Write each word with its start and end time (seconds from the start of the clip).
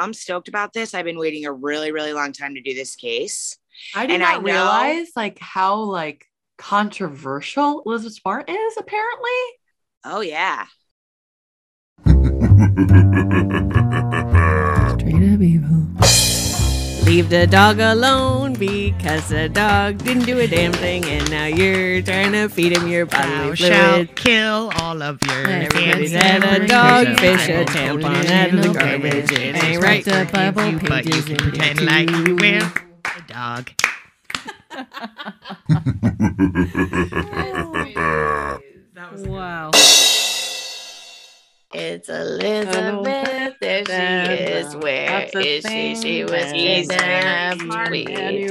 I'm 0.00 0.14
stoked 0.14 0.48
about 0.48 0.72
this. 0.72 0.94
I've 0.94 1.04
been 1.04 1.18
waiting 1.18 1.44
a 1.46 1.52
really, 1.52 1.92
really 1.92 2.12
long 2.12 2.32
time 2.32 2.54
to 2.54 2.62
do 2.62 2.74
this 2.74 2.96
case. 2.96 3.56
I 3.94 4.06
did 4.06 4.14
And 4.14 4.22
I 4.24 4.32
not 4.34 4.42
know- 4.42 4.52
realize 4.52 5.08
like 5.14 5.38
how 5.38 5.76
like 5.76 6.26
controversial 6.58 7.82
Elizabeth 7.86 8.14
Smart 8.14 8.48
is 8.50 8.76
apparently. 8.78 9.30
Oh 10.04 10.20
yeah. 10.20 10.66
Straight 15.00 15.34
up 15.34 15.40
evil. 15.40 15.79
Leave 17.10 17.28
the 17.28 17.44
dog 17.44 17.80
alone 17.80 18.52
because 18.52 19.30
the 19.30 19.48
dog 19.48 19.98
didn't 19.98 20.26
do 20.26 20.38
a 20.38 20.46
damn 20.46 20.72
thing, 20.72 21.04
and 21.06 21.28
now 21.28 21.46
you're 21.46 22.00
trying 22.02 22.30
to 22.30 22.48
feed 22.48 22.76
him 22.76 22.86
your 22.86 23.04
Thou 23.04 23.18
bodily 23.18 23.56
shalt 23.56 24.14
kill 24.14 24.70
all 24.76 25.02
of 25.02 25.20
your 25.24 25.48
Everybody's 25.48 26.12
friends. 26.12 26.14
had 26.24 26.44
a 26.44 26.46
and 26.60 26.68
dog, 26.68 27.08
neighbors. 27.08 27.20
fish, 27.20 27.48
a 27.48 27.62
I 27.62 27.64
tampon 27.64 28.02
won't 28.04 28.30
out 28.30 28.50
of 28.54 28.62
the 28.62 28.68
put 28.68 28.78
garbage. 28.78 29.32
It 29.32 29.56
ain't 29.56 29.82
right. 29.82 30.04
paper 30.04 30.24
The 30.24 30.30
Bible 30.32 30.66
you, 30.66 30.78
but 30.78 31.04
you 31.04 31.10
pages 31.10 31.24
can 31.24 31.32
in 31.32 31.38
pretend 31.40 31.78
there 31.78 31.86
like 31.86 32.10
you 32.10 32.24
too. 32.26 32.36
will. 32.36 32.72
A 33.04 33.20
dog. 33.26 33.70
Wow. 39.26 39.70
It's 41.72 42.08
Elizabeth. 42.08 43.54
There 43.60 43.84
she 43.84 43.92
is. 43.92 44.74
Where 44.74 45.06
That's 45.06 45.36
a 45.36 45.38
is 45.38 45.64
she? 45.64 45.94
She 45.94 46.24
was 46.24 46.50
She's 46.50 46.88
very 46.88 46.98
kidnapped. 46.98 47.90
We 47.92 48.04
didn't 48.06 48.48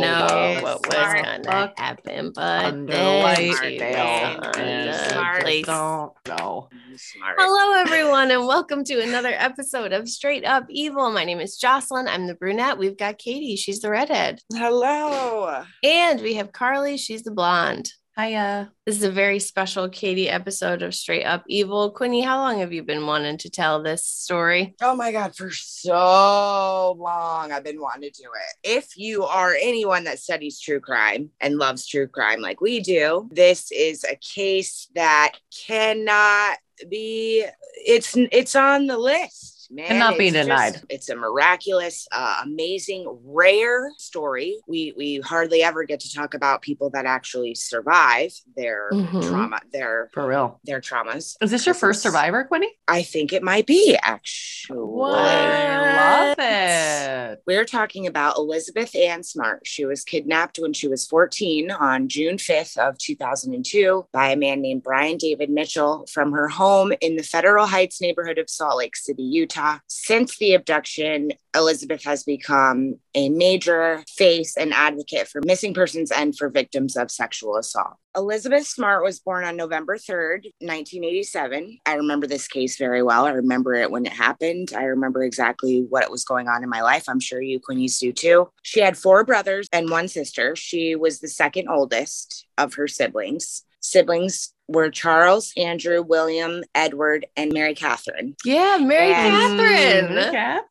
know 0.00 0.60
what 0.62 0.86
was 0.86 0.94
gonna 0.94 1.72
happen, 1.76 2.30
but 2.32 2.86
then 2.86 3.22
light, 3.24 3.36
she 3.36 3.48
was 3.50 3.58
Dale. 3.60 4.06
on 4.06 4.40
the 4.52 5.38
place. 5.42 5.66
Don't 5.66 6.12
know. 6.28 6.68
Smart. 6.94 7.36
Hello, 7.36 7.80
everyone, 7.80 8.30
and 8.30 8.46
welcome 8.46 8.84
to 8.84 9.00
another 9.00 9.34
episode 9.36 9.92
of 9.92 10.08
Straight 10.08 10.44
Up 10.44 10.66
Evil. 10.68 11.10
My 11.10 11.24
name 11.24 11.40
is 11.40 11.56
Jocelyn. 11.56 12.06
I'm 12.06 12.28
the 12.28 12.34
brunette. 12.36 12.78
We've 12.78 12.96
got 12.96 13.18
Katie. 13.18 13.56
She's 13.56 13.80
the 13.80 13.90
redhead. 13.90 14.38
Hello. 14.54 15.64
And 15.82 16.20
we 16.20 16.34
have 16.34 16.52
Carly. 16.52 16.96
She's 16.96 17.24
the 17.24 17.32
blonde. 17.32 17.90
Hiya. 18.18 18.70
This 18.84 18.96
is 18.96 19.04
a 19.04 19.10
very 19.10 19.38
special 19.38 19.88
Katie 19.88 20.28
episode 20.28 20.82
of 20.82 20.94
Straight 20.94 21.24
Up 21.24 21.44
Evil. 21.48 21.90
Quinny, 21.92 22.20
how 22.20 22.40
long 22.40 22.58
have 22.58 22.70
you 22.70 22.82
been 22.82 23.06
wanting 23.06 23.38
to 23.38 23.48
tell 23.48 23.82
this 23.82 24.04
story? 24.04 24.74
Oh 24.82 24.94
my 24.94 25.12
God, 25.12 25.34
for 25.34 25.50
so 25.50 26.94
long 26.98 27.52
I've 27.52 27.64
been 27.64 27.80
wanting 27.80 28.10
to 28.12 28.22
do 28.22 28.28
it. 28.28 28.68
If 28.68 28.98
you 28.98 29.24
are 29.24 29.56
anyone 29.58 30.04
that 30.04 30.18
studies 30.18 30.60
true 30.60 30.78
crime 30.78 31.30
and 31.40 31.56
loves 31.56 31.86
true 31.86 32.06
crime 32.06 32.42
like 32.42 32.60
we 32.60 32.80
do, 32.80 33.30
this 33.32 33.72
is 33.72 34.04
a 34.04 34.16
case 34.16 34.88
that 34.94 35.32
cannot 35.66 36.58
be 36.90 37.46
it's 37.76 38.14
it's 38.14 38.54
on 38.54 38.88
the 38.88 38.98
list. 38.98 39.51
Man, 39.74 39.86
Cannot 39.86 40.18
be 40.18 40.26
It's 40.28 40.34
just- 40.36 40.48
denied. 40.48 40.82
it's 40.90 41.08
a 41.08 41.16
miraculous, 41.16 42.06
uh, 42.12 42.42
amazing, 42.44 43.06
rare 43.24 43.90
story. 43.96 44.58
We 44.68 44.92
we 44.98 45.20
hardly 45.24 45.62
ever 45.62 45.84
get 45.84 46.00
to 46.00 46.12
talk 46.12 46.34
about 46.34 46.60
people 46.60 46.90
that 46.90 47.06
actually 47.06 47.54
survive 47.54 48.32
their 48.54 48.90
Mhm. 48.92 49.26
trauma, 49.26 49.60
their 49.72 50.10
For 50.12 50.26
real. 50.26 50.60
their 50.64 50.82
traumas. 50.82 51.36
Is 51.40 51.50
this 51.50 51.64
your 51.64 51.74
first 51.74 52.02
survivor, 52.02 52.44
Quinny? 52.44 52.70
I 52.86 53.02
think 53.02 53.32
it 53.32 53.42
might 53.42 53.64
be 53.66 53.96
actually. 54.02 54.78
I 54.78 56.34
love 56.36 56.38
it. 56.38 57.42
We're 57.46 57.64
talking 57.64 58.06
about 58.06 58.36
Elizabeth 58.36 58.94
Ann 58.94 59.22
Smart. 59.22 59.66
She 59.66 59.86
was 59.86 60.04
kidnapped 60.04 60.58
when 60.58 60.74
she 60.74 60.86
was 60.86 61.06
14 61.06 61.70
on 61.70 62.08
June 62.08 62.36
5th 62.36 62.76
of 62.76 62.98
2002 62.98 64.06
by 64.12 64.32
a 64.32 64.36
man 64.36 64.60
named 64.60 64.82
Brian 64.82 65.16
David 65.16 65.48
Mitchell 65.48 66.06
from 66.12 66.32
her 66.32 66.48
home 66.48 66.92
in 67.00 67.16
the 67.16 67.22
Federal 67.22 67.64
Heights 67.66 68.02
neighborhood 68.02 68.36
of 68.36 68.50
Salt 68.50 68.76
Lake 68.76 68.96
City, 68.96 69.22
Utah. 69.22 69.61
Since 69.86 70.38
the 70.38 70.54
abduction, 70.54 71.32
Elizabeth 71.54 72.04
has 72.04 72.24
become 72.24 72.96
a 73.14 73.28
major 73.28 74.02
face 74.08 74.56
and 74.56 74.72
advocate 74.72 75.28
for 75.28 75.40
missing 75.44 75.74
persons 75.74 76.10
and 76.10 76.36
for 76.36 76.48
victims 76.48 76.96
of 76.96 77.10
sexual 77.10 77.56
assault. 77.56 77.94
Elizabeth 78.16 78.66
Smart 78.66 79.02
was 79.02 79.20
born 79.20 79.44
on 79.44 79.56
November 79.56 79.96
3rd, 79.96 80.44
1987. 80.60 81.78
I 81.86 81.94
remember 81.94 82.26
this 82.26 82.46
case 82.46 82.76
very 82.76 83.02
well. 83.02 83.26
I 83.26 83.30
remember 83.30 83.74
it 83.74 83.90
when 83.90 84.06
it 84.06 84.12
happened. 84.12 84.72
I 84.76 84.84
remember 84.84 85.22
exactly 85.22 85.86
what 85.88 86.10
was 86.10 86.24
going 86.24 86.48
on 86.48 86.62
in 86.62 86.68
my 86.68 86.82
life. 86.82 87.04
I'm 87.08 87.20
sure 87.20 87.40
you 87.40 87.60
Quinnies 87.60 87.98
do 87.98 88.12
too. 88.12 88.50
She 88.62 88.80
had 88.80 88.98
four 88.98 89.24
brothers 89.24 89.68
and 89.72 89.90
one 89.90 90.08
sister. 90.08 90.56
She 90.56 90.94
was 90.94 91.20
the 91.20 91.28
second 91.28 91.68
oldest 91.68 92.46
of 92.58 92.74
her 92.74 92.88
siblings. 92.88 93.64
Siblings 93.80 94.51
were 94.68 94.90
Charles, 94.90 95.52
Andrew, 95.56 96.02
William, 96.02 96.62
Edward, 96.74 97.26
and 97.36 97.52
Mary 97.52 97.74
Catherine. 97.74 98.36
Yeah, 98.44 98.78
Mary 98.80 99.12
And- 99.12 99.58
Catherine. 99.58 100.16
Mm, 100.16 100.30
Catherine. 100.32 100.64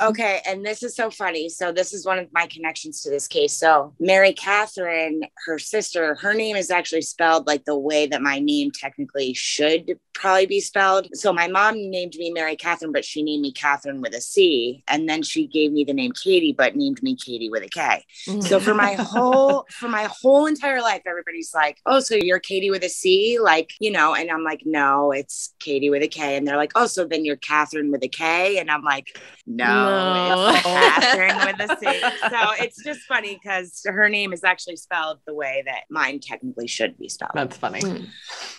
Okay, 0.00 0.40
and 0.46 0.64
this 0.64 0.82
is 0.82 0.94
so 0.94 1.10
funny. 1.10 1.48
So 1.48 1.72
this 1.72 1.92
is 1.92 2.06
one 2.06 2.18
of 2.18 2.28
my 2.32 2.46
connections 2.46 3.02
to 3.02 3.10
this 3.10 3.28
case. 3.28 3.56
So 3.56 3.94
Mary 4.00 4.32
Catherine, 4.32 5.22
her 5.46 5.58
sister, 5.58 6.14
her 6.16 6.34
name 6.34 6.56
is 6.56 6.70
actually 6.70 7.02
spelled 7.02 7.46
like 7.46 7.64
the 7.64 7.78
way 7.78 8.06
that 8.06 8.22
my 8.22 8.38
name 8.38 8.70
technically 8.70 9.34
should 9.34 9.98
probably 10.14 10.46
be 10.46 10.60
spelled. 10.60 11.08
So 11.14 11.32
my 11.32 11.48
mom 11.48 11.74
named 11.74 12.14
me 12.16 12.30
Mary 12.30 12.56
Catherine, 12.56 12.92
but 12.92 13.04
she 13.04 13.22
named 13.22 13.42
me 13.42 13.52
Catherine 13.52 14.00
with 14.00 14.14
a 14.14 14.20
C, 14.20 14.82
and 14.88 15.08
then 15.08 15.22
she 15.22 15.46
gave 15.46 15.72
me 15.72 15.84
the 15.84 15.92
name 15.92 16.12
Katie, 16.12 16.52
but 16.52 16.76
named 16.76 17.02
me 17.02 17.16
Katie 17.16 17.50
with 17.50 17.62
a 17.62 17.68
K. 17.68 18.04
Mm. 18.28 18.42
So 18.42 18.60
for 18.60 18.74
my 18.74 18.94
whole 18.94 19.66
for 19.70 19.88
my 19.88 20.08
whole 20.22 20.46
entire 20.46 20.80
life, 20.80 21.02
everybody's 21.06 21.52
like, 21.54 21.78
"Oh, 21.86 22.00
so 22.00 22.14
you're 22.14 22.40
Katie 22.40 22.70
with 22.70 22.84
a 22.84 22.88
C?" 22.88 23.38
Like, 23.40 23.70
you 23.80 23.90
know, 23.90 24.14
and 24.14 24.30
I'm 24.30 24.44
like, 24.44 24.62
"No, 24.64 25.12
it's 25.12 25.54
Katie 25.60 25.90
with 25.90 26.02
a 26.02 26.08
K." 26.08 26.36
And 26.36 26.46
they're 26.46 26.56
like, 26.56 26.72
"Oh, 26.74 26.86
so 26.86 27.04
then 27.04 27.24
you're 27.24 27.36
Catherine 27.36 27.90
with 27.90 28.04
a 28.04 28.08
K?" 28.08 28.58
And 28.58 28.70
I'm 28.70 28.82
like, 28.82 29.18
"No, 29.46 29.64
No. 29.64 30.48
it's 30.50 30.62
Catherine 30.62 31.36
with 31.58 31.70
a 31.70 31.76
C." 31.80 32.00
So 32.00 32.64
it's 32.64 32.82
just 32.84 33.00
funny 33.02 33.38
because 33.42 33.82
her 33.84 34.08
name 34.08 34.32
is 34.32 34.44
actually 34.44 34.76
spelled 34.76 35.18
the 35.26 35.34
way 35.34 35.62
that 35.66 35.84
mine 35.90 36.20
technically 36.20 36.66
should 36.68 36.96
be 36.98 37.08
spelled. 37.08 37.32
That's 37.34 37.56
funny. 37.56 37.80
Mm. 37.80 38.06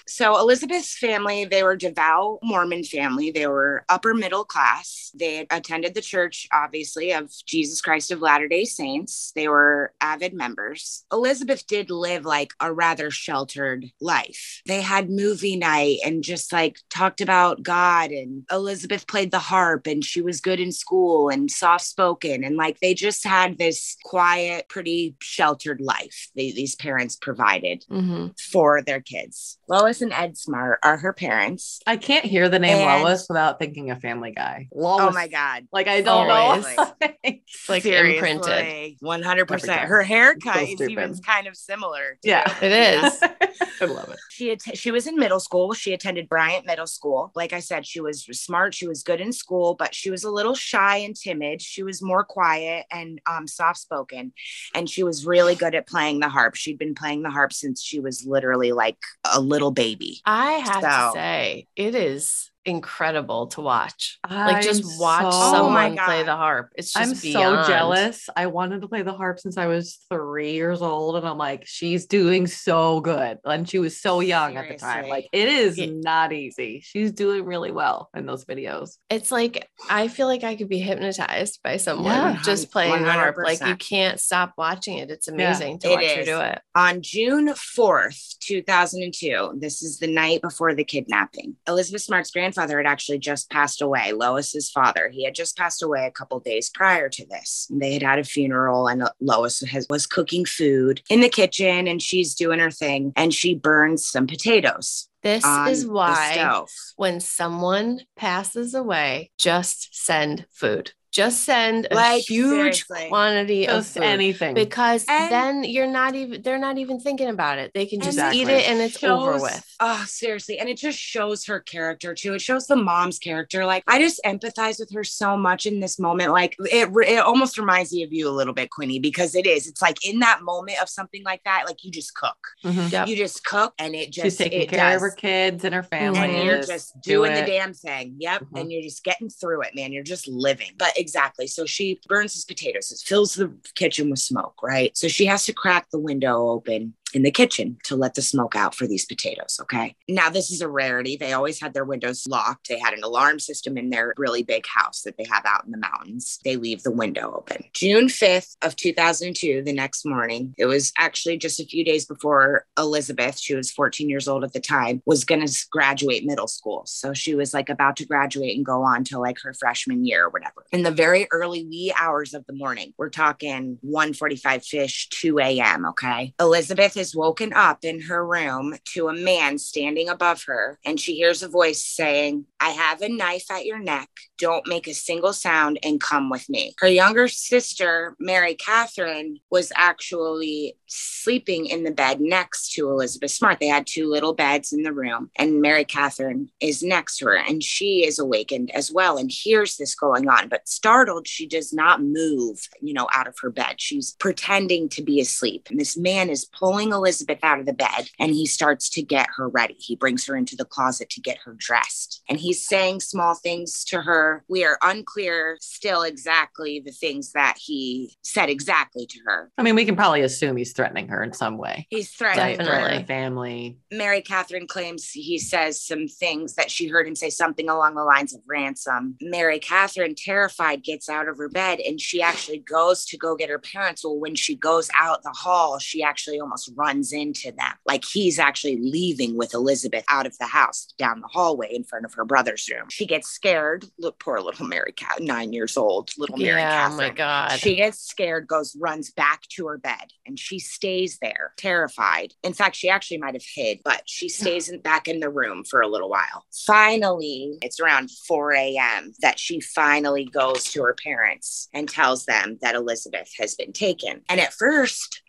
So 0.08 0.38
Elizabeth's 0.38 0.98
family, 0.98 1.46
they 1.46 1.64
were 1.64 1.76
devout 1.78 2.40
Mormon 2.44 2.84
family. 2.84 3.32
They 3.32 3.48
were 3.48 3.86
upper 3.88 4.14
middle 4.14 4.44
class. 4.44 5.12
They 5.16 5.48
attended 5.50 5.94
the 5.94 6.02
church, 6.02 6.48
obviously, 6.52 7.14
of 7.14 7.32
Jesus 7.46 7.82
Christ 7.82 8.12
of 8.12 8.22
Latter-day 8.22 8.66
Saints. 8.66 9.32
They 9.36 9.48
were 9.48 9.94
avid 10.02 10.34
members. 10.34 11.06
Elizabeth 11.12 11.66
did 11.68 11.90
live 11.90 12.26
like 12.26 12.52
a 12.60 12.74
rather 12.74 13.10
sheltered 13.12 13.86
life. 14.02 14.62
They 14.66 14.82
had 14.82 15.10
movie 15.10 15.56
night 15.56 16.00
and 16.06 16.24
just 16.24 16.52
like 16.52 16.80
talked 16.90 17.22
about 17.22 17.64
God 17.64 18.12
and 18.12 18.44
Elizabeth 18.52 19.08
played 19.08 19.32
the 19.32 19.40
harp 19.40 19.88
and 19.88 20.04
she 20.04 20.22
was 20.22 20.42
good 20.42 20.60
in 20.60 20.72
school 20.74 21.30
and 21.30 21.50
soft 21.50 21.86
spoken 21.86 22.44
and 22.44 22.56
like 22.58 22.80
they 22.80 22.94
just 22.94 23.26
had 23.26 23.58
this 23.58 23.96
quiet, 24.04 24.68
pretty 24.70 25.16
sheltered 25.22 25.80
life 25.82 26.30
they, 26.36 26.52
these 26.52 26.76
parents 26.76 27.16
provided 27.16 27.86
Mhm. 27.92 28.40
for 28.40 28.82
their 28.82 29.02
kids. 29.02 29.58
Lois 29.70 30.02
and 30.02 30.12
Ed 30.14 30.38
Smart 30.38 30.80
are 30.84 30.98
her 30.98 31.14
parents. 31.14 31.80
I 31.88 31.98
can't 31.98 32.26
hear 32.26 32.50
the 32.50 32.60
name 32.60 32.78
And- 32.88 33.04
Lois 33.04 33.28
without 33.30 33.60
thinking 33.60 33.92
of 33.92 34.02
Family 34.02 34.32
Guy. 34.32 34.68
Lois. 34.74 35.02
Oh 35.02 35.12
my 35.12 35.28
God. 35.28 35.68
Like 35.72 35.88
I 35.88 36.02
don't 36.02 36.30
Always. 36.30 36.66
know. 36.78 36.92
It's 37.24 37.70
like 37.70 37.86
imprinted. 37.86 38.98
100%. 39.02 39.78
Her 39.86 40.04
haircut 40.04 40.56
So 40.56 40.60
is 40.62 40.82
even 40.90 41.18
kind 41.20 41.48
of 41.48 41.56
similar. 41.56 42.18
yeah, 42.24 42.54
It 42.62 42.72
is. 43.04 43.20
I 43.82 43.86
love 43.86 44.10
it. 44.10 44.20
She 44.34 44.50
att- 44.50 44.76
she 44.76 44.90
was 44.90 45.06
in 45.06 45.16
middle 45.16 45.40
school. 45.40 45.74
She 45.74 45.94
attended 45.94 46.28
Bryant 46.28 46.66
Middle 46.66 46.88
School. 46.88 47.32
Like 47.36 47.54
I 47.54 47.60
said, 47.60 47.86
she 47.86 48.02
was 48.02 48.24
smart. 48.24 48.74
She 48.74 48.88
was 48.88 49.04
good 49.04 49.22
in 49.22 49.32
school, 49.32 49.76
but 49.76 49.94
she 49.94 50.10
was 50.10 50.24
a 50.24 50.32
little 50.32 50.56
shy 50.56 50.98
and 50.98 51.16
timid. 51.16 51.62
She 51.62 51.84
was 51.84 52.02
more 52.02 52.24
quiet 52.24 52.88
and 52.92 53.22
um, 53.28 53.48
soft 53.48 53.80
spoken, 53.80 54.34
and 54.74 54.90
she 54.90 55.04
was 55.04 55.24
really 55.28 55.54
good 55.54 55.76
at 55.76 55.88
playing 55.88 56.20
the 56.20 56.30
harp. 56.30 56.56
She'd 56.56 56.80
been 56.80 56.96
playing 56.96 57.22
the 57.22 57.30
harp 57.30 57.54
since 57.54 57.84
she 57.84 58.00
was 58.00 58.26
literally 58.26 58.72
like 58.72 58.98
a 59.24 59.40
little 59.40 59.70
baby. 59.70 60.22
I 60.26 60.54
have 60.54 60.82
to 60.82 61.12
say, 61.14 61.68
it 61.76 61.94
is 61.94 62.50
incredible 62.66 63.48
to 63.48 63.62
watch. 63.62 64.20
I'm 64.24 64.54
Like 64.54 64.64
just 64.64 65.00
watch 65.00 65.22
so- 65.24 65.30
Oh 65.34 65.52
someone 65.54 65.98
play 65.98 66.24
the 66.24 66.36
harp. 66.36 66.72
It's 66.76 66.94
just 66.94 66.98
I'm 67.16 67.20
beyond. 67.20 67.66
so 67.66 67.72
jealous. 67.72 68.30
I 68.36 68.48
wanted 68.48 68.82
to 68.82 68.88
play 68.88 69.02
the 69.02 69.14
harp 69.14 69.40
since 69.40 69.58
I 69.58 69.66
was 69.68 70.00
three 70.10 70.54
years 70.54 70.82
old, 70.82 71.16
and 71.18 71.28
I'm 71.28 71.38
like, 71.38 71.64
she's 71.66 72.06
doing 72.06 72.48
so 72.48 73.02
good. 73.02 73.38
And 73.46 73.70
she 73.70 73.80
was 73.80 74.00
so 74.00 74.20
young 74.22 74.56
at 74.58 74.68
the 74.70 74.76
time. 74.76 75.08
Like, 75.10 75.28
it 75.34 75.48
is 75.50 75.78
Yeah. 75.78 75.88
not 75.92 76.32
easy. 76.34 76.82
She's 76.84 77.12
doing 77.12 77.46
really 77.46 77.72
well 77.72 78.10
in 78.16 78.26
those 78.26 78.46
videos. 78.46 78.98
It's 79.10 79.32
like 79.32 79.68
I 79.90 80.08
feel 80.08 80.28
like 80.28 80.44
I 80.44 80.56
could 80.56 80.70
be 80.70 80.80
hypnotized 80.80 81.60
by 81.64 81.78
someone 81.78 82.14
Yeah. 82.14 82.40
just 82.44 82.72
playing 82.72 83.04
the 83.04 83.12
harp. 83.12 83.36
Like 83.38 83.66
you 83.66 83.76
can't 83.76 84.20
stop 84.20 84.54
watching 84.58 84.98
it. 85.00 85.10
It's 85.12 85.28
amazing 85.28 85.80
to 85.80 85.90
It 85.90 85.96
watch 85.96 86.12
her 86.16 86.24
do 86.24 86.40
it. 86.40 86.62
On 86.76 87.02
June 87.02 87.50
4th, 87.50 88.38
2002, 88.40 89.56
this 89.60 89.82
is 89.84 90.00
the 90.00 90.08
night 90.08 90.42
before 90.42 90.74
the 90.74 90.84
kidnapping, 90.84 91.56
Elizabeth 91.68 92.02
Smart's 92.02 92.32
grandfather 92.32 92.53
grandfather 92.54 92.78
had 92.78 92.86
actually 92.86 93.20
just 93.20 93.50
passed 93.50 93.82
away, 93.82 94.12
Lois's 94.14 94.70
father. 94.70 95.10
He 95.10 95.24
had 95.26 95.36
just 95.36 95.58
passed 95.58 95.82
away 95.82 96.06
a 96.06 96.12
couple 96.12 96.40
days 96.40 96.70
prior 96.70 97.10
to 97.10 97.26
this. 97.26 97.68
They 97.72 97.94
had 97.94 98.04
had 98.04 98.20
a 98.20 98.24
funeral, 98.24 98.88
and 98.88 99.10
Lois 99.20 99.62
has, 99.62 99.88
was 99.90 100.06
cooking 100.06 100.46
food 100.46 101.02
in 101.10 101.22
the 101.22 101.30
kitchen, 101.30 101.88
and 101.88 102.02
she's 102.02 102.36
doing 102.36 102.60
her 102.60 102.72
thing, 102.72 103.14
and 103.16 103.34
she 103.34 103.56
burns 103.56 104.06
some 104.08 104.28
potatoes. 104.28 105.10
This 105.24 105.46
is 105.46 105.88
why 105.88 106.66
when 106.98 107.22
someone 107.22 108.02
passes 108.18 108.74
away, 108.74 109.32
just 109.38 109.96
send 109.96 110.46
food. 110.52 110.92
Just 111.14 111.44
send 111.44 111.88
a 111.92 111.96
Like, 111.96 112.24
huge 112.24 112.50
seriously. 112.88 113.06
quantity 113.08 113.68
of 113.68 113.86
food. 113.86 114.02
anything. 114.04 114.56
because 114.56 115.06
And- 115.08 115.32
then 115.32 115.64
you're 115.64 115.86
not 115.88 116.16
even 116.16 116.42
they're 116.42 116.58
not 116.58 116.80
even 116.80 117.00
thinking 117.00 117.30
about 117.30 117.60
it. 117.60 117.72
They 117.76 117.86
can 117.86 118.00
just 118.00 118.18
Exactly. 118.18 118.42
eat 118.42 118.48
it 118.50 118.68
and 118.68 118.82
it's 118.82 119.02
over 119.04 119.38
with. 119.40 119.64
Oh, 119.80 120.04
seriously. 120.08 120.58
And 120.58 120.68
it 120.70 120.78
just 120.78 120.98
shows 120.98 121.46
her 121.46 121.60
character 121.60 122.16
too. 122.16 122.34
It 122.34 122.42
shows 122.42 122.66
the 122.66 122.76
mom's 122.76 123.20
character. 123.20 123.64
Like, 123.66 123.84
I 123.88 124.00
just 124.00 124.20
empathize 124.26 124.80
with 124.80 124.92
her 124.94 125.04
so 125.04 125.38
much 125.38 125.68
in 125.68 125.80
this 125.82 126.00
moment. 126.00 126.32
Like, 126.32 126.56
it, 126.60 126.90
it 127.08 127.20
almost 127.20 127.60
reminds 127.60 127.94
me 127.94 128.02
of 128.04 128.12
you 128.12 128.28
a 128.28 128.32
little 128.32 128.54
bit, 128.54 128.72
Quinny, 128.72 128.98
because 129.00 129.36
it 129.36 129.46
is. 129.46 129.68
It's 129.68 129.82
like 129.84 130.04
in 130.04 130.20
that 130.20 130.42
moment 130.42 130.82
of 130.82 130.90
something 130.90 131.24
like 131.24 131.44
that, 131.44 131.66
like 131.68 131.84
you 131.84 131.92
just 131.92 132.16
cook. 132.16 132.38
Mhm. 132.66 132.92
Yep. 132.92 133.08
You 133.08 133.16
just 133.16 133.46
cook 133.46 133.74
and 133.78 133.94
it 133.94 134.12
just 134.12 134.24
She's 134.26 134.38
taking 134.38 134.62
it 134.64 134.70
care 134.70 134.96
of 134.96 135.02
her 135.02 135.12
kids 135.12 135.64
and 135.64 135.76
her 135.76 135.84
family. 135.84 136.20
and 136.20 136.44
you're 136.44 136.58
Just 136.58 136.70
just 136.70 137.02
do 137.02 137.12
doing 137.12 137.34
the 137.36 137.42
damn 137.42 137.74
thing. 137.76 138.16
Yep. 138.20 138.46
Mhm. 138.46 138.60
And 138.62 138.72
you're 138.72 138.82
just 138.82 139.04
getting 139.04 139.30
through 139.30 139.62
it, 139.62 139.76
man. 139.76 139.92
You're 139.94 140.02
just 140.04 140.28
living. 140.28 140.72
But 140.78 140.92
exactly. 141.04 141.46
So 141.46 141.66
she 141.66 142.00
burns 142.08 142.34
his 142.34 142.46
potatoes. 142.46 142.92
It 142.92 143.06
fills 143.06 143.36
the 143.36 143.54
kitchen 143.76 144.10
with 144.10 144.20
smoke, 144.20 144.64
right? 144.64 144.96
So 144.98 145.08
she 145.08 145.26
has 145.28 145.46
to 145.46 145.54
crack 145.54 145.92
the 145.92 146.00
window 146.00 146.48
open 146.50 146.96
in 147.16 147.24
the 147.24 147.32
kitchen 147.32 147.78
to 147.86 147.96
let 147.96 148.16
the 148.16 148.22
smoke 148.22 148.56
out 148.56 148.76
for 148.76 148.88
these 148.88 149.06
potatoes. 149.06 149.58
Okay. 149.62 149.96
Now, 150.08 150.30
this 150.30 150.52
is 150.52 150.62
a 150.62 150.68
rarity. 150.68 151.18
They 151.18 151.34
always 151.34 151.60
had 151.60 151.74
their 151.74 151.86
windows 151.86 152.26
locked. 152.28 152.70
They 152.70 152.80
had 152.80 152.94
an 152.94 153.04
alarm 153.04 153.40
system 153.40 153.78
in 153.78 153.90
their 153.90 154.14
really 154.18 154.44
big 154.44 154.66
house 154.68 155.02
that 155.04 155.18
they 155.18 155.26
have 155.30 155.46
out 155.46 155.66
in 155.66 155.72
the 155.72 155.78
mountains. 155.78 156.40
They 156.44 156.56
leave 156.56 156.84
the 156.84 156.92
window 156.92 157.34
open. 157.36 157.64
June 157.74 158.08
5th 158.08 158.56
of 158.62 158.76
2002, 158.76 159.64
the 159.64 159.74
next 159.74 160.06
morning, 160.06 160.54
it 160.58 160.66
was 160.66 160.92
actually 160.98 161.38
just 161.38 161.60
a 161.60 161.66
few 161.66 161.84
days 161.84 162.06
before 162.06 162.66
Elizabeth, 162.78 163.40
she 163.40 163.56
was 163.56 163.72
14 163.72 164.10
years 164.10 164.28
old 164.28 164.44
at 164.44 164.54
the 164.54 164.60
time, 164.60 165.02
was 165.06 165.26
going 165.26 165.46
to 165.46 165.66
graduate 165.72 166.26
middle 166.26 166.48
school. 166.48 166.84
So 166.86 167.14
she 167.14 167.36
was 167.36 167.54
like 167.54 167.70
about 167.70 167.98
to 167.98 168.06
graduate 168.06 168.56
and 168.56 168.66
go 168.66 168.84
on 168.84 169.04
to 169.06 169.20
like 169.20 169.38
her 169.44 169.54
freshman 169.54 170.06
year 170.06 170.26
or 170.26 170.30
whatever. 170.30 170.66
In 170.72 170.84
the 170.84 170.92
very 170.92 171.28
early 171.32 171.66
wee 171.66 171.94
hours 171.98 172.34
of 172.34 172.46
the 172.48 172.54
morning, 172.54 172.94
we're 172.98 173.10
talking 173.10 173.78
1:45 173.86 174.66
fish, 174.66 175.10
2 175.10 175.40
a.m. 175.40 175.86
Okay. 175.86 176.34
Elizabeth 176.40 176.98
is 176.98 177.03
woken 177.16 177.52
up 177.54 177.84
in 177.84 178.02
her 178.02 178.26
room 178.26 178.76
to 178.94 179.10
a 179.10 179.14
man 179.14 179.58
standing 179.58 180.08
above 180.08 180.44
her, 180.48 180.80
and 180.86 181.00
she 181.00 181.16
hears 181.16 181.44
a 181.44 181.48
voice 181.50 181.86
saying, 181.86 182.46
I 182.60 182.70
have 182.70 183.02
a 183.02 183.10
knife 183.10 183.52
at 183.52 183.66
your 183.66 183.80
neck. 183.80 184.10
Don't 184.38 184.68
make 184.68 184.88
a 184.88 184.94
single 184.94 185.34
sound 185.34 185.80
and 185.84 186.00
come 186.00 186.30
with 186.30 186.48
me. 186.50 186.74
Her 186.80 186.88
younger 186.88 187.28
sister, 187.28 188.16
Mary 188.20 188.56
Catherine, 188.56 189.40
was 189.52 189.72
actually 189.76 190.78
sleeping 190.88 191.66
in 191.66 191.84
the 191.84 191.92
bed 191.92 192.22
next 192.22 192.74
to 192.74 192.90
Elizabeth 192.90 193.32
Smart. 193.32 193.60
They 193.60 193.68
had 193.68 193.88
two 193.88 194.10
little 194.10 194.34
beds 194.34 194.72
in 194.72 194.84
the 194.84 194.94
room, 194.94 195.30
and 195.38 195.62
Mary 195.62 195.86
Catherine 195.86 196.50
is 196.60 196.84
next 196.84 197.18
to 197.18 197.26
her, 197.26 197.36
and 197.36 197.64
she 197.64 198.06
is 198.06 198.20
awakened 198.20 198.72
as 198.72 198.92
well 198.92 199.18
and 199.18 199.32
hears 199.32 199.78
this 199.78 199.96
going 199.96 200.30
on. 200.30 200.48
But 200.50 200.68
startled, 200.68 201.28
she 201.28 201.48
does 201.48 201.74
not 201.74 202.02
move, 202.02 202.60
you 202.82 202.94
know, 202.94 203.08
out 203.14 203.28
of 203.28 203.36
her 203.42 203.50
bed. 203.50 203.76
She's 203.78 204.16
pretending 204.20 204.90
to 204.90 205.02
be 205.02 205.20
asleep. 205.20 205.68
And 205.70 205.80
this 205.80 205.98
man 205.98 206.30
is 206.30 206.46
pulling 206.46 206.93
Elizabeth 206.94 207.40
out 207.44 207.60
of 207.60 207.66
the 207.66 207.74
bed 207.74 208.10
and 208.20 208.32
he 208.32 208.46
starts 208.46 208.90
to 208.92 209.02
get 209.02 209.28
her 209.36 209.50
ready. 209.50 209.76
He 209.78 209.96
brings 209.96 210.26
her 210.28 210.36
into 210.36 210.56
the 210.56 210.66
closet 210.66 211.10
to 211.12 211.22
get 211.22 211.38
her 211.46 211.56
dressed. 211.58 212.22
And 212.30 212.40
he's 212.40 212.66
saying 212.66 213.02
small 213.02 213.36
things 213.36 213.84
to 213.86 214.02
her. 214.02 214.44
We 214.48 214.64
are 214.64 214.78
unclear 214.82 215.58
still 215.60 216.04
exactly 216.04 216.80
the 216.80 216.92
things 216.92 217.34
that 217.34 217.58
he 217.58 218.16
said 218.24 218.50
exactly 218.50 219.06
to 219.08 219.20
her. 219.26 219.52
I 219.58 219.64
mean, 219.64 219.76
we 219.76 219.86
can 219.86 219.96
probably 219.96 220.22
assume 220.22 220.58
he's 220.58 220.74
threatening 220.74 221.08
her 221.10 221.24
in 221.24 221.34
some 221.34 221.58
way. 221.58 221.88
He's 221.90 222.12
threatening 222.12 222.58
Definitely. 222.58 223.00
her. 223.00 223.06
Family. 223.06 223.78
Mary 223.92 224.22
Catherine 224.22 224.68
claims 224.68 225.10
he 225.10 225.38
says 225.38 225.82
some 225.82 226.08
things 226.08 226.56
that 226.56 226.72
she 226.72 226.88
heard 226.88 227.08
him 227.08 227.16
say 227.16 227.30
something 227.30 227.70
along 227.70 227.96
the 227.96 228.04
lines 228.04 228.34
of 228.34 228.42
ransom. 228.48 229.16
Mary 229.22 229.60
Catherine, 229.60 230.16
terrified, 230.16 230.84
gets 230.84 231.10
out 231.10 231.28
of 231.28 231.38
her 231.38 231.50
bed 231.50 231.80
and 231.80 232.00
she 232.00 232.22
actually 232.22 232.60
goes 232.60 233.06
to 233.06 233.18
go 233.18 233.36
get 233.36 233.50
her 233.50 233.60
parents. 233.60 234.04
Well, 234.04 234.20
when 234.20 234.36
she 234.36 234.56
goes 234.56 234.90
out 234.98 235.24
the 235.24 235.32
hall, 235.32 235.80
she 235.80 236.04
actually 236.04 236.40
almost 236.40 236.72
runs 236.76 236.83
into 236.88 237.52
them. 237.52 237.74
Like 237.86 238.04
he's 238.06 238.40
actually 238.40 238.78
leaving 238.78 239.38
with 239.38 239.54
Elizabeth 239.54 240.04
out 240.10 240.26
of 240.26 240.38
the 240.38 240.46
house 240.46 240.94
down 240.98 241.22
the 241.22 241.28
hallway 241.28 241.74
in 241.74 241.84
front 241.84 242.06
of 242.06 242.14
her 242.14 242.26
brother's 242.26 242.70
room. 242.70 242.88
She 242.90 243.06
gets 243.06 243.30
scared. 243.30 243.86
Look, 244.00 244.20
poor 244.20 244.40
little 244.40 244.66
Mary 244.66 244.92
Cat, 244.92 245.22
nine 245.22 245.54
years 245.54 245.78
old, 245.78 246.12
little 246.18 246.38
Mary 246.38 246.62
Yeah, 246.62 246.90
oh 246.92 246.98
my 246.98 247.10
God. 247.10 247.52
She 247.52 247.76
gets 247.76 248.00
scared, 248.00 248.48
goes, 248.48 248.76
runs 248.80 249.12
back 249.12 249.42
to 249.56 249.68
her 249.68 249.78
bed, 249.78 250.12
and 250.26 250.40
she 250.40 250.60
stays 250.60 251.18
there, 251.22 251.54
terrified. 251.58 252.34
In 252.44 252.54
fact, 252.54 252.76
she 252.76 252.90
actually 252.90 253.18
might 253.18 253.34
have 253.34 253.46
hid, 253.56 253.80
but 253.84 254.04
she 254.06 254.30
stays 254.44 254.70
in, 254.70 254.80
back 254.82 255.08
in 255.08 255.20
the 255.20 255.30
room 255.30 255.64
for 255.64 255.82
a 255.82 255.88
little 255.88 256.10
while. 256.10 256.46
Finally, 256.66 257.58
it's 257.62 257.80
around 257.80 258.10
4 258.28 258.54
a.m. 258.54 259.14
that 259.22 259.40
she 259.40 259.60
finally 259.60 260.26
goes 260.26 260.64
to 260.66 260.82
her 260.84 260.96
parents 261.02 261.70
and 261.74 261.90
tells 261.90 262.26
them 262.26 262.58
that 262.62 262.76
Elizabeth 262.76 263.32
has 263.38 263.56
been 263.56 263.74
taken. 263.74 264.22
And 264.30 264.40
at 264.40 264.54
first, 264.54 265.22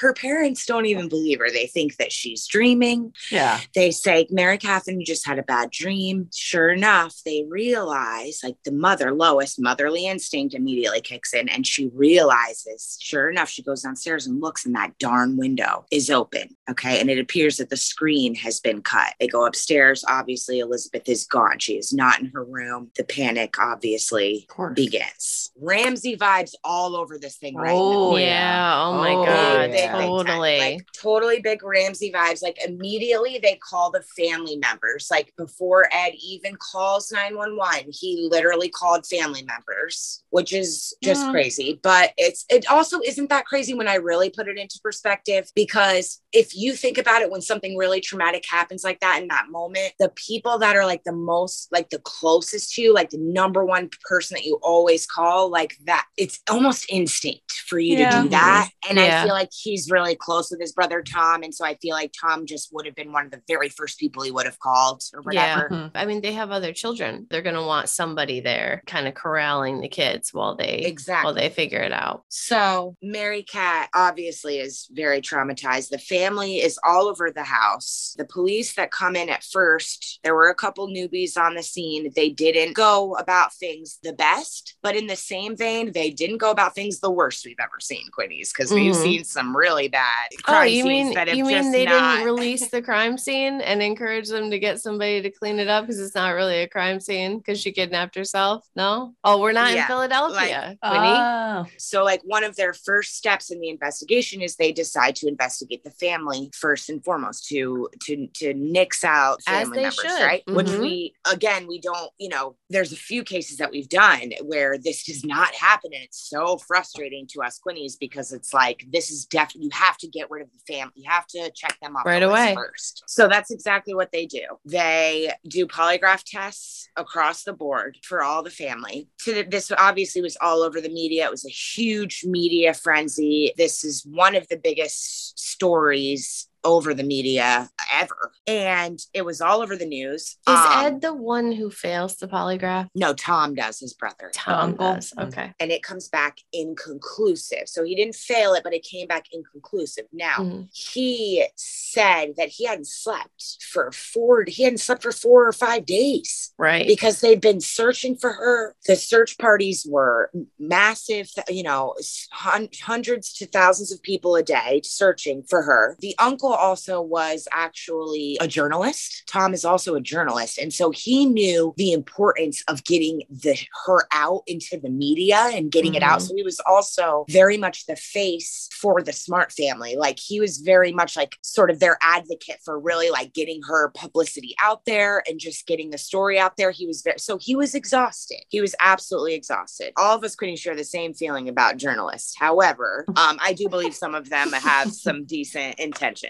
her 0.00 0.12
parents 0.12 0.64
don't 0.66 0.86
even 0.86 1.08
believe 1.08 1.38
her. 1.40 1.50
They 1.50 1.66
think 1.66 1.96
that 1.96 2.12
she's 2.12 2.46
dreaming. 2.46 3.12
Yeah. 3.30 3.60
They 3.74 3.90
say, 3.90 4.26
Mary 4.30 4.58
Catherine, 4.58 5.00
you 5.00 5.06
just 5.06 5.26
had 5.26 5.38
a 5.38 5.42
bad 5.42 5.70
dream. 5.70 6.28
Sure 6.34 6.70
enough, 6.70 7.16
they 7.24 7.44
realize, 7.48 8.40
like 8.42 8.56
the 8.64 8.72
mother, 8.72 9.12
Lois, 9.12 9.58
motherly 9.58 10.06
instinct 10.06 10.54
immediately 10.54 11.00
kicks 11.00 11.32
in 11.34 11.48
and 11.48 11.66
she 11.66 11.90
realizes, 11.94 12.96
sure 13.00 13.30
enough, 13.30 13.48
she 13.48 13.62
goes 13.62 13.82
downstairs 13.82 14.26
and 14.26 14.40
looks 14.40 14.64
and 14.66 14.74
that 14.74 14.96
darn 14.98 15.36
window 15.36 15.84
is 15.90 16.10
open. 16.10 16.56
Okay. 16.70 17.00
And 17.00 17.10
it 17.10 17.18
appears 17.18 17.56
that 17.56 17.70
the 17.70 17.76
screen 17.76 18.34
has 18.36 18.60
been 18.60 18.82
cut. 18.82 19.14
They 19.18 19.26
go 19.26 19.44
upstairs. 19.46 20.04
Obviously, 20.08 20.58
Elizabeth 20.60 21.08
is 21.08 21.24
gone. 21.26 21.58
She 21.58 21.74
is 21.76 21.92
not 21.92 22.20
in 22.20 22.26
her 22.34 22.44
room. 22.44 22.90
The 22.96 23.04
panic 23.04 23.58
obviously 23.58 24.46
begins. 24.74 25.50
Ramsey 25.60 26.16
vibes 26.16 26.52
all 26.64 26.94
over 26.96 27.18
this 27.18 27.36
thing 27.36 27.56
right 27.56 27.68
now 27.68 27.78
Oh, 27.78 28.16
yeah. 28.16 28.82
Oh 28.86 28.94
my 28.98 29.12
Oh, 29.14 29.24
God. 29.24 29.70
yeah. 29.72 29.87
Big. 29.92 30.08
Totally. 30.08 30.58
Like 30.58 30.86
totally 30.92 31.40
big 31.40 31.62
Ramsey 31.62 32.12
vibes. 32.12 32.42
Like 32.42 32.58
immediately 32.64 33.38
they 33.42 33.56
call 33.56 33.90
the 33.90 34.02
family 34.16 34.56
members. 34.56 35.08
Like 35.10 35.32
before 35.36 35.88
Ed 35.92 36.12
even 36.22 36.56
calls 36.56 37.10
911, 37.12 37.90
he 37.92 38.28
literally 38.30 38.68
called 38.68 39.06
family 39.06 39.42
members, 39.44 40.22
which 40.30 40.52
is 40.52 40.94
just 41.02 41.24
Yeah. 41.26 41.30
crazy. 41.30 41.80
But 41.82 42.12
it's 42.16 42.44
it 42.48 42.70
also 42.70 43.00
isn't 43.04 43.28
that 43.30 43.46
crazy 43.46 43.74
when 43.74 43.88
I 43.88 43.94
really 43.96 44.30
put 44.30 44.48
it 44.48 44.58
into 44.58 44.80
perspective 44.82 45.50
because 45.54 46.20
if 46.32 46.54
you 46.56 46.74
think 46.74 46.98
about 46.98 47.22
it 47.22 47.30
when 47.30 47.40
something 47.40 47.76
really 47.76 48.00
traumatic 48.00 48.44
happens 48.48 48.84
like 48.84 49.00
that 49.00 49.20
in 49.22 49.28
that 49.28 49.46
moment, 49.50 49.94
the 49.98 50.10
people 50.10 50.58
that 50.58 50.76
are 50.76 50.84
like 50.86 51.02
the 51.04 51.12
most 51.12 51.68
like 51.72 51.90
the 51.90 51.98
closest 52.00 52.74
to 52.74 52.82
you, 52.82 52.94
like 52.94 53.10
the 53.10 53.18
number 53.18 53.64
one 53.64 53.88
person 54.04 54.34
that 54.34 54.44
you 54.44 54.58
always 54.62 55.06
call, 55.06 55.50
like 55.50 55.76
that, 55.86 56.06
it's 56.16 56.40
almost 56.50 56.86
instinct 56.90 57.52
for 57.66 57.78
you 57.78 57.96
Yeah. 57.98 58.10
to 58.10 58.22
do 58.22 58.28
that. 58.30 58.68
Mm-hmm. 58.84 58.90
And 58.90 58.98
Yeah. 58.98 59.20
I 59.22 59.24
feel 59.24 59.34
like 59.34 59.50
he's 59.68 59.90
really 59.90 60.14
close 60.16 60.50
with 60.50 60.60
his 60.60 60.72
brother 60.72 61.02
Tom. 61.02 61.42
And 61.42 61.54
so 61.54 61.64
I 61.64 61.76
feel 61.80 61.94
like 61.94 62.12
Tom 62.18 62.46
just 62.46 62.72
would 62.72 62.86
have 62.86 62.94
been 62.94 63.12
one 63.12 63.26
of 63.26 63.30
the 63.30 63.42
very 63.48 63.68
first 63.68 63.98
people 63.98 64.22
he 64.22 64.30
would 64.30 64.46
have 64.46 64.58
called 64.58 65.02
or 65.14 65.22
Yeah. 65.32 65.56
whatever. 65.56 65.74
Mhm. 65.74 65.90
I 65.94 66.06
mean, 66.06 66.20
they 66.20 66.32
have 66.32 66.50
other 66.50 66.72
children. 66.72 67.26
They're 67.30 67.42
going 67.42 67.54
to 67.54 67.62
want 67.62 67.88
somebody 67.88 68.40
there 68.40 68.82
kind 68.86 69.06
of 69.08 69.14
corralling 69.14 69.80
the 69.80 69.88
kids 69.88 70.32
while 70.32 70.56
they 70.56 70.78
Exactly. 70.84 71.24
while 71.24 71.34
they 71.34 71.48
figure 71.50 71.80
it 71.80 71.92
out. 71.92 72.24
So 72.28 72.96
Mary 73.02 73.42
Cat 73.42 73.88
obviously 73.94 74.58
is 74.58 74.86
very 74.90 75.20
traumatized. 75.20 75.90
The 75.90 75.98
family 75.98 76.58
is 76.60 76.78
all 76.84 77.08
over 77.08 77.30
the 77.30 77.44
house. 77.44 78.14
The 78.18 78.24
police 78.24 78.74
that 78.74 78.90
come 78.90 79.16
in 79.16 79.28
at 79.28 79.44
first, 79.44 80.20
there 80.24 80.34
were 80.34 80.48
a 80.48 80.54
couple 80.54 80.88
newbies 80.88 81.36
on 81.36 81.54
the 81.54 81.62
scene. 81.62 82.12
They 82.14 82.30
didn't 82.30 82.74
go 82.74 83.14
about 83.16 83.54
things 83.54 83.98
the 84.02 84.12
best, 84.12 84.76
but 84.82 84.96
in 84.96 85.06
the 85.06 85.16
same 85.16 85.56
vein, 85.56 85.92
they 85.92 86.10
didn't 86.10 86.38
go 86.38 86.50
about 86.50 86.74
things 86.74 87.00
the 87.00 87.10
worst 87.10 87.44
we've 87.44 87.56
ever 87.60 87.80
seen, 87.80 88.08
Quinny's, 88.12 88.52
because 88.52 88.72
we've 88.72 88.94
Mhm. 88.94 89.02
seen 89.02 89.24
some 89.24 89.56
really 89.58 89.88
bad 89.88 90.28
Oh, 90.46 90.62
you 90.62 90.82
scenes 90.82 90.86
mean 90.88 91.14
that 91.14 91.34
you 91.36 91.44
mean 91.44 91.56
just 91.58 91.72
they 91.72 91.84
not- 91.84 92.16
didn't 92.16 92.24
release 92.26 92.68
the 92.70 92.80
crime 92.80 93.18
scene 93.18 93.60
and 93.60 93.82
encourage 93.82 94.28
them 94.28 94.50
to 94.50 94.58
get 94.58 94.80
somebody 94.80 95.20
to 95.22 95.30
clean 95.30 95.58
it 95.58 95.68
up 95.68 95.84
because 95.84 95.98
it's 96.00 96.14
not 96.14 96.30
really 96.30 96.60
a 96.62 96.68
crime 96.68 97.00
scene 97.00 97.38
because 97.38 97.60
she 97.60 97.72
kidnapped 97.72 98.14
herself? 98.14 98.64
No. 98.76 99.14
Oh, 99.24 99.40
we're 99.40 99.52
not 99.52 99.70
in 99.70 99.76
Yeah, 99.76 99.86
Philadelphia, 99.88 100.76
Quinny. 100.82 100.98
Oh. 101.08 101.66
So, 101.78 102.04
like, 102.04 102.20
one 102.24 102.44
of 102.44 102.54
their 102.56 102.72
first 102.72 103.16
steps 103.16 103.50
in 103.50 103.60
the 103.60 103.68
investigation 103.68 104.40
is 104.42 104.56
they 104.56 104.72
decide 104.72 105.16
to 105.16 105.26
investigate 105.28 105.82
the 105.84 105.90
family 105.90 106.50
first 106.54 106.88
and 106.88 107.02
foremost 107.04 107.46
to 107.48 107.88
to 108.04 108.26
to 108.34 108.54
nix 108.54 109.02
out 109.04 109.38
As 109.46 109.62
family 109.64 109.78
they 109.78 109.82
members, 109.82 109.96
should. 109.96 110.22
right? 110.24 110.42
Which 110.46 110.66
Mhm. 110.68 110.80
we 110.80 111.14
again 111.30 111.66
we 111.66 111.80
don't, 111.80 112.10
you 112.18 112.28
know, 112.28 112.56
there's 112.70 112.92
a 112.92 112.96
few 112.96 113.24
cases 113.24 113.56
that 113.58 113.70
we've 113.70 113.88
done 113.88 114.32
where 114.42 114.78
this 114.78 115.04
does 115.04 115.24
not 115.24 115.52
happen. 115.54 115.90
And 115.92 116.02
it's 116.04 116.28
so 116.28 116.58
frustrating 116.58 117.26
to 117.32 117.42
us 117.42 117.58
Quinnies 117.66 117.94
because 117.98 118.32
it's 118.32 118.52
like, 118.54 118.84
this 118.92 119.10
is 119.10 119.24
definitely, 119.26 119.47
you 119.54 119.68
have 119.72 119.96
to 119.98 120.08
get 120.08 120.30
rid 120.30 120.42
of 120.42 120.48
the 120.52 120.72
family. 120.72 120.92
You 120.96 121.10
have 121.10 121.26
to 121.28 121.50
check 121.54 121.76
them 121.80 121.96
off 121.96 122.04
Right 122.06 122.20
the 122.20 122.28
away. 122.28 122.54
first. 122.54 123.02
So 123.06 123.28
that's 123.28 123.50
exactly 123.50 123.94
what 123.94 124.10
they 124.12 124.26
do. 124.26 124.42
They 124.64 125.32
do 125.46 125.66
polygraph 125.66 126.22
tests 126.26 126.88
across 126.96 127.44
the 127.44 127.52
board 127.52 127.98
for 128.02 128.22
all 128.22 128.42
the 128.42 128.50
family. 128.50 129.08
So 129.18 129.32
th- 129.32 129.50
this 129.50 129.72
obviously 129.76 130.22
was 130.22 130.36
all 130.40 130.62
over 130.62 130.80
the 130.80 130.88
media. 130.88 131.24
It 131.26 131.30
was 131.30 131.46
a 131.46 131.50
huge 131.50 132.22
media 132.24 132.74
frenzy. 132.74 133.52
This 133.56 133.84
is 133.84 134.04
one 134.06 134.34
of 134.34 134.46
the 134.48 134.56
biggest 134.56 135.38
stories 135.38 136.48
over 136.68 136.92
the 136.94 137.02
media 137.02 137.70
ever. 137.92 138.32
And 138.46 138.98
it 139.14 139.24
was 139.24 139.40
all 139.40 139.62
over 139.62 139.76
the 139.76 139.86
news. 139.86 140.22
Is 140.22 140.36
Um, 140.46 140.84
Ed 140.84 141.00
the 141.00 141.14
one 141.14 141.52
who 141.52 141.70
fails 141.70 142.16
the 142.16 142.28
polygraph? 142.28 142.88
no, 142.94 143.14
Tom 143.14 143.54
does, 143.54 143.80
his 143.80 143.94
brother. 143.94 144.30
Tom 144.34 144.74
does. 144.76 145.12
Mm. 145.16 145.28
Okay. 145.28 145.52
And 145.60 145.70
it 145.72 145.82
comes 145.82 146.08
back 146.08 146.38
inconclusive. 146.52 147.64
So 147.68 147.84
he 147.84 147.94
didn't 147.94 148.14
fail 148.14 148.54
it, 148.54 148.62
but 148.64 148.74
it 148.74 148.82
came 148.84 149.06
back 149.06 149.26
inconclusive. 149.32 150.06
Now, 150.12 150.36
Mhm. 150.38 150.68
he 150.72 151.46
said 151.56 152.34
that 152.36 152.48
he 152.50 152.64
hadn't 152.66 152.86
slept 152.88 153.58
for 153.62 153.90
four, 153.92 154.44
he 154.46 154.62
hadn't 154.64 154.78
slept 154.78 155.02
for 155.02 155.12
four 155.12 155.46
or 155.46 155.52
five 155.52 155.86
days 155.86 156.52
Right. 156.58 156.86
because 156.86 157.20
they've 157.20 157.40
been 157.40 157.60
searching 157.60 158.16
for 158.16 158.32
her. 158.32 158.74
The 158.86 158.96
search 158.96 159.38
parties 159.38 159.86
were 159.88 160.30
massive, 160.58 161.30
you 161.48 161.62
know, 161.62 161.94
hun- 162.30 162.68
hundreds 162.82 163.32
to 163.34 163.46
thousands 163.46 163.92
of 163.92 164.02
people 164.02 164.36
a 164.36 164.42
day 164.42 164.80
searching 164.84 165.42
for 165.48 165.62
her. 165.62 165.96
The 166.00 166.14
uncle 166.18 166.52
also 166.58 167.00
was 167.00 167.48
actually 167.52 168.36
a 168.40 168.48
journalist. 168.48 169.22
Tom 169.26 169.54
is 169.54 169.64
also 169.64 169.94
a 169.94 170.00
journalist. 170.00 170.58
And 170.58 170.72
so 170.72 170.90
he 170.90 171.26
knew 171.26 171.74
the 171.76 171.92
importance 171.92 172.62
of 172.68 172.84
getting 172.84 173.22
the 173.30 173.56
her 173.86 174.06
out 174.12 174.42
into 174.46 174.78
the 174.82 174.90
media 174.90 175.50
and 175.52 175.70
getting 175.70 175.94
it 175.94 176.02
out. 176.02 176.20
Mhm. 176.20 176.28
So 176.28 176.34
he 176.36 176.42
was 176.42 176.60
also 176.66 177.24
very 177.28 177.56
much 177.56 177.86
the 177.86 177.96
face 177.96 178.68
for 178.72 179.02
the 179.02 179.12
smart 179.12 179.52
family. 179.52 179.96
Like 179.96 180.18
he 180.18 180.40
was 180.40 180.58
very 180.58 180.92
much 180.92 181.16
like 181.16 181.36
sort 181.42 181.70
of 181.70 181.80
their 181.80 181.98
advocate 182.02 182.58
for 182.64 182.78
really 182.78 183.10
like 183.10 183.32
getting 183.32 183.62
her 183.68 183.90
publicity 183.90 184.54
out 184.62 184.84
there 184.84 185.22
and 185.28 185.38
just 185.38 185.66
getting 185.66 185.90
the 185.90 185.98
story 185.98 186.38
out 186.38 186.56
there. 186.56 186.70
He 186.70 186.86
was 186.86 187.02
very 187.02 187.18
so 187.18 187.38
he 187.38 187.54
was 187.56 187.74
exhausted. 187.74 188.42
He 188.48 188.60
was 188.60 188.74
absolutely 188.80 189.34
exhausted. 189.34 189.92
All 189.96 190.16
of 190.16 190.24
us 190.24 190.34
couldn't 190.34 190.58
share 190.58 190.76
the 190.76 190.84
same 190.84 191.14
feeling 191.14 191.48
about 191.48 191.76
journalists. 191.76 192.34
However, 192.38 193.04
um, 193.16 193.38
I 193.40 193.52
do 193.52 193.68
believe 193.68 193.94
some 193.94 194.14
of 194.14 194.28
them 194.28 194.52
have 194.52 194.92
some 194.92 195.24
decent 195.24 195.78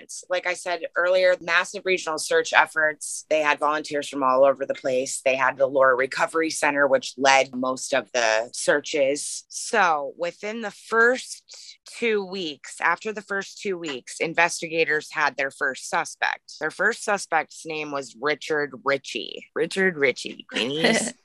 intentions. 0.08 0.24
Like 0.28 0.46
I 0.46 0.54
said 0.54 0.80
earlier, 0.96 1.34
massive 1.40 1.84
regional 1.84 2.18
search 2.18 2.52
efforts. 2.52 3.24
They 3.28 3.40
had 3.40 3.58
volunteers 3.58 4.08
from 4.08 4.22
all 4.22 4.44
over 4.44 4.66
the 4.66 4.74
place. 4.74 5.20
They 5.24 5.36
had 5.36 5.56
the 5.56 5.66
Laura 5.66 5.94
Recovery 5.94 6.50
Center, 6.50 6.86
which 6.86 7.14
led 7.16 7.54
most 7.54 7.94
of 7.94 8.10
the 8.12 8.50
searches. 8.52 9.44
So 9.48 10.14
within 10.16 10.62
the 10.62 10.70
first 10.70 11.77
two 11.98 12.24
weeks, 12.24 12.76
after 12.80 13.12
the 13.12 13.22
first 13.22 13.60
two 13.60 13.78
weeks, 13.78 14.20
investigators 14.20 15.08
had 15.12 15.36
their 15.36 15.50
first 15.50 15.88
suspect. 15.88 16.58
Their 16.60 16.70
first 16.70 17.04
suspect's 17.04 17.64
name 17.66 17.90
was 17.92 18.16
Richard 18.20 18.72
Ricci. 18.84 19.44
Richard 19.54 19.96
Ricci. 19.96 20.46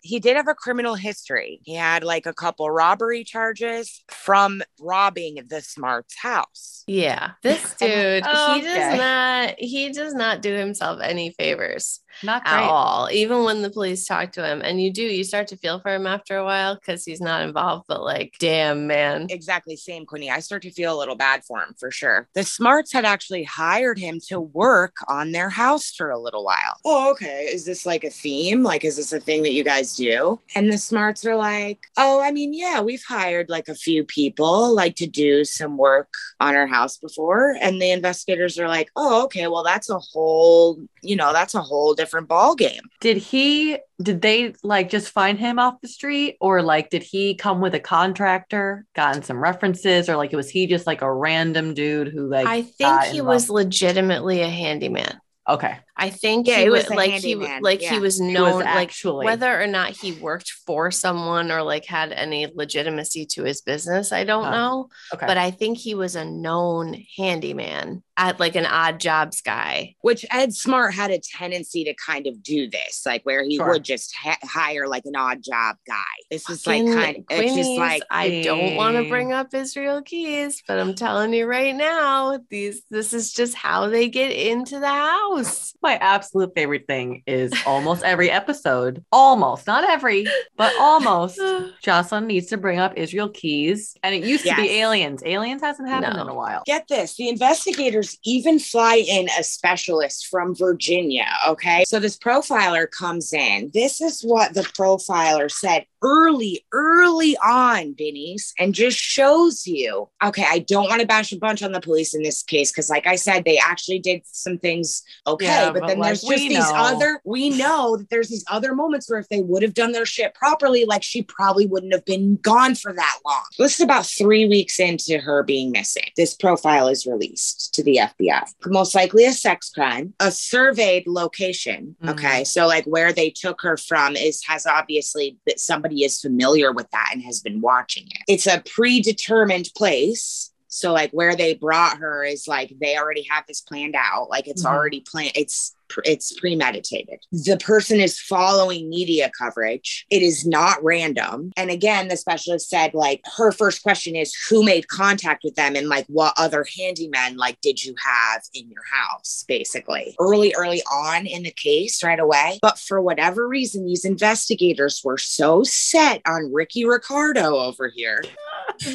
He 0.06 0.20
did 0.20 0.36
have 0.36 0.50
a 0.50 0.54
criminal 0.54 0.96
history. 0.96 1.62
He 1.64 1.76
had 1.76 2.04
like 2.04 2.26
a 2.26 2.34
couple 2.34 2.70
robbery 2.70 3.24
charges 3.24 4.04
from 4.12 4.62
robbing 4.80 5.38
the 5.48 5.62
Smarts 5.62 6.18
house. 6.18 6.84
Yeah. 6.88 7.32
This 7.42 7.74
dude, 7.76 8.26
he 8.26 8.30
Okay. 8.32 8.62
does 8.62 8.98
not 8.98 9.56
he 9.58 9.92
does 9.94 10.14
not 10.14 10.42
do 10.42 10.54
himself 10.54 11.00
any 11.02 11.32
favors 11.32 12.02
Not 12.22 12.42
at 12.46 12.64
all. 12.64 13.08
Even 13.12 13.44
when 13.46 13.62
the 13.62 13.70
police 13.70 14.06
talk 14.06 14.34
to 14.34 14.46
him. 14.46 14.62
And 14.62 14.82
you 14.82 14.92
do, 14.92 15.04
you 15.04 15.24
start 15.24 15.48
to 15.48 15.58
feel 15.58 15.80
for 15.80 15.94
him 15.96 16.06
after 16.06 16.36
a 16.38 16.44
while 16.44 16.76
because 16.76 17.06
he's 17.06 17.22
not 17.22 17.42
involved, 17.44 17.86
but 17.88 18.04
like, 18.04 18.34
damn 18.40 18.88
man. 18.88 19.28
Exactly, 19.30 19.78
same 19.78 20.06
Quinny. 20.06 20.30
I 20.30 20.40
start 20.54 20.62
to 20.62 20.70
feel 20.72 20.96
a 20.96 21.00
little 21.00 21.16
bad 21.16 21.44
for 21.44 21.64
him 21.64 21.74
for 21.80 21.90
sure. 21.90 22.28
The 22.36 22.44
Smarts 22.44 22.94
had 22.94 23.06
actually 23.06 23.44
hired 23.44 23.98
him 23.98 24.20
to 24.28 24.40
work 24.40 24.98
on 25.08 25.32
their 25.32 25.50
house 25.50 25.92
for 25.92 26.12
a 26.12 26.20
little 26.20 26.46
while. 26.46 26.78
Oh, 26.86 27.10
okay. 27.12 27.50
Is 27.52 27.66
this 27.66 27.88
like 27.88 28.04
a 28.04 28.12
theme? 28.12 28.62
Like, 28.62 28.86
is 28.86 28.98
this 28.98 29.12
a 29.14 29.20
thing 29.20 29.42
that 29.42 29.54
you 29.54 29.64
guys 29.64 29.96
do? 29.96 30.40
And 30.54 30.72
the 30.72 30.78
Smarts 30.78 31.26
are 31.26 31.36
like, 31.36 31.80
oh, 31.98 32.22
I 32.22 32.30
mean, 32.30 32.54
yeah, 32.54 32.82
we've 32.82 33.04
hired 33.04 33.50
like 33.50 33.68
a 33.68 33.74
few 33.74 34.04
people 34.04 34.76
like 34.76 34.96
to 34.98 35.08
do 35.08 35.44
some 35.44 35.76
work 35.76 36.14
on 36.40 36.56
our 36.56 36.68
house 36.68 36.98
before. 36.98 37.58
And 37.60 37.82
the 37.82 37.90
investigators 37.90 38.60
are 38.60 38.68
like, 38.68 38.92
oh, 38.96 39.24
okay, 39.24 39.48
well, 39.48 39.64
that's 39.64 39.90
a 39.90 39.98
whole, 39.98 40.80
you 41.02 41.16
know, 41.16 41.34
that's 41.34 41.56
a 41.56 41.62
whole 41.64 41.96
different 41.96 42.28
ball 42.28 42.54
game. 42.54 42.84
Did 43.02 43.18
he 43.18 43.80
did 44.04 44.22
they 44.22 44.54
like 44.64 44.90
just 44.90 45.10
find 45.10 45.40
him 45.40 45.58
off 45.60 45.82
the 45.82 45.88
street 45.88 46.38
or 46.42 46.62
like 46.62 46.90
did 46.90 47.04
he 47.04 47.36
come 47.36 47.62
with 47.62 47.74
a 47.74 47.80
contractor, 47.80 48.86
gotten 48.96 49.24
some 49.24 49.42
references 49.42 50.10
or 50.10 50.18
like 50.18 50.32
was 50.34 50.50
he 50.50 50.68
just 50.68 50.86
like 50.86 51.02
a 51.02 51.14
random 51.14 51.74
dude 51.74 52.10
who 52.10 52.28
like 52.28 52.46
I 52.46 52.64
think 52.64 53.04
he 53.04 53.22
was 53.22 53.50
legitimately 53.50 54.42
a 54.42 54.50
handyman. 54.50 55.20
okay. 55.50 55.78
I 55.96 56.10
think 56.10 56.48
Yeah, 56.48 56.58
he 56.58 56.64
he 56.64 56.70
was 56.70 56.84
was 56.86 56.92
a 56.92 56.96
like 56.96 57.12
he 57.12 57.36
like 57.36 57.82
yeah. 57.82 57.92
he 57.94 58.00
was 58.00 58.20
He 58.20 58.32
known 58.34 58.56
was 58.58 58.66
like 58.66 58.90
actually 58.90 59.26
whether 59.26 59.62
or 59.62 59.68
not 59.68 59.92
he 59.92 60.14
worked 60.14 60.50
for 60.66 60.90
someone 60.92 61.52
or 61.52 61.62
like 61.62 61.86
had 61.86 62.12
any 62.12 62.48
legitimacy 62.54 63.26
to 63.28 63.44
his 63.44 63.62
business, 63.62 64.12
I 64.12 64.24
don't 64.24 64.48
Oh, 64.48 64.52
know. 64.52 64.90
okay. 65.14 65.28
But 65.28 65.38
I 65.38 65.52
think 65.52 65.78
he 65.78 65.94
was 65.96 66.16
a 66.16 66.26
known 66.26 66.98
handyman 67.18 68.04
at 68.18 68.40
like 68.40 68.56
an 68.56 68.66
odd 68.66 69.00
jobs 69.00 69.42
guy. 69.42 69.96
which 70.02 70.26
Ed 70.32 70.54
Smart 70.54 70.94
had 70.94 71.10
a 71.12 71.20
tendency 71.20 71.84
to 71.86 71.94
kind 71.96 72.28
of 72.28 72.44
do 72.44 72.70
this, 72.70 73.04
like 73.06 73.24
where 73.24 73.44
he 73.44 73.58
Sure. 73.58 73.70
would 73.72 73.84
just 73.84 74.16
ha- 74.16 74.38
hire 74.44 74.88
like 74.88 75.04
an 75.06 75.16
odd 75.16 75.42
job 75.44 75.78
guy. 75.88 76.04
This 76.30 76.48
is 76.50 76.66
like 76.68 76.86
kind 76.86 77.18
of, 77.18 77.24
it's 77.30 77.56
just 77.56 77.72
like, 77.72 78.04
I 78.12 78.42
don't 78.44 78.76
want 78.76 78.98
to 78.98 79.10
bring 79.10 79.32
up 79.34 79.54
Israel 79.54 80.02
Keys, 80.02 80.62
but 80.68 80.80
I'm 80.80 80.94
telling 80.96 81.34
you 81.34 81.46
right 81.48 81.76
now, 81.76 82.40
these 82.50 82.84
this 82.92 83.14
is 83.14 83.32
just 83.34 83.56
how 83.56 83.90
they 83.90 84.10
get 84.10 84.32
into 84.32 84.80
the 84.80 84.88
house. 84.88 85.74
My 85.84 85.98
absolute 85.98 86.54
favorite 86.56 86.88
thing 86.88 87.24
is 87.28 87.52
almost 87.66 88.04
every 88.04 88.32
episode, 88.32 89.04
almost, 89.12 89.68
not 89.68 89.88
every, 89.90 90.26
but 90.56 90.74
almost. 90.80 91.40
Jocelyn 91.84 92.26
needs 92.26 92.48
to 92.48 92.58
bring 92.58 92.80
up 92.80 92.94
Israel 92.96 93.28
Keys. 93.28 93.96
And 94.02 94.16
it 94.16 94.24
used 94.24 94.46
to 94.46 94.56
be 94.56 94.80
aliens. 94.80 95.22
Aliens 95.26 95.62
hasn't 95.62 95.90
happened 95.90 96.16
No. 96.16 96.22
in 96.24 96.30
a 96.30 96.34
while. 96.34 96.64
get 96.66 96.88
this 96.88 97.18
the 97.18 97.28
investigators 97.28 98.18
even 98.24 98.60
fly 98.60 98.96
in 98.96 99.28
a 99.38 99.44
specialist 99.44 100.28
from 100.28 100.56
Virginia. 100.56 101.28
Okay. 101.48 101.84
So 101.86 102.00
this 102.00 102.18
profiler 102.18 102.90
comes 102.90 103.34
in. 103.34 103.70
This 103.74 104.00
is 104.00 104.22
what 104.22 104.54
the 104.54 104.62
profiler 104.62 105.52
said 105.52 105.86
early, 106.02 106.66
early 106.74 107.36
on, 107.38 107.94
Binnies, 107.94 108.54
and 108.60 108.74
just 108.74 108.98
shows 108.98 109.66
you. 109.68 110.10
Okay. 110.24 110.46
I 110.48 110.60
don't 110.60 110.90
want 110.90 111.02
to 111.02 111.08
bash 111.08 111.32
a 111.32 111.38
bunch 111.38 111.62
on 111.64 111.72
the 111.72 111.82
police 111.82 112.14
in 112.14 112.24
this 112.24 112.42
case 112.44 112.72
because, 112.72 112.90
like 112.90 113.08
I 113.08 113.16
said, 113.16 113.44
they 113.46 113.58
actually 113.58 114.00
did 114.00 114.22
some 114.26 114.58
things 114.58 115.04
okay. 115.28 115.46
Yeah, 115.46 115.73
but, 115.74 115.82
but, 115.82 115.88
then 115.88 116.00
like, 116.00 116.10
there's 116.10 116.22
just 116.22 116.38
these 116.38 116.58
know. 116.58 116.72
other, 116.76 117.22
we 117.24 117.50
know 117.50 117.98
that 117.98 118.10
there's 118.10 118.30
these 118.30 118.46
other 118.50 118.76
moments 118.76 119.10
where 119.10 119.20
if 119.20 119.30
they 119.30 119.42
would 119.42 119.64
have 119.64 119.74
done 119.74 119.92
their 119.92 120.06
shit 120.06 120.34
properly, 120.34 120.86
like 120.86 121.04
she 121.04 121.24
probably 121.24 121.66
wouldn't 121.66 121.94
have 121.94 122.06
been 122.06 122.38
gone 122.38 122.76
for 122.76 122.94
that 122.94 123.20
long. 123.26 123.44
This 123.58 123.76
is 123.76 123.82
about 123.82 124.06
three 124.06 124.48
weeks 124.48 124.80
into 124.80 125.18
her 125.20 125.44
being 125.44 125.72
missing. 125.72 126.10
This 126.16 126.36
profile 126.36 126.88
is 126.88 127.06
released 127.06 127.74
to 127.76 127.84
the 127.84 127.98
FBI. 127.98 128.44
Most 128.66 128.96
likely 128.96 129.26
a 129.26 129.34
sex 129.34 129.70
crime, 129.70 130.14
a 130.20 130.32
surveyed 130.32 131.08
location. 131.08 131.96
Mhm. 132.04 132.10
Okay. 132.12 132.44
So, 132.44 132.68
like 132.68 132.86
where 132.86 133.14
they 133.14 133.30
took 133.30 133.62
her 133.62 133.78
from 133.78 134.16
is 134.16 134.44
has 134.46 134.66
obviously 134.66 135.38
that 135.46 135.60
somebody 135.60 136.04
is 136.04 136.20
familiar 136.20 136.72
with 136.72 136.90
that 136.92 137.12
and 137.14 137.24
has 137.24 137.40
been 137.40 137.62
watching 137.62 138.04
it. 138.08 138.24
It's 138.28 138.48
a 138.48 138.62
predetermined 138.66 139.70
place. 139.76 140.52
So, 140.76 140.92
like 140.92 141.12
where 141.12 141.36
they 141.36 141.54
brought 141.54 141.98
her 141.98 142.24
is 142.24 142.48
like 142.48 142.74
they 142.82 142.98
already 142.98 143.28
have 143.30 143.46
this 143.48 143.62
planned 143.62 143.96
out. 143.96 144.30
Like 144.30 144.48
it's 144.48 144.64
Mhm. 144.64 144.72
already 144.72 145.02
planned. 145.02 145.34
It's 145.36 145.76
it's 146.06 146.32
premeditated. 146.40 147.20
The 147.32 147.58
person 147.58 148.00
is 148.00 148.20
following 148.20 148.90
media 148.90 149.32
coverage. 149.38 150.06
It 150.10 150.22
is 150.22 150.46
not 150.46 150.84
random. 150.84 151.52
And 151.58 151.70
again, 151.70 152.08
the 152.08 152.18
specialist 152.18 152.70
said 152.70 152.94
like 152.94 153.22
her 153.38 153.52
first 153.52 153.84
question 153.84 154.16
is 154.16 154.36
who 154.50 154.64
made 154.64 154.88
contact 154.88 155.44
with 155.44 155.56
them 155.56 155.76
and 155.76 155.88
like 155.88 156.06
what 156.08 156.34
other 156.38 156.66
handymen 156.78 157.38
like 157.38 157.60
did 157.62 157.84
you 157.84 157.96
have 158.04 158.42
in 158.54 158.70
your 158.70 158.84
house 158.92 159.44
basically. 159.48 160.16
Early 160.20 160.54
early 160.58 160.82
on 160.92 161.26
in 161.26 161.44
the 161.44 161.52
case 161.52 162.04
right 162.04 162.20
away. 162.20 162.60
But 162.62 162.80
for 162.80 163.02
whatever 163.02 163.48
reason 163.48 163.86
these 163.86 164.06
investigators 164.06 165.02
were 165.04 165.18
so 165.18 165.64
set 165.64 166.22
on 166.26 166.52
Ricky 166.54 166.86
Ricardo 166.86 167.58
over 167.58 167.90
here. 167.94 168.24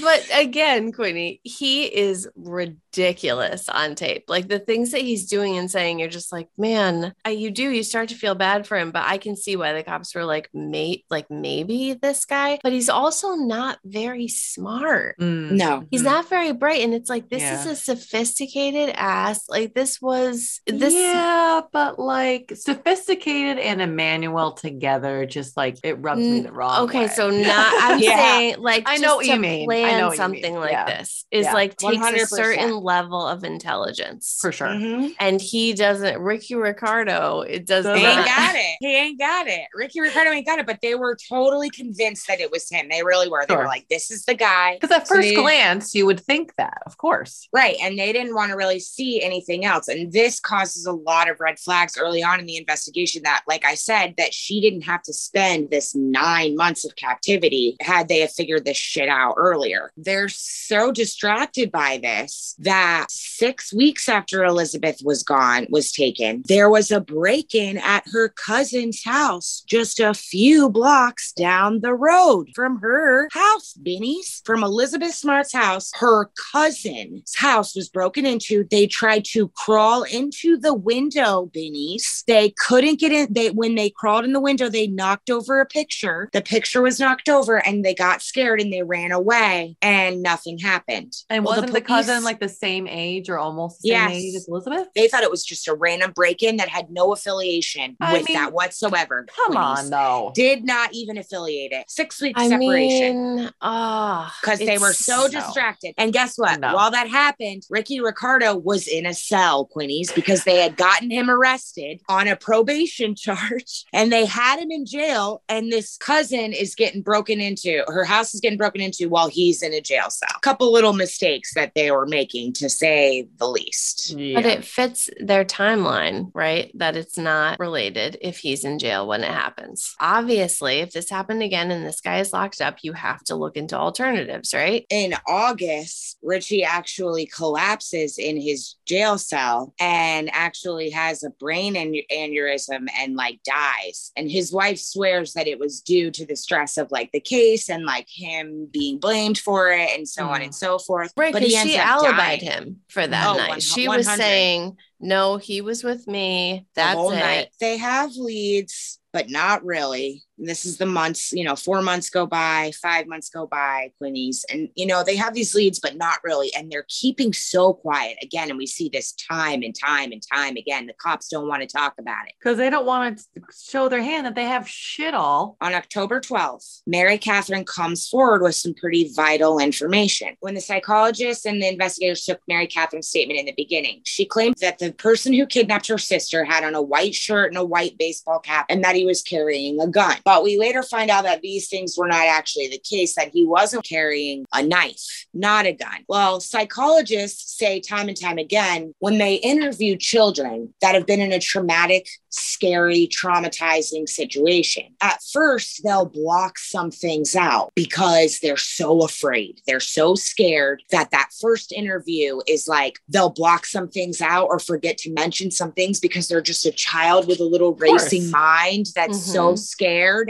But 0.03 0.27
again, 0.35 0.93
Quinny, 0.93 1.41
he 1.45 1.85
is 1.85 2.29
ridiculous 2.35 2.88
on 2.99 3.95
tape. 3.95 4.25
Like 4.29 4.49
the 4.49 4.59
things 4.59 4.91
that 4.93 5.01
he's 5.03 5.27
doing 5.27 5.57
and 5.57 5.71
saying, 5.71 5.99
you're 5.99 6.09
just 6.09 6.33
like, 6.33 6.49
man, 6.57 7.15
I, 7.25 7.31
you 7.31 7.51
do. 7.51 7.71
You 7.71 7.83
start 7.83 8.09
to 8.11 8.15
feel 8.15 8.35
bad 8.35 8.67
for 8.67 8.77
him, 8.79 8.91
but 8.91 9.05
I 9.07 9.19
can 9.19 9.37
see 9.37 9.57
why 9.57 9.73
the 9.73 9.83
cops 9.83 10.15
were 10.15 10.25
like, 10.25 10.49
mate, 10.53 11.05
like 11.11 11.31
maybe 11.31 11.95
this 11.95 12.25
guy, 12.25 12.59
but 12.63 12.73
he's 12.73 12.89
also 12.89 13.35
not 13.35 13.79
very 13.85 14.29
smart. 14.29 15.17
Mm. 15.19 15.53
No. 15.53 15.85
He's 15.91 16.03
not 16.03 16.29
very 16.29 16.53
bright. 16.53 16.83
And 16.83 16.95
it's 16.95 17.11
like, 17.11 17.29
this 17.29 17.43
is 17.43 17.67
a 17.67 17.77
sophisticated 17.77 18.91
ass. 18.97 19.49
Like, 19.49 19.75
this 19.75 20.01
was 20.01 20.61
this. 20.67 20.95
yeah, 20.95 21.61
but 21.73 21.99
like 21.99 22.53
sophisticated 22.55 23.59
and 23.59 23.81
Emmanuel 23.81 24.53
together, 24.53 25.27
just 25.27 25.57
like 25.57 25.77
it 25.83 25.95
rubs 26.01 26.21
me 26.21 26.41
the 26.41 26.53
wrong 26.53 26.85
Okay, 26.85 26.99
way. 27.01 27.05
Okay. 27.05 27.15
So 27.15 27.31
not, 27.31 27.73
I'm 27.83 27.99
Yeah. 28.01 28.17
saying 28.17 28.57
like, 28.59 28.87
I 28.89 28.93
just 28.95 29.03
know 29.03 29.17
what 29.17 29.27
you 29.27 29.35
to 29.35 29.39
mean. 29.39 29.71
I 29.71 29.99
know 29.99 30.07
what 30.09 30.13
you 30.13 30.17
something 30.17 30.43
mean. 30.43 30.61
like 30.61 30.73
Yeah. 30.73 30.99
this 30.99 31.25
is 31.31 31.45
Yeah. 31.47 31.53
like 31.55 31.77
takes 31.77 31.97
a 31.97 31.99
100%. 32.01 32.27
certain 32.29 32.81
level 32.89 33.27
of 33.27 33.45
intelligence. 33.45 34.39
for 34.41 34.51
sure. 34.53 34.69
Mhm. 34.69 35.15
and 35.21 35.41
he 35.41 35.73
doesn't 35.73 36.19
ricky 36.21 36.55
ricardo 36.55 37.41
it 37.43 37.67
does 37.67 37.85
Doesn't. 37.85 37.99
He 38.01 38.07
ain't 38.07 38.27
got 38.27 38.55
it. 38.55 38.77
He 38.81 38.97
ain't 38.97 39.19
got 39.19 39.47
it. 39.49 39.67
Ricky 39.75 40.01
Ricardo 40.01 40.31
ain't 40.31 40.47
got 40.47 40.59
it, 40.61 40.67
but 40.67 40.81
they 40.81 40.95
were 40.95 41.17
totally 41.29 41.69
convinced 41.69 42.29
that 42.29 42.41
it 42.41 42.51
was 42.51 42.69
him. 42.71 42.89
They 42.89 43.03
really 43.03 43.29
were. 43.29 43.45
They 43.47 43.55
Sure. 43.55 43.63
were 43.63 43.69
like, 43.77 43.87
this 43.89 44.09
is 44.11 44.25
the 44.25 44.35
guy. 44.35 44.75
Because 44.75 44.95
at 44.97 45.07
So 45.09 45.17
first 45.17 45.29
they- 45.29 45.35
glance, 45.35 45.95
you 45.97 46.07
would 46.07 46.21
think 46.21 46.55
that, 46.57 46.79
of 46.87 46.97
course. 46.97 47.49
Right. 47.53 47.77
And 47.83 47.99
they 47.99 48.13
didn't 48.13 48.35
want 48.35 48.51
to 48.51 48.57
really 48.57 48.79
see 48.79 49.21
anything 49.23 49.65
else. 49.65 49.89
And 49.89 50.13
this 50.13 50.39
causes 50.39 50.87
a 50.87 50.93
lot 50.93 51.29
of 51.29 51.41
red 51.41 51.59
flags 51.59 51.97
early 51.99 52.23
on 52.23 52.39
in 52.41 52.47
the 52.47 52.57
investigation 52.57 53.23
that, 53.25 53.43
like 53.49 53.65
I 53.65 53.75
said, 53.75 54.15
that 54.19 54.33
she 54.33 54.61
didn't 54.61 54.83
have 54.83 55.03
to 55.03 55.13
spend 55.13 55.71
this 55.71 55.95
nine 55.95 56.55
months 56.55 56.85
of 56.85 56.95
captivity 56.97 57.77
had 57.81 58.09
they 58.09 58.21
have 58.21 58.33
figured 58.33 58.65
this 58.65 58.77
shit 58.77 59.09
out 59.09 59.35
earlier. 59.37 59.93
They're 59.97 60.29
so 60.29 60.93
distracted 60.93 61.73
by 61.73 61.99
this 62.01 62.55
that 62.69 63.11
six 63.11 63.73
weeks 63.73 64.09
after 64.09 64.45
Elizabeth 64.45 65.01
was 65.03 65.23
gone, 65.23 65.67
was 65.71 65.91
taken, 65.91 66.43
there 66.49 66.69
was 66.69 66.91
a 66.91 67.01
break 67.01 67.55
in 67.55 67.79
at 67.79 68.05
her 68.13 68.29
cousin's 68.29 69.03
house 69.03 69.63
just 69.67 70.01
a 70.01 70.13
few 70.13 70.69
blocks 70.69 71.33
down 71.33 71.81
the 71.81 71.95
road 71.95 72.49
from 72.55 72.79
her 72.81 73.29
house, 73.33 73.73
Benny's. 73.75 74.43
From 74.45 74.63
Elizabeth 74.63 75.15
Smart's 75.15 75.53
house, 75.53 75.91
her 75.95 76.31
cousin's 76.53 77.35
house 77.37 77.75
was 77.75 77.89
broken 77.89 78.27
into. 78.27 78.67
They 78.71 78.87
tried 78.87 79.25
to 79.27 79.49
crawl 79.49 80.03
into 80.03 80.59
the 80.59 80.75
window, 80.75 81.51
Benny's. 81.55 82.25
They 82.27 82.53
couldn't 82.59 83.01
get 83.01 83.13
in. 83.13 83.33
They 83.33 83.51
when 83.51 83.77
they 83.77 83.91
crawled 83.91 84.25
in 84.25 84.33
the 84.33 84.41
window, 84.41 84.69
they 84.69 84.89
knocked 84.89 85.31
over 85.31 85.61
a 85.61 85.67
picture. 85.67 86.29
The 86.33 86.43
picture 86.43 86.83
was 86.83 87.01
knocked 87.01 87.29
over 87.29 87.67
and 87.67 87.85
they 87.85 87.95
got 87.95 88.21
scared 88.21 88.61
and 88.61 88.73
they 88.73 88.83
ran 88.83 89.13
away 89.13 89.77
and 89.81 90.23
nothing 90.23 90.59
happened. 90.59 91.15
And 91.31 91.45
Well, 91.45 91.55
wasn't 91.55 91.73
the, 91.73 91.81
cousin 91.81 92.25
like 92.25 92.41
the 92.41 92.49
same 92.59 92.87
age 92.89 93.29
or 93.29 93.39
almost 93.39 93.83
the 93.83 93.91
same 93.91 94.09
Yes. 94.11 94.13
age 94.13 94.35
as 94.35 94.49
Elizabeth? 94.49 94.89
they 94.95 95.09
thought 95.09 95.23
it 95.23 95.31
was 95.31 95.45
just 95.45 95.69
a 95.69 95.75
random 95.75 96.13
break-in 96.13 96.57
that 96.57 96.69
had 96.69 96.91
no 96.91 97.13
affiliation 97.13 97.97
I 98.01 98.13
with 98.15 98.29
mean, 98.29 98.37
that 98.37 98.53
whatsoever. 98.53 99.27
Come 99.35 99.55
Quinnies. 99.55 99.79
on, 99.85 99.91
though. 99.91 100.33
Did 100.35 100.65
not 100.65 100.93
even 100.93 101.19
affiliate 101.19 101.73
it. 101.73 101.91
Six 101.91 102.21
weeks 102.21 102.41
i 102.41 102.49
separation. 102.49 103.37
mean 103.37 103.51
ah 103.61 104.35
because 104.43 104.59
they 104.59 104.79
were 104.79 104.93
so 104.93 105.29
distracted. 105.29 105.95
And 105.99 106.13
guess 106.13 106.37
what? 106.37 106.61
No. 106.61 106.75
While 106.75 106.91
that 106.91 107.09
happened, 107.09 107.65
Ricky 107.71 108.01
Ricardo 108.01 108.57
was 108.57 108.87
in 108.87 109.07
a 109.07 109.15
cell, 109.15 109.69
Quinnies, 109.75 110.15
because 110.15 110.45
they 110.45 110.57
had 110.57 110.77
gotten 110.77 111.11
him 111.11 111.31
arrested 111.31 112.01
on 112.09 112.29
a 112.29 112.37
probation 112.37 113.15
charge 113.25 113.85
and 113.93 114.13
they 114.13 114.25
had 114.27 114.59
him 114.59 114.71
in 114.71 114.85
jail. 114.87 115.43
And 115.49 115.71
this 115.73 115.97
cousin 115.97 116.53
is 116.53 116.75
getting 116.75 117.03
broken 117.03 117.41
into, 117.41 117.83
her 117.89 118.05
house 118.05 118.35
is 118.35 118.41
getting 118.41 118.59
broken 118.59 118.81
into 118.81 119.09
while 119.09 119.29
he's 119.29 119.63
in 119.63 119.73
a 119.73 119.81
jail 119.81 120.11
cell. 120.11 120.29
A 120.37 120.41
couple 120.41 120.73
little 120.73 120.93
mistakes 120.93 121.55
that 121.55 121.73
they 121.75 121.91
were 121.91 122.07
making, 122.07 122.48
to 122.55 122.69
say 122.69 123.29
the 123.39 123.49
least. 123.49 124.15
but 124.17 124.47
it 124.47 124.65
fits 124.65 125.11
their 125.21 125.45
timeline 125.45 126.31
right? 126.35 126.71
That 126.75 126.97
it's 126.97 127.19
not 127.19 127.59
related 127.59 128.19
if 128.21 128.39
he's 128.39 128.65
in 128.65 128.79
jail 128.79 129.07
when 129.07 129.23
it 129.23 129.31
happens. 129.31 129.95
Obviously 130.01 130.79
if 130.81 130.93
this 130.93 131.11
happened 131.11 131.43
again 131.43 131.71
and 131.71 131.87
this 131.87 132.01
guy 132.01 132.21
is 132.21 132.33
locked 132.33 132.61
up 132.61 132.79
you 132.83 132.93
have 132.93 133.23
to 133.25 133.35
look 133.37 133.57
into 133.57 133.77
alternatives 133.77 134.55
right? 134.55 134.87
In 134.91 135.15
August, 135.27 136.19
Ricci 136.23 136.65
actually 136.65 137.27
collapses 137.27 138.19
in 138.19 138.41
his 138.41 138.75
jail 138.89 139.19
cell 139.19 139.75
and 139.79 140.31
actually 140.33 140.91
has 140.91 141.23
a 141.23 141.31
brain 141.31 141.77
an- 141.77 141.95
aneurysm 142.11 142.89
and 142.99 143.15
like 143.17 143.41
dies. 143.45 144.11
And 144.17 144.31
his 144.31 144.53
wife 144.53 144.79
swears 144.79 145.35
that 145.35 145.47
it 145.47 145.59
was 145.59 145.81
due 145.81 146.11
to 146.13 146.25
the 146.27 146.37
stress 146.37 146.77
of 146.79 146.91
like 146.91 147.13
the 147.13 147.21
case 147.21 147.69
and 147.69 147.85
like 147.85 148.07
him 148.09 148.69
being 148.73 148.99
blamed 148.99 149.39
for 149.39 149.71
it 149.71 149.91
and 149.97 150.09
so 150.09 150.27
on 150.29 150.41
Mm. 150.41 150.45
and 150.45 150.55
so 150.55 150.79
forth. 150.79 151.13
Right, 151.17 151.33
but 151.33 151.43
because 151.43 151.63
he 151.63 151.73
she 151.73 151.77
alibied 151.79 152.17
dying 152.17 152.41
him 152.41 152.77
for 152.89 153.07
that 153.07 153.27
Oh, 153.29 153.37
night. 153.37 153.49
one- 153.51 153.61
she 153.61 153.87
was 153.89 154.07
saying, 154.07 154.77
"No, 155.01 155.37
he 155.37 155.61
was 155.61 155.85
with 155.85 156.07
me. 156.07 156.67
the 156.75 156.81
That's 156.81 156.97
whole 156.97 157.11
it." 157.11 157.17
night. 157.19 157.49
They 157.61 157.77
have 157.77 158.11
leads, 158.17 158.99
but 159.13 159.29
not 159.31 159.65
really. 159.65 160.23
And 160.39 160.49
this 160.49 160.65
is 160.65 160.79
the 160.79 160.87
months, 160.87 161.33
you 161.33 161.45
know, 161.45 161.57
four 161.57 161.83
months 161.83 162.11
go 162.11 162.27
by, 162.27 162.73
five 162.81 163.07
months 163.07 163.29
go 163.29 163.47
by, 163.47 163.93
Quinnies. 164.01 164.43
And, 164.51 164.69
you 164.75 164.87
know, 164.87 165.03
they 165.05 165.17
have 165.17 165.35
these 165.35 165.55
leads, 165.55 165.81
but 165.81 165.97
not 165.97 166.19
really. 166.25 166.53
And 166.55 166.71
they're 166.71 166.87
keeping 166.89 167.33
so 167.33 167.75
quiet 167.75 168.17
again. 168.23 168.49
And 168.49 168.59
we 168.59 168.67
see 168.67 168.89
this 168.89 169.13
time 169.13 169.63
and 169.63 169.75
time 169.75 170.13
and 170.13 170.23
time 170.33 170.57
again. 170.57 170.87
The 170.87 170.95
cops 170.95 171.29
don't 171.29 171.49
want 171.49 171.63
to 171.63 171.69
talk 171.69 171.95
about 171.99 172.27
it. 172.27 172.35
Because 172.39 172.59
they 172.59 172.71
don't 172.71 172.87
want 172.87 173.19
to 173.19 173.25
show 173.57 173.89
their 173.89 174.03
hand 174.03 174.27
that 174.27 174.35
they 174.35 174.45
have 174.45 174.69
shit 174.69 175.15
all. 175.15 175.57
On 175.61 175.75
October 175.75 176.21
12th, 176.21 176.83
Mary 176.87 177.19
Catherine 177.19 177.65
comes 177.65 178.09
forward 178.09 178.43
with 178.43 178.55
some 178.55 178.75
pretty 178.75 179.11
vital 179.15 179.59
information. 179.59 180.37
When 180.41 180.55
the 180.55 180.61
psychologist 180.61 181.47
and 181.47 181.63
the 181.63 181.69
investigators 181.69 182.25
took 182.25 182.41
Mary 182.49 182.67
Catherine's 182.67 183.09
statement 183.09 183.41
in 183.41 183.47
the 183.47 183.55
beginning, 183.57 184.03
she 184.05 184.25
claimed 184.25 184.57
that 184.61 184.79
the 184.79 184.93
person 184.93 185.33
who 185.33 185.47
kidnapped 185.47 185.89
her 185.89 185.99
sister 185.99 186.45
had 186.45 186.65
on 186.65 186.75
a 186.75 186.83
white 186.83 187.15
shirt 187.15 187.51
and 187.51 187.59
a 187.59 187.65
white 187.65 187.99
baseball 187.99 188.39
cap 188.39 188.67
and 188.69 188.85
that 188.85 188.97
he 188.97 189.05
was 189.05 189.23
carrying 189.23 189.81
a 189.81 189.87
gun. 189.87 190.17
But 190.29 190.45
we 190.45 190.59
later 190.59 190.83
find 190.83 191.11
out 191.11 191.25
that 191.25 191.41
these 191.41 191.71
things 191.71 191.97
were 191.97 192.07
not 192.07 192.27
actually 192.27 192.69
the 192.69 192.79
case, 192.79 193.15
that 193.15 193.31
he 193.33 193.47
wasn't 193.47 193.83
carrying 193.87 194.45
a 194.53 194.63
knife, 194.63 195.25
not 195.33 195.65
a 195.65 195.73
gun. 195.73 196.05
Well, 196.07 196.39
psychologists 196.41 197.57
say 197.57 197.81
time 197.81 198.09
and 198.09 198.21
time 198.21 198.37
again 198.37 198.95
when 198.99 199.17
they 199.17 199.37
interview 199.37 199.97
children 199.97 200.75
that 200.83 200.95
have 200.95 201.07
been 201.07 201.23
in 201.23 201.33
a 201.33 201.39
traumatic, 201.41 202.07
scary, 202.29 203.09
traumatizing 203.09 204.07
situation, 204.07 204.95
at 205.01 205.23
first 205.33 205.81
they'll 205.83 206.05
block 206.05 206.59
some 206.59 206.91
things 206.91 207.35
out 207.35 207.73
because 207.75 208.41
they're 208.41 208.59
so 208.59 209.03
afraid. 209.05 209.63
They're 209.67 209.81
so 209.81 210.15
scared 210.15 210.83
that 210.91 211.11
that 211.13 211.31
first 211.41 211.73
interview 211.73 212.41
is 212.47 212.69
like 212.69 212.99
they'll 213.09 213.31
block 213.31 213.65
some 213.65 213.89
things 213.89 214.21
out 214.21 214.49
or 214.51 214.59
forget 214.59 214.99
to 214.99 215.13
mention 215.13 215.51
some 215.51 215.73
things 215.73 216.01
because 216.01 216.29
they're 216.29 216.43
just 216.43 216.67
a 216.67 216.71
child 216.71 217.27
with 217.27 217.41
a 217.41 217.45
little 217.45 217.73
racing 217.73 218.31
mind 218.31 218.89
that's 218.95 219.33
so 219.33 219.53
Mhm. 219.53 219.59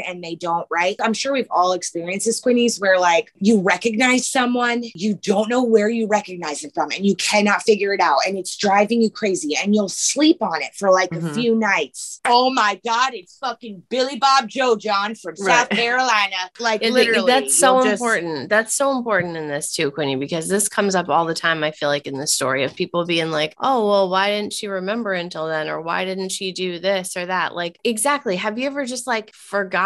And 0.06 0.22
they 0.22 0.34
don't 0.34 0.66
right. 0.70 0.96
I'm 1.00 1.12
sure 1.14 1.32
we've 1.32 1.46
all 1.50 1.72
experienced 1.72 2.26
this, 2.26 2.40
Quinnies, 2.40 2.80
where 2.80 2.98
like 2.98 3.32
you 3.38 3.60
recognize 3.60 4.28
someone, 4.28 4.84
you 4.94 5.14
don't 5.14 5.48
know 5.48 5.62
where 5.62 5.88
you 5.88 6.06
recognize 6.06 6.60
them 6.60 6.70
from, 6.74 6.90
and 6.90 7.06
you 7.06 7.14
cannot 7.16 7.62
figure 7.62 7.94
it 7.94 8.00
out, 8.00 8.18
and 8.26 8.36
it's 8.36 8.56
driving 8.56 9.00
you 9.00 9.10
crazy, 9.10 9.56
and 9.56 9.74
you'll 9.74 9.88
sleep 9.88 10.42
on 10.42 10.60
it 10.62 10.74
for 10.74 10.90
like 10.90 11.10
a 11.12 11.16
Mhm. 11.20 11.34
few 11.34 11.54
nights. 11.54 12.20
Oh 12.26 12.50
my 12.50 12.80
God, 12.84 13.14
it's 13.14 13.36
fucking 13.38 13.84
Billy 13.88 14.16
Bob 14.18 14.48
Joe 14.48 14.76
John 14.76 15.14
from 15.14 15.36
South 15.36 15.70
Carolina. 15.70 16.36
Like 16.60 16.82
It- 16.82 16.92
literally, 16.92 17.26
that's 17.30 17.58
so 17.58 17.82
just- 17.82 17.92
important. 17.92 18.48
That's 18.48 18.74
so 18.74 18.90
important 18.96 19.36
in 19.36 19.48
this 19.48 19.72
too, 19.72 19.90
Quinny, 19.90 20.16
because 20.16 20.48
this 20.48 20.68
comes 20.68 20.94
up 20.94 21.08
all 21.08 21.24
the 21.24 21.34
time. 21.34 21.62
I 21.64 21.70
feel 21.70 21.88
like 21.88 22.06
in 22.06 22.18
the 22.18 22.26
story 22.26 22.64
of 22.64 22.74
people 22.74 23.04
being 23.06 23.30
like, 23.30 23.54
"Oh, 23.60 23.86
well, 23.88 24.08
why 24.10 24.28
didn't 24.30 24.52
she 24.52 24.66
remember 24.66 25.12
until 25.12 25.46
then?" 25.46 25.68
or 25.68 25.80
"Why 25.80 26.04
didn't 26.04 26.30
she 26.30 26.52
do 26.52 26.78
this 26.78 27.16
or 27.16 27.26
that?" 27.26 27.54
Like, 27.54 27.78
exactly. 27.84 28.36
Have 28.36 28.58
you 28.58 28.66
ever 28.66 28.84
just 28.84 29.06
like 29.06 29.32
forgotten 29.34 29.77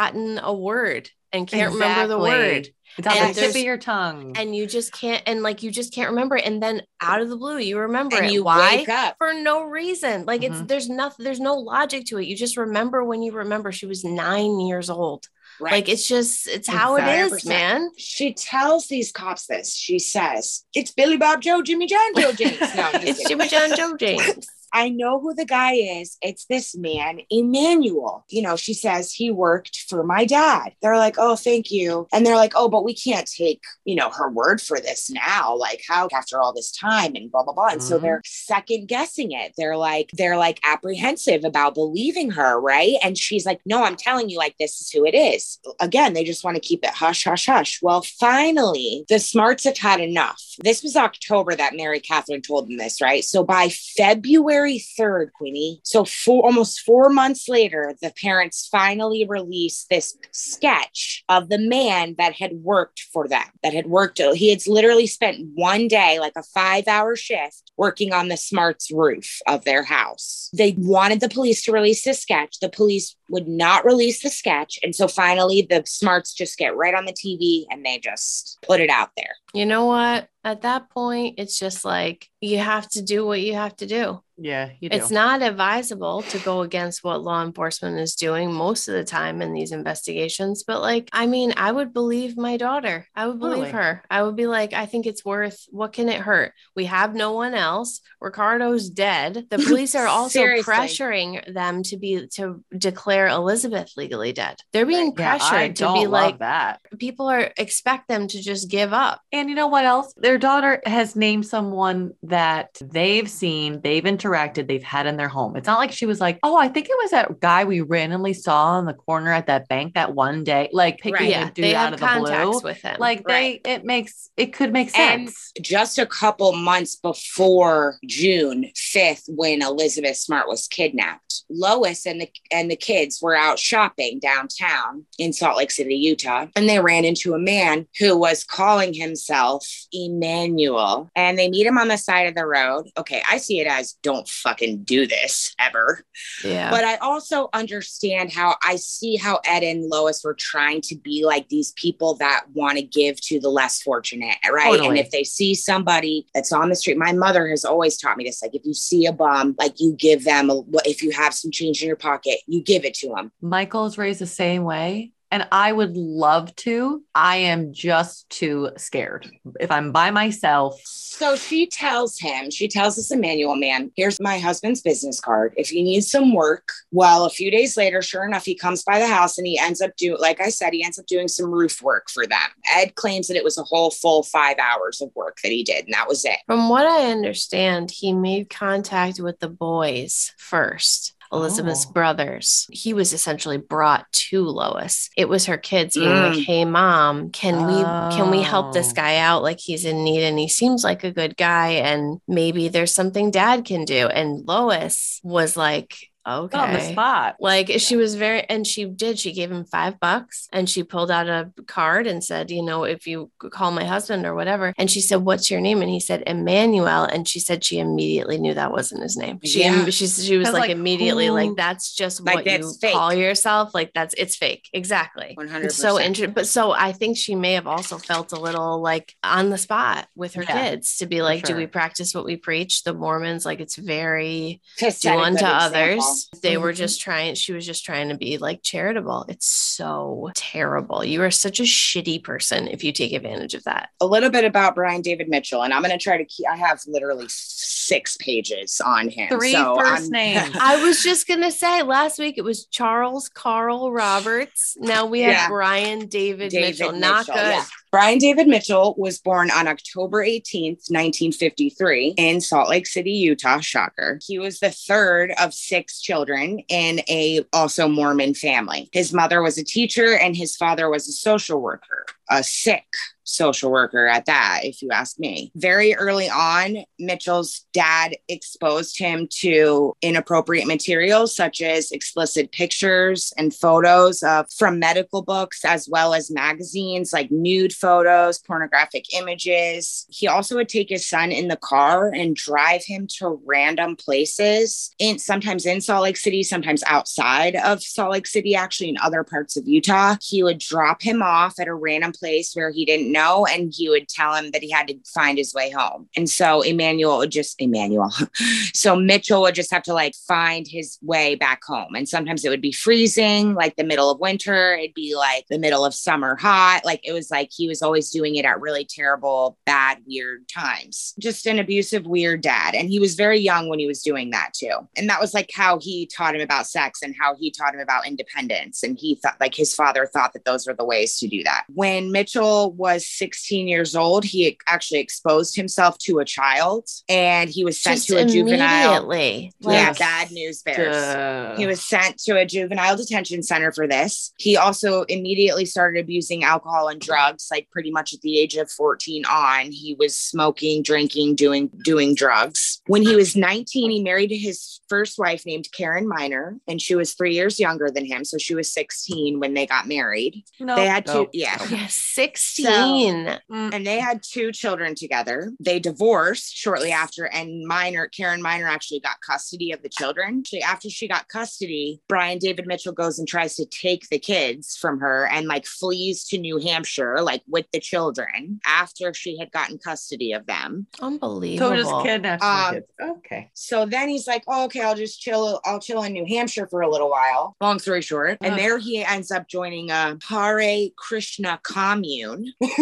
a 0.42 0.54
word 0.54 1.10
and 1.32 1.46
can't 1.48 1.72
remember 1.72 2.06
the 2.08 2.18
word? 2.18 2.68
It's 2.98 3.06
on 3.06 3.16
And 3.16 3.34
the 3.34 3.40
tip 3.40 3.50
of 3.50 3.56
your 3.56 3.78
tongue. 3.78 4.34
and 4.36 4.54
you 4.54 4.66
just 4.66 4.92
can't 4.92 5.22
and 5.26 5.42
like 5.42 5.62
you 5.62 5.70
just 5.70 5.94
can't 5.94 6.10
remember 6.10 6.36
it. 6.36 6.44
and 6.44 6.62
then 6.62 6.82
out 7.00 7.22
of 7.22 7.30
the 7.30 7.36
blue 7.38 7.56
you 7.58 7.78
remember 7.78 8.16
and 8.16 8.26
it 8.26 8.32
you 8.32 8.44
why 8.44 8.76
wake 8.76 8.88
up. 8.90 9.14
for 9.16 9.32
no 9.32 9.64
reason 9.64 10.26
like 10.26 10.42
it's 10.42 10.56
Mhm. 10.56 10.68
there's 10.68 10.90
nothing 10.90 11.24
there's 11.24 11.40
no 11.40 11.54
logic 11.54 12.04
to 12.06 12.18
it 12.18 12.26
you 12.26 12.36
just 12.36 12.58
remember 12.58 13.02
when 13.02 13.22
you 13.22 13.32
remember 13.32 13.72
she 13.72 13.86
was 13.86 14.04
nine 14.04 14.60
years 14.60 14.90
old 14.90 15.26
Right. 15.58 15.72
like 15.72 15.88
it's 15.88 16.06
just 16.06 16.46
it's 16.48 16.68
how 16.68 16.96
it 16.96 17.04
is 17.04 17.32
100%. 17.32 17.46
man 17.48 17.90
she 17.96 18.34
tells 18.34 18.88
these 18.88 19.10
cops 19.12 19.46
this. 19.46 19.74
She 19.74 19.98
says, 19.98 20.64
It's 20.74 20.92
Billy 20.92 21.16
Bob 21.16 21.40
Joe, 21.40 21.62
Jimmy 21.62 21.86
John 21.86 22.14
Joe 22.16 22.32
James. 22.40 22.60
No, 22.60 22.90
it's 22.94 23.04
kidding. 23.20 23.26
jimmy 23.28 23.48
john 23.48 23.74
joe 23.76 23.96
james 24.04 24.46
I 24.72 24.88
know 24.88 25.20
who 25.20 25.34
the 25.34 25.44
guy 25.44 25.72
is. 25.74 26.16
It's 26.22 26.46
this 26.46 26.76
man, 26.76 27.20
Emmanuel. 27.30 28.24
You 28.30 28.42
know, 28.42 28.56
she 28.56 28.74
says 28.74 29.12
he 29.12 29.30
worked 29.30 29.84
for 29.88 30.02
my 30.02 30.24
dad. 30.24 30.72
They're 30.80 30.96
like, 30.96 31.16
oh, 31.18 31.36
thank 31.36 31.70
you. 31.70 32.06
And 32.12 32.24
they're 32.24 32.36
like, 32.36 32.52
oh, 32.56 32.68
but 32.68 32.84
we 32.84 32.94
can't 32.94 33.30
take, 33.30 33.62
you 33.84 33.94
know, 33.94 34.10
her 34.10 34.30
word 34.30 34.60
for 34.60 34.80
this 34.80 35.10
now. 35.10 35.56
Like, 35.56 35.82
how 35.88 36.08
after 36.14 36.40
all 36.40 36.52
this 36.52 36.72
time 36.72 37.14
and 37.14 37.30
blah, 37.30 37.42
blah, 37.42 37.52
blah. 37.52 37.68
And 37.68 37.82
so 37.82 37.98
Mhm. 37.98 38.02
they're 38.02 38.22
second 38.24 38.86
guessing 38.88 39.32
it. 39.32 39.52
They're 39.58 39.76
like, 39.76 40.10
they're 40.14 40.36
like 40.38 40.60
apprehensive 40.64 41.44
about 41.44 41.74
believing 41.74 42.30
her, 42.30 42.60
right? 42.60 42.96
And 43.02 43.18
she's 43.18 43.44
like, 43.44 43.60
no, 43.66 43.84
I'm 43.84 43.96
telling 43.96 44.30
you, 44.30 44.38
like, 44.38 44.56
this 44.58 44.80
is 44.80 44.90
who 44.90 45.04
it 45.04 45.14
is. 45.14 45.58
Again, 45.80 46.14
they 46.14 46.24
just 46.24 46.44
want 46.44 46.54
to 46.56 46.60
keep 46.60 46.84
it 46.84 46.90
hush, 46.90 47.24
hush, 47.24 47.46
hush. 47.46 47.80
Well, 47.82 48.02
finally, 48.18 49.04
the 49.08 49.18
smarts 49.18 49.64
have 49.64 49.78
had 49.78 50.00
enough. 50.00 50.42
This 50.62 50.82
was 50.82 50.96
October 50.96 51.54
that 51.54 51.76
Mary 51.76 52.00
Catherine 52.00 52.42
told 52.42 52.68
them 52.68 52.78
this, 52.78 53.00
right? 53.00 53.24
So 53.24 53.44
by 53.44 53.68
February 53.68 54.61
3rd, 54.66 55.32
Queenie, 55.32 55.80
so 55.82 56.04
four 56.04 56.44
almost 56.44 56.80
four 56.80 57.08
months 57.08 57.48
later, 57.48 57.94
the 58.00 58.12
parents 58.20 58.68
finally 58.70 59.26
released 59.28 59.88
this 59.88 60.16
sketch 60.30 61.24
of 61.28 61.48
the 61.48 61.58
man 61.58 62.14
that 62.18 62.34
had 62.34 62.52
worked 62.52 63.00
for 63.12 63.28
them, 63.28 63.46
that 63.62 63.74
had 63.74 63.86
worked. 63.86 64.18
He 64.18 64.50
had 64.50 64.66
literally 64.66 65.06
spent 65.06 65.46
one 65.54 65.88
day, 65.88 66.18
like 66.18 66.34
a 66.36 66.42
five 66.42 66.88
hour 66.88 67.16
shift, 67.16 67.72
working 67.76 68.12
on 68.12 68.28
the 68.28 68.36
Smarts 68.36 68.90
roof 68.90 69.40
of 69.46 69.64
their 69.64 69.84
house. 69.84 70.50
They 70.52 70.74
wanted 70.76 71.20
the 71.20 71.28
police 71.28 71.64
to 71.64 71.72
release 71.72 72.04
this 72.04 72.20
sketch. 72.20 72.58
The 72.60 72.68
police 72.68 73.16
would 73.32 73.48
not 73.48 73.84
release 73.84 74.22
the 74.22 74.28
sketch. 74.28 74.78
And 74.82 74.94
so 74.94 75.08
finally, 75.08 75.66
the 75.68 75.82
Smarts 75.86 76.34
just 76.34 76.58
get 76.58 76.76
right 76.76 76.94
on 76.94 77.06
the 77.06 77.12
TV 77.12 77.64
and 77.70 77.84
they 77.84 77.98
just 77.98 78.58
put 78.62 78.80
it 78.80 78.90
out 78.90 79.10
there. 79.16 79.34
You 79.54 79.66
know 79.66 79.86
what? 79.86 80.28
At 80.44 80.62
that 80.62 80.90
point, 80.90 81.36
it's 81.38 81.58
just 81.58 81.84
like 81.84 82.28
you 82.40 82.58
have 82.58 82.88
to 82.90 83.02
do 83.02 83.24
what 83.24 83.40
you 83.40 83.54
have 83.54 83.76
to 83.76 83.86
do. 83.86 84.20
Yeah, 84.36 84.70
you 84.80 84.88
do. 84.88 84.96
It's 84.96 85.10
not 85.10 85.40
advisable 85.40 86.22
to 86.22 86.38
go 86.40 86.62
against 86.62 87.04
what 87.04 87.22
law 87.22 87.44
enforcement 87.44 88.00
is 88.00 88.16
doing 88.16 88.52
most 88.52 88.88
of 88.88 88.94
the 88.94 89.04
time 89.04 89.40
in 89.40 89.52
these 89.52 89.70
investigations. 89.70 90.64
But, 90.64 90.80
like, 90.80 91.08
I 91.12 91.26
mean, 91.26 91.54
I 91.56 91.70
would 91.70 91.92
believe 91.92 92.36
my 92.36 92.56
daughter. 92.56 93.06
I 93.14 93.28
would 93.28 93.38
believe 93.38 93.66
Totally. 93.66 93.72
her. 93.72 94.02
I 94.10 94.22
would 94.24 94.34
be 94.34 94.48
like, 94.48 94.72
I 94.72 94.86
think 94.86 95.06
it's 95.06 95.24
worth 95.24 95.66
what 95.70 95.92
can 95.92 96.08
it 96.08 96.20
hurt? 96.20 96.54
We 96.74 96.86
have 96.86 97.14
no 97.14 97.32
one 97.32 97.54
else. 97.54 98.00
Ricardo's 98.20 98.90
dead. 98.90 99.46
The 99.48 99.58
police 99.58 99.94
are 99.94 100.08
also 100.08 100.40
pressuring 100.62 101.54
them 101.54 101.84
to 101.84 101.96
be 101.96 102.26
to 102.34 102.64
declare 102.76 103.21
Elizabeth 103.28 103.92
legally 103.96 104.32
dead. 104.32 104.56
They're 104.72 104.86
being 104.86 105.14
yeah, 105.18 105.34
I 105.34 105.38
pressured 105.38 105.76
to 105.76 105.92
be 105.92 106.06
like, 106.06 106.38
that. 106.38 106.80
people 106.98 107.28
are 107.28 107.50
expect 107.56 108.08
them 108.08 108.26
to 108.28 108.40
just 108.42 108.70
give 108.70 108.92
up. 108.92 109.20
And 109.32 109.48
you 109.48 109.54
know 109.54 109.66
what 109.68 109.84
else? 109.84 110.12
Their 110.16 110.38
daughter 110.38 110.80
has 110.86 111.16
named 111.16 111.46
someone 111.46 112.12
that 112.24 112.70
they've 112.80 113.28
seen, 113.28 113.80
they've 113.82 114.02
interacted, 114.04 114.68
they've 114.68 114.82
had 114.82 115.06
in 115.06 115.16
their 115.16 115.28
home. 115.28 115.56
It's 115.56 115.66
not 115.66 115.78
like 115.78 115.92
she 115.92 116.06
was 116.06 116.20
like, 116.20 116.38
oh, 116.42 116.56
I 116.56 116.68
think 116.68 116.86
it 116.88 116.96
was 117.02 117.10
that 117.10 117.40
guy 117.40 117.64
we 117.64 117.80
randomly 117.80 118.32
saw 118.34 118.78
in 118.78 118.86
the 118.86 118.94
corner 118.94 119.32
at 119.32 119.46
that 119.46 119.68
bank 119.68 119.94
that 119.94 120.14
one 120.14 120.44
day, 120.44 120.68
like 120.72 120.98
picking 120.98 121.12
Right. 121.14 121.48
a 121.50 121.52
dude 121.52 121.64
they 121.64 121.74
out 121.74 121.84
have 121.84 121.92
of 121.94 122.00
the 122.00 122.06
contacts 122.06 122.60
blue. 122.60 122.60
with 122.70 122.82
him. 122.82 122.96
Like 122.98 123.22
Right. 123.26 123.60
they, 123.64 123.72
it 123.74 123.84
makes, 123.84 124.30
it 124.36 124.52
could 124.52 124.72
make 124.72 124.96
And 124.98 125.28
sense. 125.28 125.52
just 125.60 125.98
a 125.98 126.06
couple 126.06 126.52
months 126.52 126.96
before 126.96 127.98
June 128.06 128.70
5th, 128.76 129.24
when 129.28 129.62
Elizabeth 129.62 130.16
Smart 130.16 130.48
was 130.48 130.66
kidnapped, 130.68 131.42
Lois 131.50 132.06
and 132.06 132.20
the 132.20 132.30
and 132.50 132.70
the 132.70 132.76
kids 132.76 133.11
were 133.20 133.36
out 133.36 133.58
shopping 133.58 134.18
downtown 134.20 135.04
in 135.18 135.32
Salt 135.32 135.56
Lake 135.56 135.70
City, 135.70 135.94
Utah, 135.94 136.46
and 136.56 136.68
they 136.68 136.78
ran 136.78 137.04
into 137.04 137.34
a 137.34 137.38
man 137.38 137.86
who 137.98 138.16
was 138.16 138.44
calling 138.44 138.94
himself 138.94 139.66
Emmanuel. 139.92 141.10
And 141.16 141.38
they 141.38 141.50
meet 141.50 141.66
him 141.66 141.78
on 141.78 141.88
the 141.88 141.98
side 141.98 142.28
of 142.28 142.34
the 142.34 142.46
road. 142.46 142.88
Okay, 142.96 143.22
I 143.28 143.38
see 143.38 143.60
it 143.60 143.66
as 143.66 143.94
don't 144.02 144.28
fucking 144.28 144.84
do 144.84 145.06
this 145.06 145.54
ever. 145.58 146.04
yeah. 146.44 146.70
But 146.70 146.84
I 146.84 146.96
also 146.96 147.48
understand 147.52 148.32
how 148.32 148.56
I 148.64 148.76
see 148.76 149.16
how 149.16 149.40
Ed 149.44 149.62
and 149.62 149.88
Lois 149.88 150.22
were 150.24 150.34
trying 150.34 150.80
to 150.82 150.96
be 150.96 151.24
like 151.24 151.48
these 151.48 151.72
people 151.72 152.14
that 152.14 152.44
want 152.54 152.78
to 152.78 152.82
give 152.82 153.20
to 153.22 153.40
the 153.40 153.48
less 153.48 153.82
fortunate, 153.82 154.36
right? 154.50 154.80
And 154.80 154.98
if 154.98 155.10
they 155.10 155.24
see 155.24 155.54
somebody 155.54 156.26
that's 156.34 156.52
on 156.52 156.68
the 156.68 156.76
street, 156.76 156.96
my 156.96 157.12
mother 157.12 157.48
has 157.48 157.64
always 157.64 157.96
taught 157.96 158.16
me 158.16 158.24
this 158.24 158.42
like, 158.42 158.54
if 158.54 158.64
you 158.64 158.74
see 158.74 159.06
a 159.06 159.12
bum, 159.12 159.54
like 159.58 159.80
you 159.80 159.92
give 159.92 160.24
them, 160.24 160.50
a, 160.50 160.62
if 160.84 161.02
you 161.02 161.10
have 161.10 161.34
some 161.34 161.50
change 161.50 161.82
in 161.82 161.86
your 161.86 161.96
pocket, 161.96 162.38
you 162.46 162.62
give 162.62 162.84
it 162.84 162.91
to 162.94 163.08
them. 163.08 163.32
Michael 163.40 163.86
is 163.86 163.98
raised 163.98 164.20
the 164.20 164.26
same 164.26 164.64
way. 164.64 165.12
And 165.30 165.48
I 165.50 165.72
would 165.72 165.96
love 165.96 166.54
to. 166.56 167.02
I 167.14 167.36
am 167.36 167.72
just 167.72 168.28
too 168.28 168.68
scared. 168.76 169.30
If 169.58 169.70
I'm 169.70 169.90
by 169.90 170.10
myself, 170.10 170.78
So 170.84 171.36
she 171.36 171.66
tells 171.68 172.18
him, 172.18 172.50
she 172.50 172.68
tells 172.68 172.96
this 172.96 173.10
Emmanuel 173.10 173.56
man, 173.56 173.90
here's 173.96 174.20
my 174.20 174.38
husband's 174.38 174.82
business 174.82 175.20
card. 175.20 175.54
If 175.56 175.72
you 175.72 175.82
need 175.82 176.02
some 176.02 176.34
work, 176.34 176.68
well, 176.90 177.24
a 177.24 177.30
few 177.30 177.50
days 177.50 177.78
later, 177.78 178.02
sure 178.02 178.26
enough, 178.26 178.44
he 178.44 178.54
comes 178.54 178.82
by 178.82 178.98
the 178.98 179.06
house 179.06 179.38
and 179.38 179.46
he 179.46 179.58
ends 179.58 179.80
up 179.80 179.96
doing, 179.96 180.20
like 180.20 180.38
I 180.38 180.50
said, 180.50 180.74
he 180.74 180.84
ends 180.84 180.98
up 180.98 181.06
doing 181.06 181.28
some 181.28 181.50
roof 181.50 181.80
work 181.80 182.10
for 182.10 182.26
them. 182.26 182.50
Ed 182.70 182.94
claims 182.96 183.28
that 183.28 183.36
it 183.38 183.44
was 183.44 183.56
a 183.56 183.62
whole 183.62 183.90
full 183.90 184.24
five 184.24 184.58
hours 184.58 185.00
of 185.00 185.12
work 185.14 185.38
that 185.42 185.50
he 185.50 185.62
did, 185.62 185.86
and 185.86 185.94
that 185.94 186.08
was 186.08 186.26
it. 186.26 186.40
From 186.44 186.68
what 186.68 186.86
I 186.86 187.10
understand, 187.10 187.90
he 187.90 188.12
made 188.12 188.50
contact 188.50 189.18
with 189.18 189.40
the 189.40 189.48
boys 189.48 190.34
first. 190.36 191.14
Elizabeth's 191.32 191.86
Oh. 191.88 191.92
brothers. 191.92 192.66
He 192.70 192.92
was 192.92 193.12
essentially 193.12 193.56
brought 193.58 194.10
to 194.12 194.44
Lois. 194.44 195.08
It 195.16 195.28
was 195.28 195.46
her 195.46 195.56
kids 195.56 195.94
being 195.96 196.08
Mm. 196.08 196.34
like, 196.36 196.44
"Hey 196.46 196.64
mom, 196.64 197.30
can 197.30 197.66
we 197.66 197.82
can 198.14 198.30
we 198.30 198.42
help 198.42 198.72
this 198.72 198.90
Oh. 198.90 198.94
guy 198.94 199.16
out 199.16 199.42
like 199.42 199.58
he's 199.60 199.84
in 199.84 200.04
need 200.04 200.22
and 200.22 200.38
he 200.38 200.48
seems 200.48 200.84
like 200.84 201.04
a 201.04 201.10
good 201.10 201.36
guy 201.36 201.68
and 201.70 202.20
maybe 202.28 202.68
there's 202.68 202.94
something 202.94 203.30
dad 203.30 203.64
can 203.64 203.84
do." 203.84 204.06
And 204.08 204.46
Lois 204.46 205.20
was 205.22 205.56
like, 205.56 205.94
"Okay." 206.26 206.58
on 206.58 206.72
the 206.72 206.80
spot. 206.80 207.36
Like 207.40 207.70
she 207.78 207.96
was 207.96 208.14
very, 208.14 208.42
and 208.48 208.66
she 208.66 208.84
did. 208.84 209.18
She 209.18 209.32
gave 209.32 209.50
him 209.50 209.64
five 209.64 209.98
bucks 210.00 210.48
and 210.52 210.68
she 210.68 210.82
pulled 210.82 211.10
out 211.10 211.28
a 211.28 211.50
card 211.66 212.06
and 212.06 212.22
said, 212.22 212.50
you 212.50 212.62
know, 212.62 212.84
if 212.84 213.06
you 213.06 213.30
call 213.38 213.70
my 213.70 213.84
husband 213.84 214.24
or 214.26 214.34
whatever. 214.34 214.72
And 214.78 214.90
she 214.90 215.00
said, 215.00 215.16
what's 215.16 215.50
your 215.50 215.60
name? 215.60 215.80
And 215.82 215.90
he 215.90 216.00
said, 216.00 216.22
Emmanuel. 216.26 217.04
And 217.04 217.26
she 217.28 217.40
said 217.40 217.64
she 217.64 217.78
immediately 217.78 218.38
knew 218.38 218.54
that 218.54 218.72
wasn't 218.72 219.02
his 219.02 219.16
name. 219.16 219.40
She, 219.44 219.60
Yeah. 219.60 219.84
she, 219.90 220.06
she 220.06 220.36
was 220.38 220.52
like, 220.52 220.60
like, 220.62 220.70
immediately 220.70 221.26
who- 221.26 221.32
like, 221.34 221.50
that's 221.56 221.94
just 221.94 222.24
Like, 222.24 222.34
what 222.46 222.46
you 222.46 222.72
fake. 222.80 222.92
call 222.94 223.12
yourself. 223.14 223.70
Like 223.74 223.92
that's, 223.94 224.14
it's 224.14 224.36
fake. 224.36 224.68
Exactly. 224.72 225.34
100%. 225.38 225.64
It's 225.64 225.76
so 225.76 225.98
interesting. 226.00 226.32
But 226.34 226.46
so 226.46 226.72
I 226.72 226.92
think 226.92 227.16
she 227.16 227.34
may 227.34 227.54
have 227.54 227.66
also 227.66 227.98
felt 227.98 228.32
a 228.32 228.40
little 228.40 228.80
like 228.80 229.14
on 229.22 229.50
the 229.50 229.58
spot 229.58 230.06
with 230.14 230.34
her 230.34 230.42
Yeah, 230.42 230.70
kids 230.70 230.96
to 230.98 231.06
be 231.06 231.22
like, 231.22 231.44
do 231.44 231.54
we 231.56 231.66
practice 231.66 232.14
what 232.14 232.24
we 232.24 232.36
preach? 232.36 232.82
The 232.84 232.94
Mormons, 232.94 233.44
like 233.44 233.60
it's 233.60 233.76
very 233.76 234.60
To 234.78 234.90
do 234.90 235.08
unto 235.10 235.44
others. 235.44 235.94
example. 235.96 236.11
They 236.42 236.56
were 236.56 236.72
Mhm. 236.72 236.76
just 236.76 237.00
trying, 237.00 237.34
she 237.34 237.52
was 237.52 237.64
just 237.66 237.84
trying 237.84 238.08
to 238.08 238.16
be 238.16 238.38
like 238.38 238.62
charitable. 238.62 239.24
It's 239.28 239.46
so 239.46 240.30
terrible. 240.34 241.04
You 241.04 241.22
are 241.22 241.30
such 241.30 241.60
a 241.60 241.64
shitty 241.64 242.22
person 242.24 242.68
if 242.68 242.82
you 242.84 242.92
take 242.92 243.12
advantage 243.12 243.54
of 243.54 243.64
that. 243.64 243.90
A 244.00 244.06
little 244.06 244.30
bit 244.30 244.44
about 244.44 244.74
Brian 244.74 245.02
David 245.02 245.28
Mitchell, 245.28 245.62
and 245.62 245.72
I'm 245.72 245.82
going 245.82 245.96
to 245.96 246.02
try 246.02 246.16
to 246.16 246.24
keep, 246.24 246.46
I 246.48 246.56
have 246.56 246.80
literally 246.86 247.26
six 247.28 248.16
pages 248.18 248.80
on 248.84 249.08
him. 249.08 249.28
Three 249.28 249.52
so 249.52 249.76
first 249.76 250.02
I'm- 250.04 250.10
names. 250.10 250.56
I 250.60 250.82
was 250.84 251.02
just 251.02 251.26
going 251.26 251.42
to 251.42 251.50
say 251.52 251.82
last 251.82 252.18
week 252.18 252.36
it 252.38 252.42
was 252.44 252.66
Charles 252.66 253.28
Carl 253.28 253.90
Roberts. 253.92 254.76
Now 254.78 255.06
we 255.06 255.20
have 255.22 255.32
Yeah. 255.32 255.48
Brian 255.48 256.06
David, 256.06 256.50
David 256.50 256.78
Mitchell. 256.78 256.92
Not 256.92 257.26
good. 257.26 257.34
yeah. 257.36 257.64
Brian 257.92 258.16
David 258.18 258.48
Mitchell 258.48 258.94
was 258.96 259.18
born 259.18 259.50
on 259.50 259.68
October 259.68 260.24
18th, 260.24 260.88
1953, 260.88 262.14
in 262.16 262.40
Salt 262.40 262.70
Lake 262.70 262.86
City, 262.86 263.10
Utah. 263.10 263.60
Shocker. 263.60 264.18
He 264.26 264.38
was 264.38 264.60
the 264.60 264.70
third 264.70 265.34
of 265.38 265.52
six 265.52 266.00
children 266.00 266.60
in 266.70 267.00
a 267.00 267.44
also 267.52 267.88
Mormon 267.88 268.32
family. 268.32 268.88
His 268.92 269.12
mother 269.12 269.42
was 269.42 269.58
a 269.58 269.64
teacher 269.64 270.16
and 270.16 270.34
his 270.34 270.56
father 270.56 270.88
was 270.88 271.06
a 271.06 271.12
social 271.12 271.60
worker, 271.60 272.06
a 272.30 272.42
sick 272.42 272.86
social 273.24 273.70
worker 273.70 274.06
at 274.06 274.26
that, 274.26 274.60
if 274.64 274.82
you 274.82 274.90
ask 274.90 275.18
me. 275.18 275.52
Very 275.54 275.94
early 275.94 276.28
on, 276.28 276.84
Mitchell's 276.98 277.66
dad 277.72 278.16
exposed 278.28 278.98
him 278.98 279.28
to 279.40 279.96
inappropriate 280.02 280.66
materials 280.66 281.34
such 281.34 281.60
as 281.62 281.92
explicit 281.92 282.52
pictures 282.52 283.32
and 283.36 283.54
photos 283.54 284.22
of 284.22 284.46
from 284.52 284.78
medical 284.78 285.22
books 285.22 285.64
as 285.64 285.88
well 285.88 286.14
as 286.14 286.30
magazines 286.30 287.12
like 287.12 287.30
nude 287.30 287.72
photos, 287.72 288.38
pornographic 288.38 289.14
images. 289.14 290.06
He 290.08 290.28
also 290.28 290.56
would 290.56 290.68
take 290.68 290.88
his 290.88 291.06
son 291.06 291.32
in 291.32 291.48
the 291.48 291.56
car 291.56 292.08
and 292.08 292.34
drive 292.34 292.84
him 292.84 293.06
to 293.18 293.40
random 293.44 293.96
places 293.96 294.90
in 294.98 295.18
sometimes 295.18 295.66
in 295.66 295.80
Salt 295.80 296.02
Lake 296.02 296.16
City, 296.16 296.42
sometimes 296.42 296.82
outside 296.86 297.56
of 297.56 297.82
Salt 297.82 298.12
Lake 298.12 298.26
City, 298.26 298.54
actually 298.54 298.88
in 298.88 298.98
other 298.98 299.22
parts 299.22 299.56
of 299.56 299.68
Utah. 299.68 300.16
He 300.22 300.42
would 300.42 300.58
drop 300.58 301.02
him 301.02 301.22
off 301.22 301.58
at 301.60 301.68
a 301.68 301.74
random 301.74 302.12
place 302.12 302.54
where 302.54 302.70
he 302.70 302.84
didn't 302.84 303.11
know. 303.12 303.46
And 303.46 303.72
he 303.74 303.88
would 303.88 304.08
tell 304.08 304.34
him 304.34 304.50
that 304.52 304.62
he 304.62 304.70
had 304.70 304.88
to 304.88 304.98
find 305.06 305.38
his 305.38 305.54
way 305.54 305.70
home. 305.70 306.08
And 306.16 306.28
so 306.28 306.62
Emmanuel 306.62 307.18
would 307.18 307.30
just, 307.30 307.60
Emmanuel. 307.60 308.12
so 308.74 308.96
Mitchell 308.96 309.42
would 309.42 309.54
just 309.54 309.70
have 309.70 309.82
to 309.84 309.94
like 309.94 310.14
find 310.26 310.66
his 310.66 310.98
way 311.02 311.34
back 311.34 311.60
home. 311.64 311.94
And 311.94 312.08
sometimes 312.08 312.44
it 312.44 312.48
would 312.48 312.60
be 312.60 312.72
freezing, 312.72 313.54
like 313.54 313.76
the 313.76 313.84
middle 313.84 314.10
of 314.10 314.20
winter. 314.20 314.74
It'd 314.74 314.94
be 314.94 315.14
like 315.14 315.46
the 315.48 315.58
middle 315.58 315.84
of 315.84 315.94
summer 315.94 316.36
hot. 316.36 316.82
Like 316.84 317.00
it 317.04 317.12
was 317.12 317.30
like 317.30 317.50
he 317.52 317.68
was 317.68 317.82
always 317.82 318.10
doing 318.10 318.36
it 318.36 318.44
at 318.44 318.60
really 318.60 318.84
terrible, 318.84 319.58
bad, 319.66 319.98
weird 320.06 320.48
times. 320.48 321.14
Just 321.18 321.46
an 321.46 321.58
abusive, 321.58 322.06
weird 322.06 322.40
dad. 322.40 322.74
And 322.74 322.88
he 322.88 322.98
was 322.98 323.14
very 323.14 323.38
young 323.38 323.68
when 323.68 323.78
he 323.78 323.86
was 323.86 324.02
doing 324.02 324.30
that 324.30 324.50
too. 324.54 324.88
And 324.96 325.08
that 325.08 325.20
was 325.20 325.34
like 325.34 325.50
how 325.54 325.78
he 325.80 326.06
taught 326.06 326.34
him 326.34 326.40
about 326.40 326.66
sex 326.66 327.00
and 327.02 327.14
how 327.18 327.34
he 327.36 327.50
taught 327.50 327.74
him 327.74 327.80
about 327.80 328.06
independence. 328.06 328.82
And 328.82 328.98
he 328.98 329.16
thought 329.16 329.36
like 329.40 329.54
his 329.54 329.74
father 329.74 330.06
thought 330.06 330.32
that 330.32 330.44
those 330.44 330.66
were 330.66 330.74
the 330.74 330.84
ways 330.84 331.18
to 331.18 331.28
do 331.28 331.42
that. 331.44 331.64
When 331.68 332.12
Mitchell 332.12 332.72
was 332.72 333.01
16 333.06 333.68
years 333.68 333.94
old, 333.94 334.24
he 334.24 334.58
actually 334.66 335.00
exposed 335.00 335.56
himself 335.56 335.98
to 335.98 336.18
a 336.18 336.24
child 336.24 336.88
and 337.08 337.48
he 337.50 337.64
was 337.64 337.80
sent 337.80 337.96
Just 337.96 338.08
to 338.08 338.16
a 338.18 338.24
juvenile. 338.24 339.06
immediately. 339.06 339.52
Yeah, 339.60 339.88
Like, 339.88 339.98
bad 339.98 340.30
news 340.30 340.62
bears. 340.62 340.96
Duh. 340.96 341.56
He 341.56 341.66
was 341.66 341.82
sent 341.82 342.18
to 342.24 342.38
a 342.38 342.46
juvenile 342.46 342.96
detention 342.96 343.42
center 343.42 343.72
for 343.72 343.86
this. 343.86 344.32
He 344.38 344.56
also 344.56 345.02
immediately 345.02 345.64
started 345.64 346.00
abusing 346.00 346.44
alcohol 346.44 346.88
and 346.88 347.00
drugs, 347.00 347.48
like 347.50 347.68
pretty 347.70 347.90
much 347.90 348.12
at 348.14 348.20
the 348.20 348.38
age 348.38 348.56
of 348.56 348.70
14 348.70 349.24
on. 349.26 349.70
He 349.72 349.96
was 349.98 350.16
smoking, 350.16 350.82
drinking, 350.82 351.36
doing 351.36 351.70
doing 351.84 352.14
drugs. 352.14 352.80
When 352.86 353.02
he 353.02 353.16
was 353.16 353.36
19, 353.36 353.90
he 353.90 354.02
married 354.02 354.30
his 354.30 354.80
first 354.88 355.18
wife 355.18 355.44
named 355.46 355.68
Karen 355.72 356.08
Minor, 356.08 356.58
and 356.68 356.80
she 356.80 356.94
was 356.94 357.14
three 357.14 357.34
years 357.34 357.58
younger 357.60 357.90
than 357.90 358.04
him. 358.04 358.24
So 358.24 358.38
she 358.38 358.54
was 358.54 358.72
16 358.72 359.40
when 359.40 359.54
they 359.54 359.66
got 359.66 359.86
married. 359.88 360.44
No, 360.60 360.76
they 360.76 360.86
had 360.86 361.06
no, 361.06 361.24
two, 361.24 361.30
yeah. 361.32 361.56
no. 361.58 361.76
Yeah, 361.76 361.86
16. 361.88 362.64
Mm, 362.92 363.38
And 363.74 363.86
they 363.86 363.98
had 363.98 364.22
two 364.22 364.52
children 364.52 364.94
together. 364.94 365.52
They 365.60 365.78
divorced 365.78 366.54
shortly 366.54 366.92
after, 366.92 367.24
and 367.26 367.66
Minor, 367.66 368.08
Karen 368.08 368.42
Minor, 368.42 368.66
actually 368.68 369.00
got 369.00 369.16
custody 369.26 369.72
of 369.72 369.82
the 369.82 369.88
children. 369.88 370.40
Actually, 370.40 370.62
after 370.62 370.90
she 370.90 371.08
got 371.08 371.28
custody, 371.28 372.00
Brian 372.08 372.38
David 372.38 372.66
Mitchell 372.66 372.92
goes 372.92 373.18
and 373.18 373.26
tries 373.28 373.54
to 373.56 373.66
take 373.66 374.08
the 374.08 374.18
kids 374.18 374.76
from 374.76 374.98
her 375.00 375.26
and 375.26 375.46
like 375.46 375.66
flees 375.66 376.24
to 376.24 376.38
New 376.38 376.58
Hampshire, 376.58 377.20
like 377.22 377.42
with 377.48 377.66
the 377.72 377.80
children 377.80 378.60
after 378.66 379.12
she 379.14 379.38
had 379.38 379.50
gotten 379.52 379.78
custody 379.78 380.32
of 380.32 380.46
them. 380.46 380.86
Unbelievable. 381.00 381.70
So 381.70 381.76
just 381.76 382.04
kidnaps 382.04 382.44
Um. 382.44 382.80
Okay. 383.00 383.50
So 383.54 383.86
then 383.86 384.08
he's 384.08 384.26
like, 384.26 384.42
oh, 384.48 384.64
okay, 384.64 384.82
I'll 384.82 384.94
just 384.96 385.20
chill. 385.20 385.60
I'll 385.64 385.80
chill 385.80 386.02
in 386.02 386.12
New 386.12 386.26
Hampshire 386.26 386.66
for 386.68 386.80
a 386.82 386.90
little 386.90 387.10
while. 387.10 387.56
Long 387.60 387.78
story 387.78 388.02
short. 388.02 388.38
And 388.40 388.54
Ugh. 388.54 388.58
there 388.58 388.78
he 388.78 389.04
ends 389.04 389.30
up 389.30 389.48
joining 389.48 389.90
a 389.90 390.18
Hare 390.28 390.88
Krishna 390.96 391.60
commune. 391.62 392.52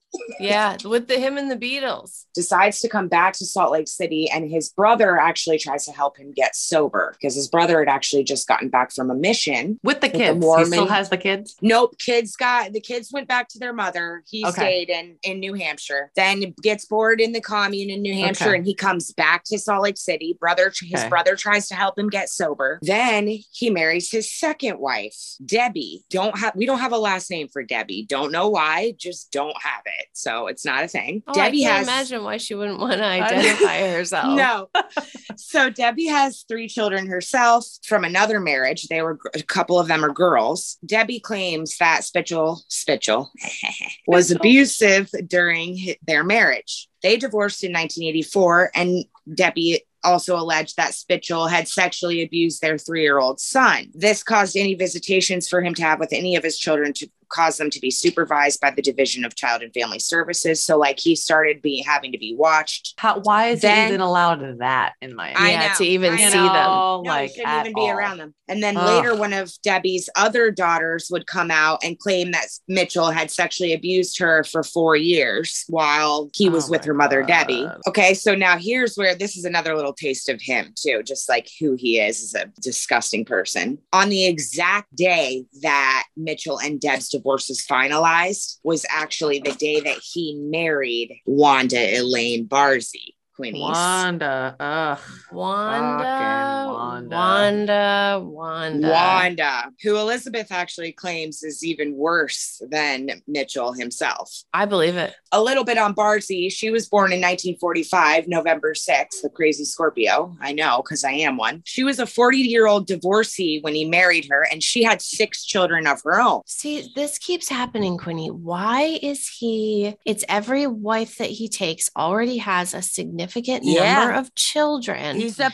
yeah, 0.39 0.77
with 0.85 1.07
the 1.07 1.17
him 1.19 1.37
and 1.37 1.49
the 1.49 1.55
Beatles. 1.55 2.25
decides 2.33 2.79
to 2.81 2.89
come 2.89 3.07
back 3.07 3.33
to 3.33 3.45
Salt 3.45 3.71
Lake 3.71 3.87
City, 3.87 4.29
and 4.29 4.49
his 4.49 4.69
brother 4.69 5.17
actually 5.17 5.57
tries 5.59 5.85
to 5.85 5.91
help 5.91 6.17
him 6.17 6.31
get 6.33 6.55
sober 6.55 7.13
because 7.19 7.35
his 7.35 7.47
brother 7.47 7.79
had 7.79 7.87
actually 7.87 8.23
just 8.23 8.47
gotten 8.47 8.69
back 8.69 8.91
from 8.91 9.09
a 9.09 9.15
mission. 9.15 9.79
With 9.83 10.01
the 10.01 10.07
the 10.09 10.17
kids. 10.17 10.33
he 10.35 10.39
Mormon- 10.39 10.65
still 10.67 10.87
has 10.87 11.09
the 11.09 11.17
kids. 11.17 11.55
Nope, 11.61 11.97
kids 11.99 12.35
got 12.35 12.73
the 12.73 12.79
kids 12.81 13.09
went 13.11 13.27
back 13.27 13.47
to 13.49 13.59
their 13.59 13.73
mother. 13.73 14.23
He 14.27 14.45
Okay. 14.45 14.51
stayed 14.53 14.89
in 14.89 15.17
in 15.23 15.39
New 15.39 15.53
Hampshire. 15.53 16.11
Then 16.15 16.53
gets 16.61 16.85
bored 16.85 17.21
in 17.21 17.31
the 17.31 17.41
commune 17.41 17.89
in 17.89 18.01
New 18.01 18.13
Hampshire, 18.13 18.49
Okay. 18.49 18.57
and 18.57 18.65
he 18.65 18.75
comes 18.75 19.11
back 19.13 19.43
to 19.45 19.57
Salt 19.59 19.83
Lake 19.83 19.97
City. 19.97 20.37
Brother, 20.39 20.71
his 20.81 20.99
Okay. 21.01 21.09
brother 21.09 21.35
tries 21.35 21.67
to 21.69 21.75
help 21.75 21.97
him 21.97 22.09
get 22.09 22.29
sober. 22.29 22.79
Then 22.81 23.39
he 23.51 23.69
marries 23.69 24.11
his 24.11 24.31
second 24.31 24.79
wife, 24.79 25.15
Debbie. 25.45 26.03
Don't 26.09 26.37
have 26.37 26.55
we 26.55 26.65
don't 26.65 26.79
have 26.79 26.91
a 26.91 26.97
last 26.97 27.29
name 27.29 27.47
for 27.47 27.63
Debbie. 27.63 28.05
Don't 28.07 28.31
know 28.31 28.49
why, 28.49 28.93
just 28.97 29.31
don't 29.31 29.55
have 29.61 29.83
it. 29.85 30.00
So 30.13 30.47
it's 30.47 30.65
not 30.65 30.83
a 30.83 30.87
thing. 30.87 31.23
Oh, 31.27 31.33
Debbie 31.33 31.65
I 31.65 31.69
can't 31.69 31.77
has 31.79 31.87
imagine 31.87 32.23
why 32.23 32.37
she 32.37 32.55
wouldn't 32.55 32.79
want 32.79 32.93
to 32.93 33.05
identify 33.05 33.91
herself. 33.91 34.35
no. 34.35 34.69
so 35.37 35.69
Debbie 35.69 36.07
has 36.07 36.43
three 36.47 36.67
children 36.67 37.07
herself 37.07 37.65
from 37.85 38.03
another 38.03 38.39
marriage. 38.39 38.87
They 38.87 39.01
were 39.01 39.17
a 39.33 39.43
couple 39.43 39.79
of 39.79 39.87
them 39.87 40.03
are 40.03 40.13
girls. 40.13 40.77
Debbie 40.85 41.19
claims 41.19 41.77
that 41.77 42.01
Spitchell 42.01 42.61
Spitchell 42.69 43.27
was 44.07 44.31
abusive 44.31 45.09
during 45.27 45.95
their 46.05 46.23
marriage. 46.23 46.87
They 47.03 47.17
divorced 47.17 47.63
in 47.63 47.71
1984 47.71 48.71
and 48.75 49.05
Debbie 49.33 49.83
also 50.03 50.35
alleged 50.35 50.77
that 50.77 50.91
Spitchell 50.91 51.49
had 51.49 51.67
sexually 51.67 52.23
abused 52.23 52.61
their 52.61 52.75
3-year-old 52.75 53.39
son. 53.39 53.91
This 53.93 54.23
caused 54.23 54.57
any 54.57 54.73
visitations 54.73 55.47
for 55.47 55.61
him 55.61 55.73
to 55.75 55.83
have 55.83 55.99
with 55.99 56.13
any 56.13 56.35
of 56.35 56.43
his 56.43 56.57
children 56.57 56.93
to 56.93 57.09
cause 57.31 57.57
them 57.57 57.69
to 57.69 57.79
be 57.79 57.91
supervised 57.91 58.59
by 58.59 58.71
the 58.71 58.81
Division 58.81 59.25
of 59.25 59.35
Child 59.35 59.61
and 59.63 59.73
Family 59.73 59.99
Services. 59.99 60.63
So 60.63 60.77
like 60.77 60.99
he 60.99 61.15
started 61.15 61.61
being 61.61 61.83
having 61.83 62.11
to 62.11 62.17
be 62.17 62.35
watched 62.37 62.93
How, 62.97 63.19
why 63.19 63.47
is 63.49 63.61
Then- 63.61 63.87
he 63.87 63.93
even 63.93 64.01
allowed 64.01 64.59
that 64.59 64.93
in 65.01 65.15
Miami? 65.15 65.35
I 65.37 65.51
Yeah, 65.51 65.67
know, 65.69 65.73
to 65.77 65.85
even 65.85 66.13
I 66.13 66.17
see 66.17 66.23
know. 66.37 66.43
them. 66.43 66.53
No, 66.53 67.01
No, 67.03 67.09
like 67.09 67.29
you 67.29 67.35
shouldn't 67.35 67.49
at 67.49 67.59
even 67.67 67.73
be 67.73 67.81
all. 67.81 67.89
around 67.91 68.17
them. 68.17 68.33
And 68.47 68.61
then 68.61 68.75
Ugh. 68.77 68.85
later, 68.85 69.15
one 69.15 69.31
of 69.33 69.51
Debbie's 69.63 70.09
other 70.15 70.51
daughters 70.51 71.07
would 71.09 71.25
come 71.25 71.51
out 71.51 71.79
and 71.83 71.97
claim 71.97 72.31
that 72.31 72.47
Mitchell 72.67 73.09
had 73.11 73.31
sexually 73.31 73.71
abused 73.73 74.19
her 74.19 74.43
for 74.43 74.61
four 74.63 74.95
years 74.97 75.63
while 75.69 76.29
he 76.33 76.49
was 76.49 76.67
Oh 76.67 76.71
with 76.71 76.83
her 76.83 76.93
mother, 76.93 77.21
God. 77.21 77.27
Debbie. 77.27 77.67
Okay, 77.87 78.13
so 78.13 78.35
now 78.35 78.57
here's 78.57 78.95
where 78.95 79.15
this 79.15 79.37
is 79.37 79.45
another 79.45 79.75
little 79.75 79.93
taste 79.93 80.27
of 80.27 80.41
him, 80.41 80.73
too, 80.75 81.01
just 81.03 81.29
like 81.29 81.47
who 81.61 81.75
he 81.77 81.99
is 81.99 82.21
as 82.21 82.35
a 82.35 82.51
disgusting 82.61 83.23
person. 83.23 83.77
On 83.93 84.09
the 84.09 84.25
exact 84.25 84.93
day 84.95 85.45
that 85.61 86.03
Mitchell 86.17 86.59
and 86.59 86.79
Deb's 86.79 87.07
divorce 87.07 87.20
was 87.23 87.65
finalized, 87.65 88.57
was 88.63 88.85
actually 88.89 89.39
the 89.39 89.53
day 89.53 89.79
that 89.79 89.99
he 89.99 90.37
married 90.39 91.21
Wanda 91.25 91.99
Elaine 91.99 92.47
Barzee. 92.47 93.15
Queenies. 93.41 93.61
Wanda. 93.61 94.55
Ugh. 94.59 94.99
Wanda, 95.31 96.71
Wanda, 96.71 97.17
Wanda. 97.17 98.21
Wanda, 98.21 98.89
Wanda, 98.89 99.71
who 99.81 99.97
Elizabeth 99.97 100.51
actually 100.51 100.91
claims 100.91 101.41
is 101.41 101.65
even 101.65 101.95
worse 101.95 102.61
than 102.69 103.21
Mitchell 103.27 103.73
himself. 103.73 104.43
I 104.53 104.65
believe 104.65 104.95
it. 104.95 105.15
A 105.31 105.41
little 105.41 105.63
bit 105.63 105.79
on 105.79 105.95
Barzee. 105.95 106.51
She 106.51 106.69
was 106.69 106.87
born 106.87 107.11
in 107.11 107.19
1945, 107.19 108.27
November 108.27 108.73
6th, 108.73 109.21
the 109.23 109.29
crazy 109.29 109.65
Scorpio. 109.65 110.35
I 110.39 110.51
know 110.51 110.83
because 110.83 111.03
I 111.03 111.11
am 111.11 111.37
one. 111.37 111.63
She 111.65 111.83
was 111.83 111.97
a 111.99 112.05
40 112.05 112.37
year 112.37 112.67
old 112.67 112.85
divorcee 112.85 113.59
when 113.61 113.73
he 113.73 113.85
married 113.85 114.27
her, 114.29 114.45
and 114.51 114.61
she 114.61 114.83
had 114.83 115.01
six 115.01 115.45
children 115.45 115.87
of 115.87 116.01
her 116.03 116.21
own. 116.21 116.41
See, 116.45 116.91
this 116.95 117.17
keeps 117.17 117.49
happening, 117.49 117.97
Quinny. 117.97 118.29
Why 118.29 118.99
is 119.01 119.27
he? 119.27 119.95
It's 120.05 120.25
every 120.29 120.67
wife 120.67 121.17
that 121.17 121.29
he 121.29 121.47
takes 121.47 121.89
already 121.95 122.37
has 122.37 122.73
a 122.75 122.81
significant 122.81 123.30
Yeah. 123.63 123.99
number 123.99 124.13
of 124.13 124.33
children. 124.35 125.19
He's 125.19 125.39
a 125.39 125.45
Mhm. 125.45 125.51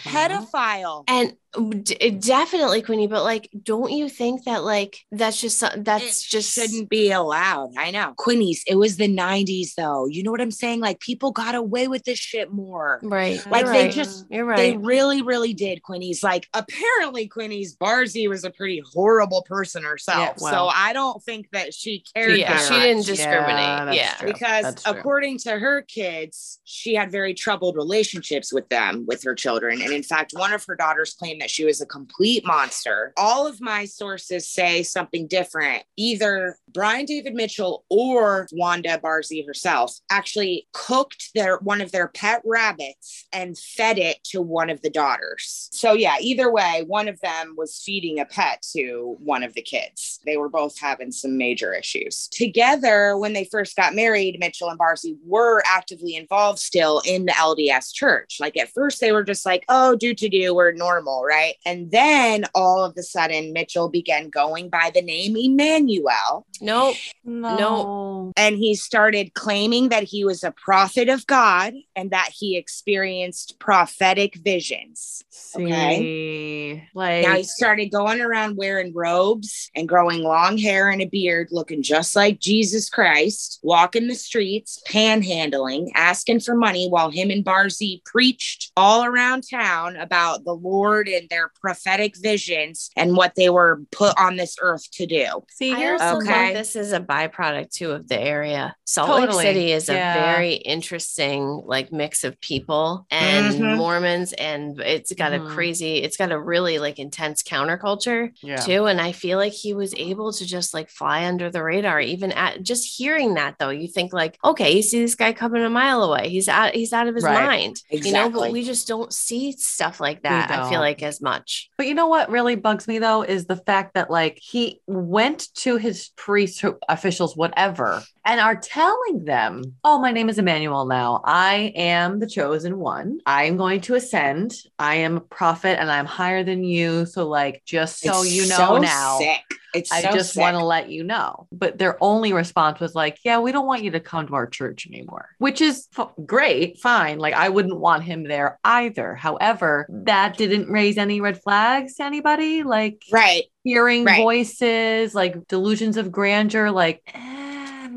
pedophile. 0.51 1.03
and 1.07 1.33
d- 1.81 2.11
definitely, 2.11 2.81
Quinny, 2.81 3.07
but 3.07 3.23
like, 3.23 3.49
don't 3.63 3.91
you 3.91 4.09
think 4.09 4.43
that 4.45 4.63
like 4.63 4.99
that's 5.11 5.39
just 5.41 5.57
some- 5.59 5.83
that's 5.83 6.25
It 6.25 6.29
just 6.29 6.53
shouldn't 6.53 6.89
be 6.89 7.11
allowed. 7.11 7.71
I 7.77 7.91
know. 7.91 8.13
Quinnies, 8.17 8.59
it 8.67 8.75
was 8.75 8.97
the 8.97 9.07
90s 9.07 9.75
though. 9.75 10.05
You 10.07 10.23
know 10.23 10.31
what 10.31 10.41
I'm 10.41 10.51
saying? 10.51 10.79
Like 10.79 10.99
people 10.99 11.31
got 11.31 11.55
away 11.55 11.87
with 11.87 12.03
this 12.03 12.19
shit 12.19 12.51
more. 12.51 12.99
right? 13.03 13.43
Like 13.49 13.65
You're 13.65 13.73
they 13.73 13.83
right. 13.85 13.91
just 13.93 14.25
you're 14.29 14.55
They 14.55 14.77
really, 14.77 15.21
really 15.21 15.53
did. 15.53 15.81
Quinny's 15.83 16.23
like 16.23 16.47
apparently 16.53 17.27
Quinny's 17.27 17.75
Barzee 17.75 18.29
was 18.29 18.43
a 18.43 18.49
pretty 18.49 18.81
horrible 18.93 19.43
person 19.43 19.83
herself. 19.83 20.19
Yeah, 20.19 20.33
well. 20.39 20.51
so 20.53 20.67
I 20.73 20.93
don't 20.93 21.21
think 21.23 21.47
that 21.51 21.73
she 21.73 22.03
cared. 22.15 22.37
yeah, 22.37 22.57
she 22.57 22.73
much. 22.73 22.81
didn't 22.83 23.05
discriminate. 23.05 23.85
that's 23.85 23.95
Yeah. 23.97 24.13
true. 24.15 24.27
because 24.33 24.63
That's 24.63 24.83
true. 24.83 24.93
according 24.93 25.37
to 25.39 25.57
her 25.57 25.81
kids, 25.83 26.59
she 26.63 26.93
had 26.95 27.11
very 27.11 27.33
troubled 27.33 27.75
relationships 27.75 28.51
with 28.53 28.67
them, 28.69 29.05
with 29.07 29.23
her 29.23 29.35
children. 29.35 29.81
And 29.81 29.91
in 29.91 30.03
fact, 30.03 30.31
one 30.33 30.53
of 30.53 30.63
her 30.65 30.75
daughters 30.75 31.13
claimed 31.13 31.41
that 31.41 31.46
she 31.49 31.65
was 31.65 31.81
a 31.81 31.85
complete 31.85 32.45
monster. 32.45 33.13
All 33.17 33.47
of 33.47 33.61
my 33.61 33.85
sources 33.85 34.47
say 34.47 34.83
something 34.83 35.27
different. 35.27 35.83
Either 35.95 36.57
Brian 36.73 37.05
David 37.05 37.33
Mitchell 37.33 37.85
or 37.89 38.47
Wanda 38.51 38.97
Barzee 38.97 39.45
herself 39.45 39.99
actually 40.09 40.67
cooked 40.73 41.31
their 41.33 41.57
one 41.57 41.81
of 41.81 41.91
their 41.91 42.07
pet 42.09 42.41
rabbits 42.45 43.25
and 43.33 43.57
fed 43.57 43.97
it 43.97 44.23
to 44.25 44.41
one 44.41 44.69
of 44.69 44.81
the 44.81 44.89
daughters. 44.89 45.69
So 45.71 45.93
yeah, 45.93 46.15
either 46.19 46.51
way, 46.51 46.83
one 46.87 47.07
of 47.07 47.19
them 47.21 47.55
was 47.57 47.81
feeding 47.83 48.19
a 48.19 48.25
pet 48.25 48.63
to 48.75 49.15
one 49.19 49.43
of 49.43 49.53
the 49.53 49.61
kids. 49.61 50.19
They 50.25 50.37
were 50.37 50.49
both 50.49 50.79
having 50.79 51.11
some 51.11 51.37
major 51.37 51.73
issues. 51.73 52.27
Together, 52.29 53.17
when 53.17 53.33
they 53.33 53.45
first 53.45 53.75
got 53.75 53.95
married, 53.95 54.39
Mitchell 54.39 54.69
and 54.69 54.79
Barzee 54.79 55.17
were 55.25 55.63
actively 55.65 56.15
involved 56.15 56.59
still 56.59 57.01
in 57.05 57.25
the 57.25 57.31
LDS 57.33 57.93
church. 57.93 58.37
Like 58.39 58.57
at 58.57 58.69
first 58.69 59.01
they 59.01 59.11
were 59.11 59.23
just 59.23 59.45
like, 59.45 59.63
oh, 59.69 59.95
do 59.95 60.13
to 60.13 60.29
do, 60.29 60.53
we're 60.53 60.71
normal, 60.71 61.23
right? 61.27 61.55
And 61.65 61.91
then 61.91 62.45
all 62.55 62.83
of 62.83 62.95
a 62.97 63.03
sudden, 63.03 63.53
Mitchell 63.53 63.89
began 63.89 64.29
going 64.29 64.69
by 64.69 64.91
the 64.93 65.01
name 65.01 65.35
Emmanuel. 65.35 66.45
Nope. 66.61 66.95
No. 67.23 68.31
And 68.37 68.55
he 68.55 68.75
started 68.75 69.33
claiming 69.33 69.89
that 69.89 70.03
he 70.03 70.23
was 70.23 70.43
a 70.43 70.51
prophet 70.51 71.09
of 71.09 71.27
God 71.27 71.73
and 71.95 72.11
that 72.11 72.29
he 72.33 72.57
experienced 72.57 73.59
prophetic 73.59 74.35
visions. 74.35 75.23
Okay. 75.55 76.87
Like 76.93 77.23
Now 77.23 77.35
he 77.35 77.43
started 77.43 77.91
going 77.91 78.21
around 78.21 78.57
wearing 78.57 78.93
robes 78.93 79.69
and 79.75 79.87
growing 79.87 80.23
long 80.23 80.57
hair 80.57 80.89
and 80.89 81.01
a 81.01 81.05
beard, 81.05 81.49
looking 81.51 81.83
just 81.83 82.15
like 82.15 82.39
Jesus 82.39 82.89
Christ, 82.89 83.59
walking 83.63 84.07
the 84.07 84.15
streets, 84.15 84.81
panhandling, 84.87 85.89
asking 85.95 86.39
for 86.39 86.55
money 86.55 86.87
while 86.89 87.09
him 87.09 87.29
and 87.29 87.43
Barzee 87.43 88.03
preached 88.05 88.71
all 88.75 89.03
around 89.03 89.43
town 89.49 89.95
about 89.97 90.43
the 90.43 90.53
Lord 90.53 91.07
and 91.17 91.27
their 91.29 91.51
prophetic 91.59 92.15
visions 92.17 92.89
and 92.95 93.15
what 93.17 93.33
they 93.35 93.49
were 93.49 93.81
put 93.91 94.17
on 94.17 94.35
this 94.37 94.55
earth 94.61 94.89
to 94.91 95.05
do. 95.05 95.25
see 95.51 95.73
I 95.73 95.77
here's 95.77 96.01
Okay. 96.01 96.53
this 96.53 96.75
is 96.75 96.93
a 96.93 96.99
byproduct 96.99 97.71
too 97.71 97.91
of 97.91 98.07
the 98.07 98.19
area. 98.19 98.75
Salt 98.85 99.09
Totally. 99.09 99.37
Lake 99.37 99.47
City 99.47 99.71
is 99.71 99.89
Yeah. 99.89 100.13
a 100.15 100.35
very 100.35 100.53
interesting 100.53 101.61
like 101.65 101.91
mix 101.91 102.23
of 102.23 102.39
people 102.41 103.05
and 103.11 103.55
Mhm. 103.55 103.77
Mormons, 103.77 104.33
and 104.33 104.79
it's 104.79 105.11
got 105.13 105.31
Mhm. 105.31 105.45
a 105.51 105.53
crazy, 105.53 105.97
it's 105.97 106.17
got 106.17 106.31
a 106.31 106.39
really 106.39 106.79
like 106.79 106.99
intense 106.99 107.43
counterculture 107.43 108.31
yeah. 108.41 108.57
too. 108.57 108.85
And 108.85 109.01
I 109.01 109.11
feel 109.11 109.37
like 109.37 109.53
he 109.53 109.73
was 109.73 109.93
able 109.97 110.31
to 110.33 110.45
just 110.45 110.73
like 110.73 110.89
fly 110.89 111.25
under 111.25 111.49
the 111.49 111.63
radar. 111.63 111.99
Even 111.99 112.31
at 112.31 112.63
just 112.63 112.97
hearing 112.97 113.33
that 113.35 113.55
though, 113.59 113.69
you 113.69 113.87
think 113.87 114.13
like, 114.13 114.37
okay, 114.43 114.71
you 114.75 114.81
see 114.81 115.01
this 115.01 115.15
guy 115.15 115.33
coming 115.33 115.63
a 115.63 115.69
mile 115.69 116.03
away. 116.03 116.29
He's 116.29 116.47
out, 116.47 116.73
he's 116.75 116.93
out 116.93 117.07
of 117.07 117.15
his 117.15 117.23
Right. 117.23 117.45
mind. 117.45 117.81
You 117.91 118.11
know, 118.11 118.29
but 118.29 118.51
we 118.51 118.63
just 118.63 118.87
don't 118.87 119.11
see 119.13 119.51
stuff 119.53 119.99
like 119.99 120.23
that. 120.23 120.51
I 120.51 120.69
feel 120.69 120.79
like 120.79 121.01
as 121.07 121.21
much. 121.21 121.69
But 121.77 121.87
you 121.87 121.95
know 121.95 122.07
what 122.07 122.29
really 122.29 122.55
bugs 122.55 122.87
me 122.87 122.99
though 122.99 123.23
is 123.23 123.45
the 123.45 123.55
fact 123.55 123.95
that 123.95 124.11
like 124.11 124.39
he 124.41 124.81
went 124.85 125.47
to 125.55 125.77
his 125.77 126.09
priest 126.15 126.63
officials, 126.87 127.35
whatever, 127.35 128.03
and 128.25 128.39
are 128.39 128.55
telling 128.55 129.25
them, 129.25 129.63
"Oh, 129.83 129.99
my 129.99 130.11
name 130.11 130.29
is 130.29 130.37
Emmanuel. 130.37 130.85
Now 130.85 131.21
I 131.25 131.73
am 131.75 132.19
the 132.19 132.27
chosen 132.27 132.77
one. 132.77 133.19
I 133.25 133.45
am 133.45 133.57
going 133.57 133.81
to 133.81 133.95
ascend. 133.95 134.53
I 134.77 134.95
am 134.95 135.17
a 135.17 135.21
prophet, 135.21 135.79
and 135.79 135.91
I'm 135.91 136.05
higher 136.05 136.43
than 136.43 136.63
you. 136.63 137.05
So, 137.05 137.27
like, 137.27 137.63
just 137.65 138.01
so 138.01 138.21
It's 138.21 138.35
you 138.35 138.41
know 138.47 138.57
so 138.57 138.77
now." 138.77 139.17
sick. 139.19 139.43
It's 139.79 139.91
I 139.91 140.01
so 140.01 140.11
just 140.11 140.33
sick. 140.33 140.41
want 140.41 140.57
to 140.57 140.63
let 140.65 140.89
you 140.89 141.03
know. 141.03 141.47
But 141.51 141.77
their 141.77 141.97
only 142.03 142.33
response 142.33 142.79
was 142.79 142.95
like, 142.95 143.17
yeah, 143.23 143.39
we 143.39 143.51
don't 143.51 143.65
want 143.67 143.83
you 143.83 143.91
to 143.91 143.99
come 143.99 144.27
to 144.27 144.35
our 144.35 144.47
church 144.47 144.87
anymore, 144.87 145.29
which 145.37 145.61
is 145.61 145.87
f- 145.97 146.11
great, 146.25 146.79
fine. 146.79 147.19
Like, 147.19 147.33
I 147.33 147.49
wouldn't 147.49 147.79
want 147.79 148.03
him 148.03 148.23
there 148.23 148.59
either. 148.63 149.15
However, 149.15 149.85
that 149.89 150.37
didn't 150.37 150.69
raise 150.69 150.97
any 150.97 151.21
red 151.21 151.41
flags 151.41 151.95
to 151.95 152.03
anybody. 152.03 152.63
Like, 152.63 153.03
right. 153.11 153.43
hearing 153.63 154.05
Right. 154.05 154.21
voices, 154.21 155.13
like 155.15 155.47
delusions 155.47 155.97
of 155.97 156.11
grandeur, 156.11 156.71
like, 156.71 157.01
eh, 157.13 157.36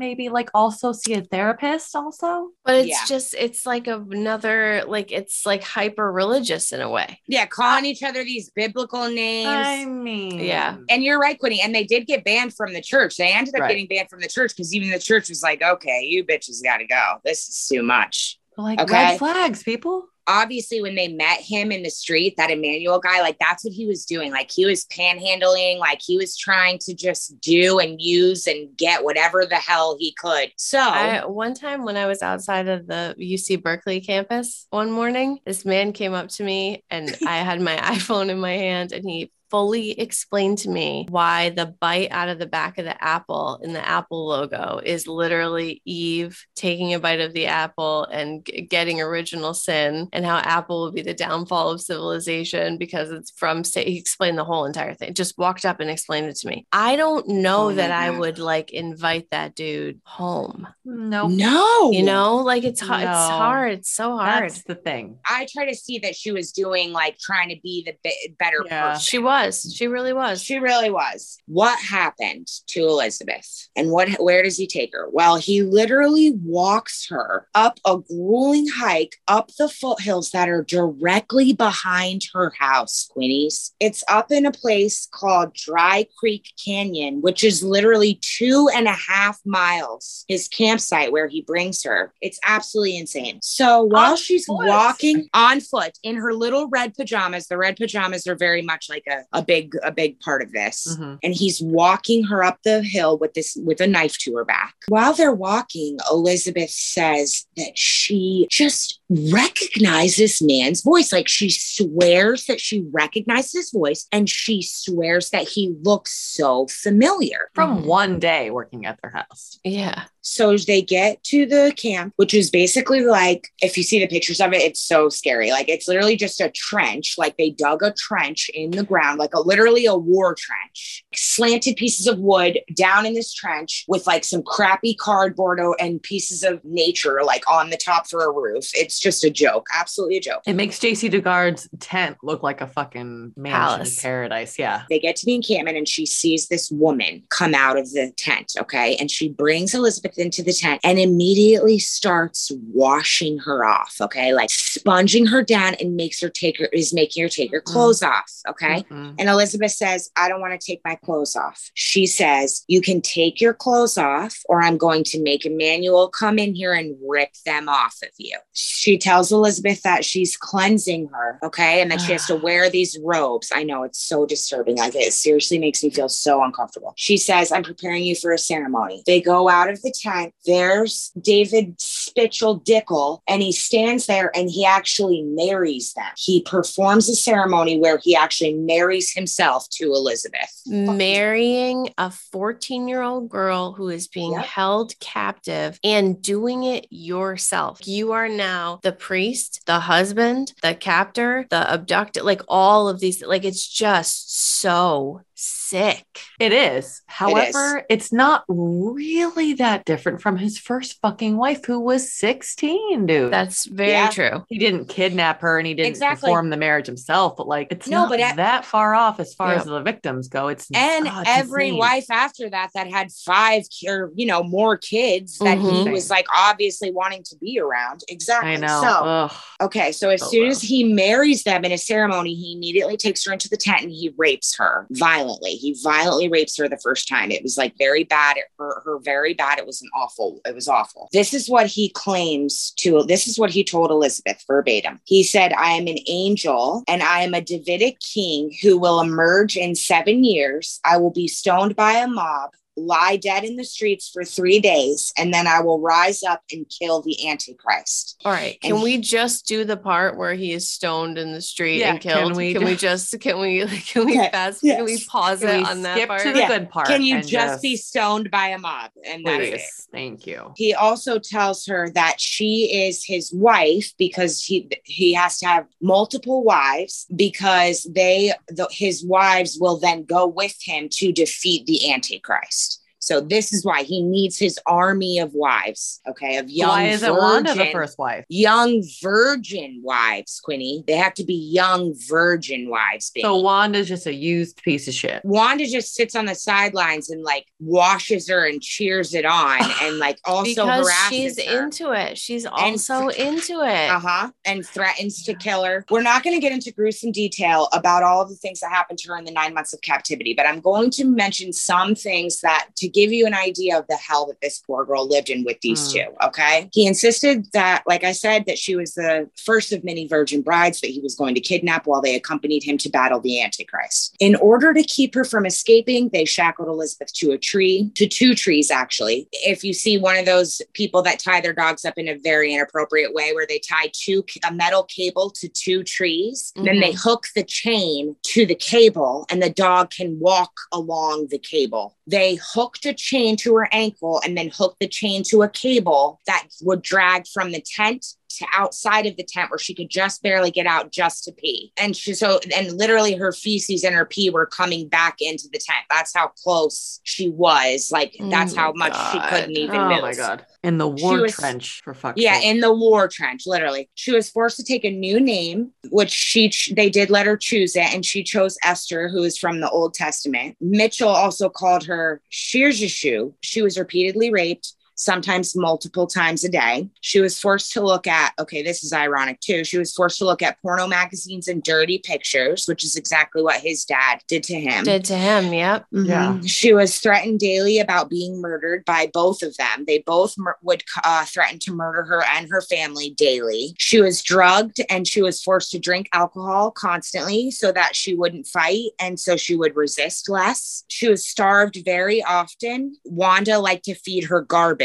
maybe 0.01 0.27
like 0.29 0.49
also 0.53 0.91
see 0.91 1.13
a 1.13 1.21
therapist 1.21 1.95
also. 1.95 2.49
But 2.65 2.75
it's 2.75 2.89
Yeah. 2.89 3.05
just, 3.07 3.33
it's 3.37 3.65
like 3.65 3.87
another, 3.87 4.83
like, 4.87 5.11
it's 5.11 5.45
like 5.45 5.63
hyper 5.63 6.11
religious 6.11 6.71
in 6.71 6.81
a 6.81 6.89
way. 6.89 7.19
Yeah, 7.27 7.45
calling 7.45 7.85
each 7.85 8.03
other 8.03 8.23
these 8.23 8.49
biblical 8.49 9.07
names. 9.07 9.67
I 9.67 9.85
mean, 9.85 10.39
Yeah. 10.39 10.77
And 10.89 11.03
you're 11.03 11.19
right, 11.19 11.39
Quinny. 11.39 11.61
And 11.61 11.73
they 11.73 11.83
did 11.85 12.07
get 12.07 12.25
banned 12.25 12.53
from 12.55 12.73
the 12.73 12.81
church. 12.81 13.15
They 13.15 13.31
ended 13.31 13.53
up 13.55 13.61
Right. 13.61 13.69
getting 13.69 13.87
banned 13.87 14.09
from 14.09 14.21
the 14.21 14.27
church 14.27 14.51
because 14.55 14.73
even 14.75 14.89
the 14.89 14.99
church 14.99 15.29
was 15.29 15.43
like, 15.43 15.61
okay, 15.61 16.01
you 16.03 16.23
bitches 16.25 16.61
got 16.63 16.77
to 16.77 16.85
go. 16.85 17.03
This 17.23 17.47
is 17.47 17.67
too 17.71 17.83
much. 17.83 18.37
like 18.57 18.79
Okay. 18.81 18.91
red 18.93 19.17
flags, 19.17 19.63
people. 19.63 20.07
Obviously, 20.31 20.81
when 20.81 20.95
they 20.95 21.09
met 21.09 21.39
him 21.39 21.73
in 21.73 21.83
the 21.83 21.89
street, 21.89 22.35
that 22.37 22.49
Emmanuel 22.49 22.99
guy, 22.99 23.19
like 23.21 23.37
that's 23.39 23.65
what 23.65 23.73
he 23.73 23.85
was 23.85 24.05
doing. 24.05 24.31
Like 24.31 24.49
he 24.49 24.65
was 24.65 24.85
panhandling, 24.85 25.77
like 25.77 26.01
he 26.01 26.15
was 26.15 26.37
trying 26.37 26.77
to 26.79 26.93
just 26.93 27.39
do 27.41 27.79
and 27.79 28.01
use 28.01 28.47
and 28.47 28.75
get 28.77 29.03
whatever 29.03 29.45
the 29.45 29.57
hell 29.57 29.97
he 29.99 30.13
could. 30.13 30.51
So, 30.55 30.79
I 30.79 31.25
one 31.25 31.53
time 31.53 31.83
when 31.83 31.97
I 31.97 32.05
was 32.05 32.21
outside 32.21 32.69
of 32.69 32.87
the 32.87 33.13
UC 33.19 33.61
Berkeley 33.61 33.99
campus 33.99 34.67
one 34.69 34.89
morning, 34.89 35.39
this 35.45 35.65
man 35.65 35.91
came 35.91 36.13
up 36.13 36.29
to 36.29 36.43
me 36.43 36.85
and 36.89 37.13
I 37.27 37.37
had 37.39 37.59
my 37.59 37.75
iPhone 37.91 38.29
in 38.29 38.39
my 38.39 38.53
hand 38.53 38.93
and 38.93 39.03
he 39.03 39.31
fully 39.51 39.91
explained 39.99 40.57
to 40.59 40.69
me 40.69 41.05
why 41.09 41.49
the 41.49 41.65
bite 41.81 42.07
out 42.11 42.29
of 42.29 42.39
the 42.39 42.45
back 42.47 42.77
of 42.77 42.85
the 42.85 43.03
apple 43.03 43.59
in 43.61 43.73
the 43.73 43.85
Apple 43.87 44.25
logo 44.27 44.79
is 44.83 45.05
literally 45.07 45.81
Eve 45.85 46.41
taking 46.55 46.93
a 46.93 46.99
bite 46.99 47.19
of 47.19 47.33
the 47.33 47.47
apple 47.47 48.05
and 48.05 48.45
g- 48.45 48.61
getting 48.61 49.01
original 49.01 49.53
sin 49.53 50.07
and 50.13 50.25
how 50.25 50.37
Apple 50.37 50.81
will 50.81 50.91
be 50.93 51.01
the 51.01 51.13
downfall 51.13 51.69
of 51.71 51.81
civilization 51.81 52.77
because 52.77 53.11
it's 53.11 53.31
from 53.31 53.63
sa- 53.63 53.81
he 53.81 53.97
explained 53.97 54.37
the 54.37 54.45
whole 54.45 54.65
entire 54.65 54.93
thing 54.95 55.13
just 55.13 55.37
walked 55.37 55.65
up 55.65 55.79
and 55.81 55.89
explained 55.89 56.27
it 56.27 56.35
to 56.37 56.47
me 56.47 56.65
I 56.71 56.95
don't 56.95 57.27
know 57.27 57.65
Oh 57.65 57.69
my 57.69 57.75
that 57.75 57.91
I 57.91 58.09
would 58.09 58.39
like 58.39 58.71
invite 58.71 59.27
that 59.31 59.55
dude 59.55 59.99
home 60.05 60.67
Nope. 60.85 61.31
no, 61.31 61.91
you 61.91 62.03
know 62.03 62.37
like 62.37 62.63
it's 62.63 62.79
hard 62.81 63.01
it's 63.03 63.29
hard 63.29 63.71
it's 63.73 63.91
so 63.91 64.15
hard 64.17 64.43
That's 64.43 64.63
the 64.63 64.75
thing. 64.75 65.17
I 65.27 65.47
try 65.51 65.65
to 65.69 65.75
see 65.75 65.99
that 65.99 66.15
she 66.15 66.31
was 66.31 66.51
doing 66.51 66.91
like 66.93 67.17
trying 67.19 67.49
to 67.49 67.57
be 67.61 67.83
the 67.85 67.95
be- 68.03 68.35
better 68.39 68.63
Yeah. 68.65 68.91
person. 68.93 69.01
she 69.01 69.17
was 69.17 69.40
she 69.49 69.87
really 69.87 70.13
was 70.13 70.41
She 70.43 70.57
really 70.59 70.89
was. 70.91 71.37
What 71.47 71.79
happened 71.79 72.47
to 72.67 72.81
Elizabeth? 72.81 73.69
And 73.75 73.91
what 73.91 74.09
where 74.19 74.43
does 74.43 74.57
he 74.57 74.67
take 74.67 74.91
her? 74.93 75.07
Well, 75.11 75.37
he 75.37 75.61
literally 75.61 76.31
walks 76.43 77.07
her 77.09 77.47
up 77.55 77.79
a 77.85 77.97
grueling 77.97 78.67
hike 78.67 79.15
up 79.27 79.51
the 79.57 79.69
foothills 79.69 80.31
that 80.31 80.49
are 80.49 80.63
directly 80.63 81.53
behind 81.53 82.23
her 82.33 82.51
house, 82.57 83.09
Queenies. 83.15 83.71
It's 83.79 84.03
up 84.07 84.31
in 84.31 84.45
a 84.45 84.51
place 84.51 85.07
called 85.11 85.53
Dry 85.53 86.05
Creek 86.17 86.45
Canyon, 86.63 87.21
which 87.21 87.43
is 87.43 87.63
literally 87.63 88.19
two 88.21 88.69
and 88.75 88.87
a 88.87 88.93
half 88.93 89.39
miles, 89.45 90.25
his 90.27 90.47
campsite 90.47 91.11
where 91.11 91.27
he 91.27 91.41
brings 91.41 91.83
her. 91.83 92.13
It's 92.21 92.39
absolutely 92.45 92.97
insane. 92.97 93.39
So 93.41 93.83
while 93.83 94.11
On 94.11 94.17
she's 94.17 94.45
foot. 94.45 94.67
walking 94.67 95.29
on 95.33 95.61
foot 95.61 95.97
in 96.03 96.15
her 96.15 96.33
little 96.33 96.67
red 96.69 96.93
pajamas, 96.93 97.47
the 97.47 97.57
red 97.57 97.77
pajamas 97.77 98.27
are 98.27 98.35
very 98.35 98.61
much 98.61 98.87
like 98.89 99.03
a, 99.07 99.23
a 99.33 99.41
big, 99.41 99.73
a 99.83 99.91
big 99.91 100.19
part 100.19 100.41
of 100.41 100.51
this. 100.51 100.87
Mhm. 100.99 101.17
And 101.23 101.33
he's 101.33 101.61
walking 101.61 102.23
her 102.25 102.43
up 102.43 102.59
the 102.63 102.81
hill 102.83 103.17
with 103.17 103.33
this 103.33 103.57
with 103.63 103.79
a 103.81 103.87
knife 103.87 104.17
to 104.19 104.35
her 104.35 104.45
back. 104.45 104.75
While 104.87 105.13
they're 105.13 105.33
walking, 105.33 105.97
Elizabeth 106.11 106.69
says 106.71 107.45
that 107.57 107.77
she 107.77 108.47
just 108.49 108.99
recognizes 109.09 110.17
this 110.17 110.41
man's 110.41 110.81
voice. 110.81 111.11
Like 111.11 111.27
she 111.27 111.49
swears 111.49 112.45
that 112.45 112.59
she 112.61 112.85
recognizes 112.91 113.51
his 113.53 113.71
voice 113.71 114.07
and 114.11 114.29
she 114.29 114.61
swears 114.61 115.29
that 115.31 115.47
he 115.47 115.73
looks 115.83 116.13
so 116.13 116.67
familiar. 116.67 117.49
From 117.53 117.83
Mhm. 117.83 117.85
one 117.85 118.19
day 118.19 118.49
working 118.51 118.85
at 118.85 118.99
their 119.01 119.11
house. 119.11 119.59
yeah 119.63 120.05
So 120.21 120.53
as 120.53 120.65
they 120.65 120.81
get 120.81 121.23
to 121.25 121.45
the 121.45 121.73
camp, 121.75 122.13
which 122.17 122.33
is 122.33 122.49
basically 122.49 123.01
like, 123.01 123.49
if 123.61 123.75
you 123.75 123.83
see 123.83 123.99
the 123.99 124.07
pictures 124.07 124.39
of 124.39 124.53
it, 124.53 124.61
it's 124.61 124.81
so 124.81 125.09
scary. 125.09 125.51
Like 125.51 125.67
it's 125.67 125.87
literally 125.87 126.15
just 126.15 126.39
a 126.39 126.51
trench. 126.51 127.15
Like 127.17 127.37
they 127.37 127.51
dug 127.51 127.83
a 127.83 127.91
trench 127.91 128.49
in 128.53 128.71
the 128.71 128.83
ground, 128.83 129.19
like 129.19 129.33
a 129.33 129.39
literally 129.39 129.85
a 129.85 129.95
war 129.95 130.35
trench, 130.35 131.03
slanted 131.15 131.75
pieces 131.75 132.07
of 132.07 132.19
wood 132.19 132.59
down 132.75 133.05
in 133.05 133.13
this 133.13 133.33
trench 133.33 133.85
with 133.87 134.05
like 134.07 134.23
some 134.23 134.43
crappy 134.43 134.93
cardboard 134.93 135.59
and 135.79 136.01
pieces 136.01 136.43
of 136.43 136.63
nature 136.63 137.21
like 137.23 137.43
on 137.49 137.69
the 137.69 137.77
top 137.77 138.07
for 138.07 138.23
a 138.23 138.31
roof. 138.31 138.69
It's 138.73 138.99
just 138.99 139.23
a 139.23 139.29
joke, 139.29 139.67
absolutely 139.75 140.17
a 140.17 140.21
joke. 140.21 140.43
It 140.45 140.53
makes 140.53 140.79
Jaycee 140.79 141.09
Dugard's 141.09 141.67
tent 141.79 142.17
look 142.23 142.43
like 142.43 142.61
a 142.61 142.67
fucking 142.67 143.33
mansion 143.35 143.59
Palace. 143.59 144.01
paradise. 144.01 144.59
Yeah. 144.59 144.83
They 144.89 144.99
get 144.99 145.15
to 145.17 145.25
the 145.25 145.33
encampment 145.33 145.77
and 145.77 145.87
she 145.87 146.05
sees 146.05 146.47
this 146.47 146.69
woman 146.71 147.23
come 147.29 147.53
out 147.53 147.77
of 147.77 147.91
the 147.91 148.11
tent. 148.17 148.53
Okay. 148.59 148.95
And 148.97 149.09
she 149.09 149.29
brings 149.29 149.73
Elizabeth 149.73 150.10
into 150.17 150.43
the 150.43 150.53
tent 150.53 150.81
and 150.83 150.99
immediately 150.99 151.79
starts 151.79 152.51
washing 152.73 153.39
her 153.39 153.65
off. 153.65 153.95
Okay. 154.01 154.33
Like 154.33 154.49
sponging 154.49 155.25
her 155.27 155.43
down 155.43 155.75
and 155.75 155.95
makes 155.95 156.21
her 156.21 156.29
take 156.29 156.59
her, 156.59 156.65
is 156.67 156.93
making 156.93 157.23
her 157.23 157.29
take 157.29 157.51
her 157.51 157.61
clothes 157.61 158.03
off. 158.03 158.31
Okay. 158.47 158.83
Mhm. 158.89 159.15
And 159.19 159.29
Elizabeth 159.29 159.71
says, 159.71 160.09
I 160.15 160.29
don't 160.29 160.41
want 160.41 160.59
to 160.59 160.65
take 160.65 160.81
my 160.85 160.95
clothes 160.95 161.35
off. 161.35 161.71
She 161.73 162.05
says, 162.05 162.63
You 162.67 162.81
can 162.81 163.01
take 163.01 163.41
your 163.41 163.53
clothes 163.53 163.97
off, 163.97 164.37
or 164.45 164.61
I'm 164.61 164.77
going 164.77 165.03
to 165.05 165.21
make 165.21 165.45
Emmanuel 165.45 166.09
come 166.09 166.39
in 166.39 166.55
here 166.55 166.73
and 166.73 166.95
rip 167.07 167.33
them 167.45 167.69
off 167.69 167.97
of 168.03 168.09
you. 168.17 168.37
She 168.53 168.97
tells 168.97 169.31
Elizabeth 169.31 169.81
that 169.83 170.05
she's 170.05 170.37
cleansing 170.37 171.07
her. 171.13 171.39
Okay. 171.43 171.81
And 171.81 171.91
that 171.91 172.01
she 172.01 172.11
has 172.11 172.25
to 172.27 172.35
wear 172.43 172.69
these 172.69 172.97
robes. 173.03 173.51
I 173.53 173.63
know 173.63 173.83
it's 173.83 173.99
so 173.99 174.25
disturbing. 174.25 174.77
Like 174.77 174.95
it 174.95 175.13
seriously 175.13 175.59
makes 175.59 175.83
me 175.83 175.89
feel 175.89 176.09
so 176.09 176.43
uncomfortable. 176.43 176.93
She 176.97 177.17
says, 177.17 177.51
I'm 177.51 177.63
preparing 177.63 178.03
you 178.03 178.15
for 178.15 178.31
a 178.31 178.37
ceremony. 178.37 179.03
They 179.05 179.21
go 179.21 179.49
out 179.49 179.69
of 179.69 179.81
the 179.81 179.91
tent. 180.01 180.33
There's 180.45 181.11
David 181.21 181.77
Spitchel 181.77 182.63
Dickel, 182.65 183.19
and 183.27 183.41
he 183.41 183.51
stands 183.51 184.05
there 184.07 184.31
and 184.35 184.49
he 184.49 184.65
actually 184.65 185.21
marries 185.23 185.93
them. 185.93 186.05
He 186.17 186.41
performs 186.43 187.09
a 187.09 187.15
ceremony 187.15 187.79
where 187.79 187.99
he 188.03 188.15
actually 188.15 188.53
marries 188.53 189.11
himself 189.13 189.67
to 189.71 189.85
Elizabeth. 189.93 190.49
marrying 190.67 191.89
a 191.97 192.09
14 192.11 192.87
year 192.87 193.01
old 193.01 193.29
girl 193.29 193.73
who 193.73 193.89
is 193.89 194.07
being 194.07 194.33
Yep. 194.33 194.45
held 194.45 194.99
captive 194.99 195.79
and 195.83 196.21
doing 196.21 196.63
it 196.63 196.87
yourself. 196.89 197.85
You 197.87 198.11
are 198.13 198.29
now 198.29 198.79
the 198.83 198.91
priest, 198.91 199.61
the 199.65 199.79
husband, 199.79 200.53
the 200.61 200.73
captor, 200.75 201.45
the 201.49 201.71
abducted, 201.73 202.23
like 202.23 202.41
all 202.47 202.87
of 202.87 202.99
these. 202.99 203.23
Like 203.23 203.43
it's 203.43 203.67
just 203.67 204.59
so 204.59 205.21
sick. 205.41 206.05
It 206.39 206.53
is. 206.53 207.01
However, 207.07 207.83
it's 207.89 208.11
not 208.13 208.43
really 208.47 209.53
that 209.53 209.85
different 209.85 210.21
from 210.21 210.37
his 210.37 210.57
first 210.57 210.99
fucking 211.01 211.37
wife, 211.37 211.65
who 211.65 211.79
was 211.79 212.11
16, 212.13 213.05
dude. 213.05 213.31
That's 213.33 213.65
very 213.65 213.91
Yeah. 213.91 214.09
true. 214.09 214.43
he 214.49 214.57
didn't 214.59 214.85
kidnap 214.89 215.41
her 215.41 215.57
and 215.57 215.65
he 215.65 215.73
didn't 215.73 215.87
Exactly. 215.89 216.27
perform 216.27 216.49
the 216.49 216.57
marriage 216.57 216.85
himself, 216.87 217.35
but 217.37 217.47
like 217.47 217.67
it's 217.71 217.87
No, 217.87 218.01
not 218.01 218.09
but 218.09 218.19
at- 218.19 218.35
that 218.35 218.65
far 218.65 218.93
off 218.93 219.19
as 219.19 219.33
far 219.33 219.53
Yeah. 219.53 219.59
as 219.59 219.65
the 219.65 219.79
victims 219.81 220.27
go. 220.27 220.47
It's 220.49 220.67
and 220.73 221.07
it's 221.07 221.15
every 221.25 221.67
insane. 221.69 221.79
wife 221.79 222.05
after 222.11 222.49
that 222.49 222.69
that 222.75 222.87
had 222.89 223.11
five 223.11 223.63
or 223.87 224.11
you 224.15 224.25
know 224.25 224.43
more 224.43 224.77
kids 224.77 225.37
that 225.39 225.57
Mhm. 225.57 225.83
he 225.85 225.89
was 225.89 226.09
like 226.09 226.25
obviously 226.35 226.91
wanting 226.91 227.23
to 227.23 227.35
be 227.37 227.59
around 227.59 228.01
exactly 228.09 228.51
I 228.53 228.55
know. 228.57 228.81
so 228.81 228.87
Ugh. 228.89 229.31
okay 229.61 229.91
so 229.91 230.09
as 230.09 230.21
So 230.21 230.27
soon 230.29 230.43
rough. 230.43 230.51
as 230.51 230.61
he 230.61 230.83
marries 230.83 231.43
them 231.43 231.63
in 231.65 231.71
a 231.71 231.77
ceremony 231.77 232.33
he 232.35 232.53
immediately 232.53 232.97
takes 232.97 233.25
her 233.25 233.33
into 233.33 233.47
the 233.49 233.57
tent 233.57 233.81
and 233.83 233.91
he 233.91 234.13
rapes 234.17 234.55
her 234.57 234.87
violently 234.91 235.30
he 235.43 235.77
violently 235.83 236.29
rapes 236.29 236.57
her 236.57 236.67
the 236.67 236.77
first 236.77 237.07
time. 237.07 237.31
It 237.31 237.43
was 237.43 237.57
like 237.57 237.73
very 237.77 238.03
bad. 238.03 238.37
It 238.37 238.45
hurt 238.57 238.83
her 238.85 238.99
very 238.99 239.33
bad. 239.33 239.59
It 239.59 239.65
was 239.65 239.81
an 239.81 239.89
awful 239.95 240.41
it 240.45 240.55
was 240.55 240.67
awful. 240.67 241.09
This 241.11 241.33
is 241.33 241.49
what 241.49 241.67
he 241.67 241.89
claims 241.89 242.71
to 242.77 243.03
this 243.03 243.27
is 243.27 243.39
what 243.39 243.51
he 243.51 243.63
told 243.63 243.91
elizabeth 243.91 244.43
verbatim. 244.47 244.99
He 245.05 245.23
said 245.23 245.53
i 245.53 245.71
am 245.71 245.87
an 245.87 245.97
angel 246.07 246.83
and 246.87 247.03
i 247.03 247.21
am 247.21 247.33
a 247.33 247.41
davidic 247.41 247.99
king 247.99 248.55
who 248.61 248.77
will 248.77 248.99
emerge 248.99 249.57
in 249.57 249.75
seven 249.75 250.23
years. 250.23 250.79
I 250.85 250.97
will 250.97 251.11
be 251.11 251.27
stoned 251.27 251.75
by 251.75 251.93
a 251.93 252.07
mob 252.07 252.51
lie 252.77 253.17
dead 253.17 253.43
in 253.43 253.55
the 253.57 253.63
streets 253.63 254.09
for 254.09 254.23
three 254.23 254.59
days 254.59 255.11
and 255.17 255.33
then 255.33 255.45
i 255.45 255.59
will 255.59 255.79
rise 255.81 256.23
up 256.23 256.41
and 256.51 256.65
kill 256.69 257.01
the 257.01 257.27
antichrist 257.29 258.19
All 258.23 258.31
right. 258.31 258.57
And 258.63 258.71
Can 258.73 258.77
he- 258.77 258.83
we 258.83 258.97
just 258.99 259.45
do 259.45 259.65
the 259.65 259.77
part 259.77 260.17
where 260.17 260.33
he 260.33 260.53
is 260.53 260.69
stoned 260.69 261.17
in 261.17 261.33
the 261.33 261.41
street 261.41 261.79
Yeah, 261.79 261.91
and 261.91 261.99
can 262.01 262.11
killed? 262.17 262.29
Can 262.31 262.37
we 262.37 262.53
we, 262.57 262.75
just- 262.75 263.11
just 263.11 263.21
can 263.21 263.39
we 263.39 263.65
can 263.87 264.05
we 264.05 264.17
Okay, 264.19 264.29
fast 264.31 264.61
can 264.61 264.85
we 264.85 265.03
pause 265.05 265.41
Can 265.41 265.49
it 265.49 265.57
we 265.59 265.65
on 265.65 265.81
that 265.83 265.95
skip 265.97 266.07
part? 266.09 266.21
to 266.23 266.31
the 266.33 266.39
Yeah. 266.39 266.47
good 266.47 266.69
part? 266.69 266.87
can 266.87 267.01
you 267.01 267.15
and 267.17 267.27
just, 267.27 267.61
be 267.61 267.75
stoned 267.75 268.31
by 268.31 268.47
a 268.47 268.57
mob 268.57 268.91
and 269.05 269.25
that's 269.25 269.37
please? 269.49 269.87
Thank 269.91 270.25
you. 270.27 270.53
he 270.55 270.73
also 270.73 271.19
tells 271.19 271.65
her 271.65 271.89
that 271.91 272.19
she 272.21 272.85
is 272.87 273.03
his 273.03 273.31
wife 273.33 273.93
because 273.97 274.43
he 274.43 274.69
he 274.85 275.13
has 275.13 275.37
to 275.39 275.45
have 275.47 275.65
multiple 275.81 276.43
wives 276.43 277.05
because 277.15 277.83
they 277.93 278.31
the, 278.47 278.67
his 278.71 279.03
wives 279.05 279.57
will 279.59 279.77
then 279.79 280.03
go 280.05 280.25
with 280.27 280.55
him 280.61 280.87
to 280.89 281.11
defeat 281.11 281.65
the 281.65 281.91
antichrist 281.91 282.70
so 283.01 283.19
this 283.19 283.51
is 283.51 283.65
why 283.65 283.83
he 283.83 284.01
needs 284.01 284.37
his 284.37 284.59
army 284.65 285.19
of 285.19 285.33
wives 285.33 285.99
okay 286.07 286.37
of 286.37 286.49
young 286.49 286.69
Why 286.69 286.83
isn't 286.85 287.13
Wanda 287.15 287.49
the 287.51 287.57
virgin- 287.57 287.71
first 287.73 287.97
wife? 287.99 288.25
young 288.29 288.83
virgin 289.01 289.81
wives 289.83 290.39
quinny 290.43 290.83
they 290.87 290.95
have 290.95 291.13
to 291.15 291.23
be 291.23 291.33
young 291.33 291.93
virgin 292.07 292.69
wives 292.69 293.11
baby. 293.11 293.23
So 293.23 293.37
Wanda's 293.37 293.87
just 293.87 294.07
a 294.07 294.13
used 294.13 294.61
piece 294.63 294.87
of 294.87 294.93
shit. 294.93 295.21
Wanda 295.25 295.65
just 295.65 295.93
sits 295.95 296.15
on 296.15 296.25
the 296.25 296.35
sidelines 296.35 297.09
and 297.09 297.23
like 297.23 297.45
washes 297.59 298.29
her 298.29 298.47
and 298.47 298.61
cheers 298.61 299.13
it 299.13 299.25
on 299.25 299.59
and 299.81 299.97
like 299.97 300.19
also 300.25 300.49
because 300.49 300.89
harasses 300.89 301.09
she's 301.09 301.43
her. 301.45 301.63
into 301.63 301.91
it. 301.91 302.17
She's 302.17 302.45
also 302.45 303.09
into 303.09 303.61
it. 303.61 303.89
uh-huh 303.89 304.29
and 304.45 304.65
threatens 304.65 305.23
to 305.23 305.33
kill 305.33 305.63
her 305.63 305.85
we're 305.89 306.01
not 306.01 306.23
going 306.23 306.35
to 306.35 306.39
get 306.41 306.51
into 306.51 306.71
gruesome 306.71 307.11
detail 307.11 307.67
about 307.73 308.03
all 308.03 308.21
of 308.21 308.29
the 308.29 308.35
things 308.35 308.59
that 308.59 308.69
happened 308.69 308.97
to 308.99 309.09
her 309.11 309.17
in 309.17 309.25
the 309.25 309.31
nine 309.31 309.53
months 309.53 309.73
of 309.73 309.81
captivity 309.81 310.33
but 310.35 310.45
i'm 310.45 310.59
going 310.59 310.89
to 310.89 311.05
mention 311.05 311.51
some 311.53 311.93
things 311.95 312.41
that 312.41 312.67
to 312.75 312.87
give 312.91 313.11
you 313.11 313.25
an 313.25 313.33
idea 313.33 313.77
of 313.77 313.85
the 313.87 313.95
hell 313.95 314.25
that 314.27 314.41
this 314.41 314.59
poor 314.59 314.85
girl 314.85 315.07
lived 315.07 315.29
in 315.29 315.43
with 315.43 315.59
these 315.61 315.81
Mm. 315.81 315.93
two 315.93 316.25
okay? 316.27 316.69
He 316.73 316.85
insisted 316.87 317.51
that 317.53 317.83
like 317.87 318.03
i 318.03 318.11
said 318.11 318.45
that 318.45 318.57
she 318.57 318.75
was 318.75 318.93
the 318.93 319.29
first 319.35 319.71
of 319.71 319.83
many 319.83 320.07
virgin 320.07 320.41
brides 320.41 320.81
that 320.81 320.89
he 320.89 320.99
was 320.99 321.15
going 321.15 321.35
to 321.35 321.41
kidnap 321.41 321.87
while 321.87 322.01
they 322.01 322.15
accompanied 322.15 322.63
him 322.63 322.77
to 322.79 322.89
battle 322.89 323.19
the 323.19 323.41
antichrist. 323.41 324.15
In 324.19 324.35
order 324.35 324.73
to 324.73 324.83
keep 324.83 325.15
her 325.15 325.23
from 325.23 325.45
escaping 325.45 326.09
they 326.13 326.25
shackled 326.25 326.67
elizabeth 326.67 327.11
to 327.13 327.31
a 327.31 327.37
tree 327.37 327.91
to 327.95 328.07
two 328.07 328.33
trees 328.35 328.69
actually. 328.71 329.27
If 329.31 329.63
you 329.63 329.73
see 329.73 329.97
one 329.97 330.17
of 330.17 330.25
those 330.25 330.61
people 330.73 331.01
that 331.03 331.19
tie 331.19 331.41
their 331.41 331.53
dogs 331.53 331.85
up 331.85 331.97
in 331.97 332.07
a 332.07 332.17
very 332.17 332.53
inappropriate 332.53 333.13
way 333.13 333.33
where 333.33 333.47
they 333.47 333.59
tie 333.59 333.89
two 333.93 334.23
a 334.47 334.53
metal 334.53 334.83
cable 334.83 335.29
to 335.31 335.47
two 335.49 335.83
trees 335.83 336.51
then 336.55 336.79
they 336.79 336.91
hook 336.93 337.27
the 337.35 337.43
chain 337.43 338.15
to 338.23 338.45
the 338.45 338.55
cable 338.55 339.25
and 339.29 339.41
the 339.41 339.49
dog 339.49 339.89
can 339.91 340.19
walk 340.19 340.51
along 340.71 341.27
the 341.29 341.37
cable. 341.39 341.95
They 342.07 342.37
hooked 342.53 342.80
a 342.85 342.93
chain 342.93 343.35
to 343.37 343.55
her 343.55 343.67
ankle 343.71 344.21
and 344.23 344.37
then 344.37 344.49
hooked 344.53 344.79
the 344.79 344.87
chain 344.87 345.23
to 345.23 345.43
a 345.43 345.49
cable 345.49 346.19
that 346.27 346.47
would 346.61 346.81
drag 346.81 347.27
from 347.27 347.51
the 347.51 347.61
tent 347.61 348.05
to 348.37 348.45
outside 348.53 349.05
of 349.05 349.15
the 349.17 349.23
tent 349.23 349.49
where 349.51 349.57
she 349.57 349.73
could 349.73 349.89
just 349.89 350.21
barely 350.23 350.51
get 350.51 350.65
out 350.65 350.91
just 350.91 351.23
to 351.25 351.31
pee. 351.31 351.71
And 351.77 351.95
she 351.95 352.13
so 352.13 352.39
and 352.55 352.71
literally 352.77 353.15
her 353.15 353.31
feces 353.31 353.83
and 353.83 353.95
her 353.95 354.05
pee 354.05 354.29
were 354.29 354.45
coming 354.45 354.87
back 354.87 355.17
into 355.19 355.45
the 355.51 355.59
tent. 355.59 355.85
That's 355.89 356.13
how 356.15 356.29
close 356.43 356.99
she 357.03 357.29
was. 357.29 357.89
Like 357.91 358.15
oh 358.19 358.29
that's 358.29 358.53
Oh 358.53 358.57
how 358.57 358.73
much 358.73 358.93
she 359.11 359.19
couldn't 359.29 359.57
even 359.57 359.75
oh 359.75 359.89
move. 359.89 360.01
my 360.01 360.13
god. 360.13 360.45
In 360.63 360.77
the 360.77 360.87
war 360.87 361.21
was- 361.21 361.33
trench 361.33 361.81
for 361.83 361.93
fuck's 361.93 362.21
Yeah, 362.21 362.35
sake. 362.35 362.45
in 362.45 362.59
the 362.59 362.73
war 362.73 363.07
trench, 363.07 363.43
literally. 363.47 363.89
She 363.95 364.11
was 364.11 364.29
forced 364.29 364.57
to 364.57 364.63
take 364.63 364.83
a 364.85 364.91
new 364.91 365.19
name, 365.19 365.71
which 365.89 366.11
she 366.11 366.51
they 366.75 366.89
did 366.89 367.09
let 367.09 367.25
her 367.25 367.35
choose 367.37 367.75
it, 367.75 367.93
and 367.93 368.05
she 368.05 368.23
chose 368.23 368.57
Esther, 368.63 369.09
who 369.09 369.23
is 369.23 369.37
from 369.37 369.59
the 369.59 369.69
Old 369.69 369.93
Testament. 369.95 370.55
Mitchell 370.61 371.09
also 371.09 371.49
called 371.49 371.85
her 371.85 372.21
Shearjashub. 372.31 373.33
She 373.41 373.61
was 373.61 373.77
repeatedly 373.77 374.31
raped. 374.31 374.73
Sometimes 374.95 375.55
multiple 375.55 376.05
times 376.05 376.43
a 376.43 376.49
day. 376.49 376.87
She 377.01 377.19
was 377.19 377.39
forced 377.39 377.71
to 377.73 377.81
look 377.81 378.05
at, 378.05 378.33
okay, 378.39 378.61
this 378.61 378.83
is 378.83 378.93
ironic 378.93 379.39
too. 379.39 379.63
She 379.63 379.77
was 379.77 379.93
forced 379.93 380.19
to 380.19 380.25
look 380.25 380.41
at 380.41 380.61
porno 380.61 380.85
magazines 380.87 381.47
and 381.47 381.63
dirty 381.63 381.97
pictures, 381.99 382.65
which 382.67 382.83
is 382.83 382.95
exactly 382.95 383.41
what 383.41 383.61
his 383.61 383.83
dad 383.85 384.19
did 384.27 384.43
to 384.43 384.59
him. 384.59 384.83
Did 384.83 385.03
to 385.05 385.15
him, 385.15 385.53
yep. 385.53 385.85
Yeah. 385.91 386.33
Mhm. 386.33 386.49
She 386.49 386.73
was 386.73 386.99
threatened 386.99 387.39
daily 387.39 387.79
about 387.79 388.09
being 388.09 388.39
murdered 388.41 388.85
by 388.85 389.09
both 389.11 389.41
of 389.41 389.57
them. 389.57 389.85
They 389.87 389.99
both 389.99 390.37
mur- 390.37 390.57
would 390.61 390.83
uh, 391.03 391.25
threaten 391.25 391.57
to 391.59 391.73
murder 391.73 392.03
her 392.03 392.23
and 392.35 392.47
her 392.51 392.61
family 392.61 393.11
daily. 393.11 393.73
She 393.79 393.99
was 394.01 394.21
drugged 394.21 394.81
and 394.89 395.07
she 395.07 395.21
was 395.21 395.41
forced 395.41 395.71
to 395.71 395.79
drink 395.79 396.09
alcohol 396.13 396.71
constantly 396.71 397.49
so 397.49 397.71
that 397.71 397.95
she 397.95 398.13
wouldn't 398.13 398.47
fight 398.47 398.91
and 398.99 399.19
so 399.19 399.35
she 399.35 399.55
would 399.55 399.75
resist 399.75 400.29
less. 400.29 400.83
She 400.89 401.07
was 401.09 401.25
starved 401.25 401.79
very 401.85 402.21
often. 402.23 402.97
Wanda 403.05 403.57
liked 403.57 403.85
to 403.85 403.95
feed 403.95 404.25
her 404.25 404.41
garbage. 404.41 404.80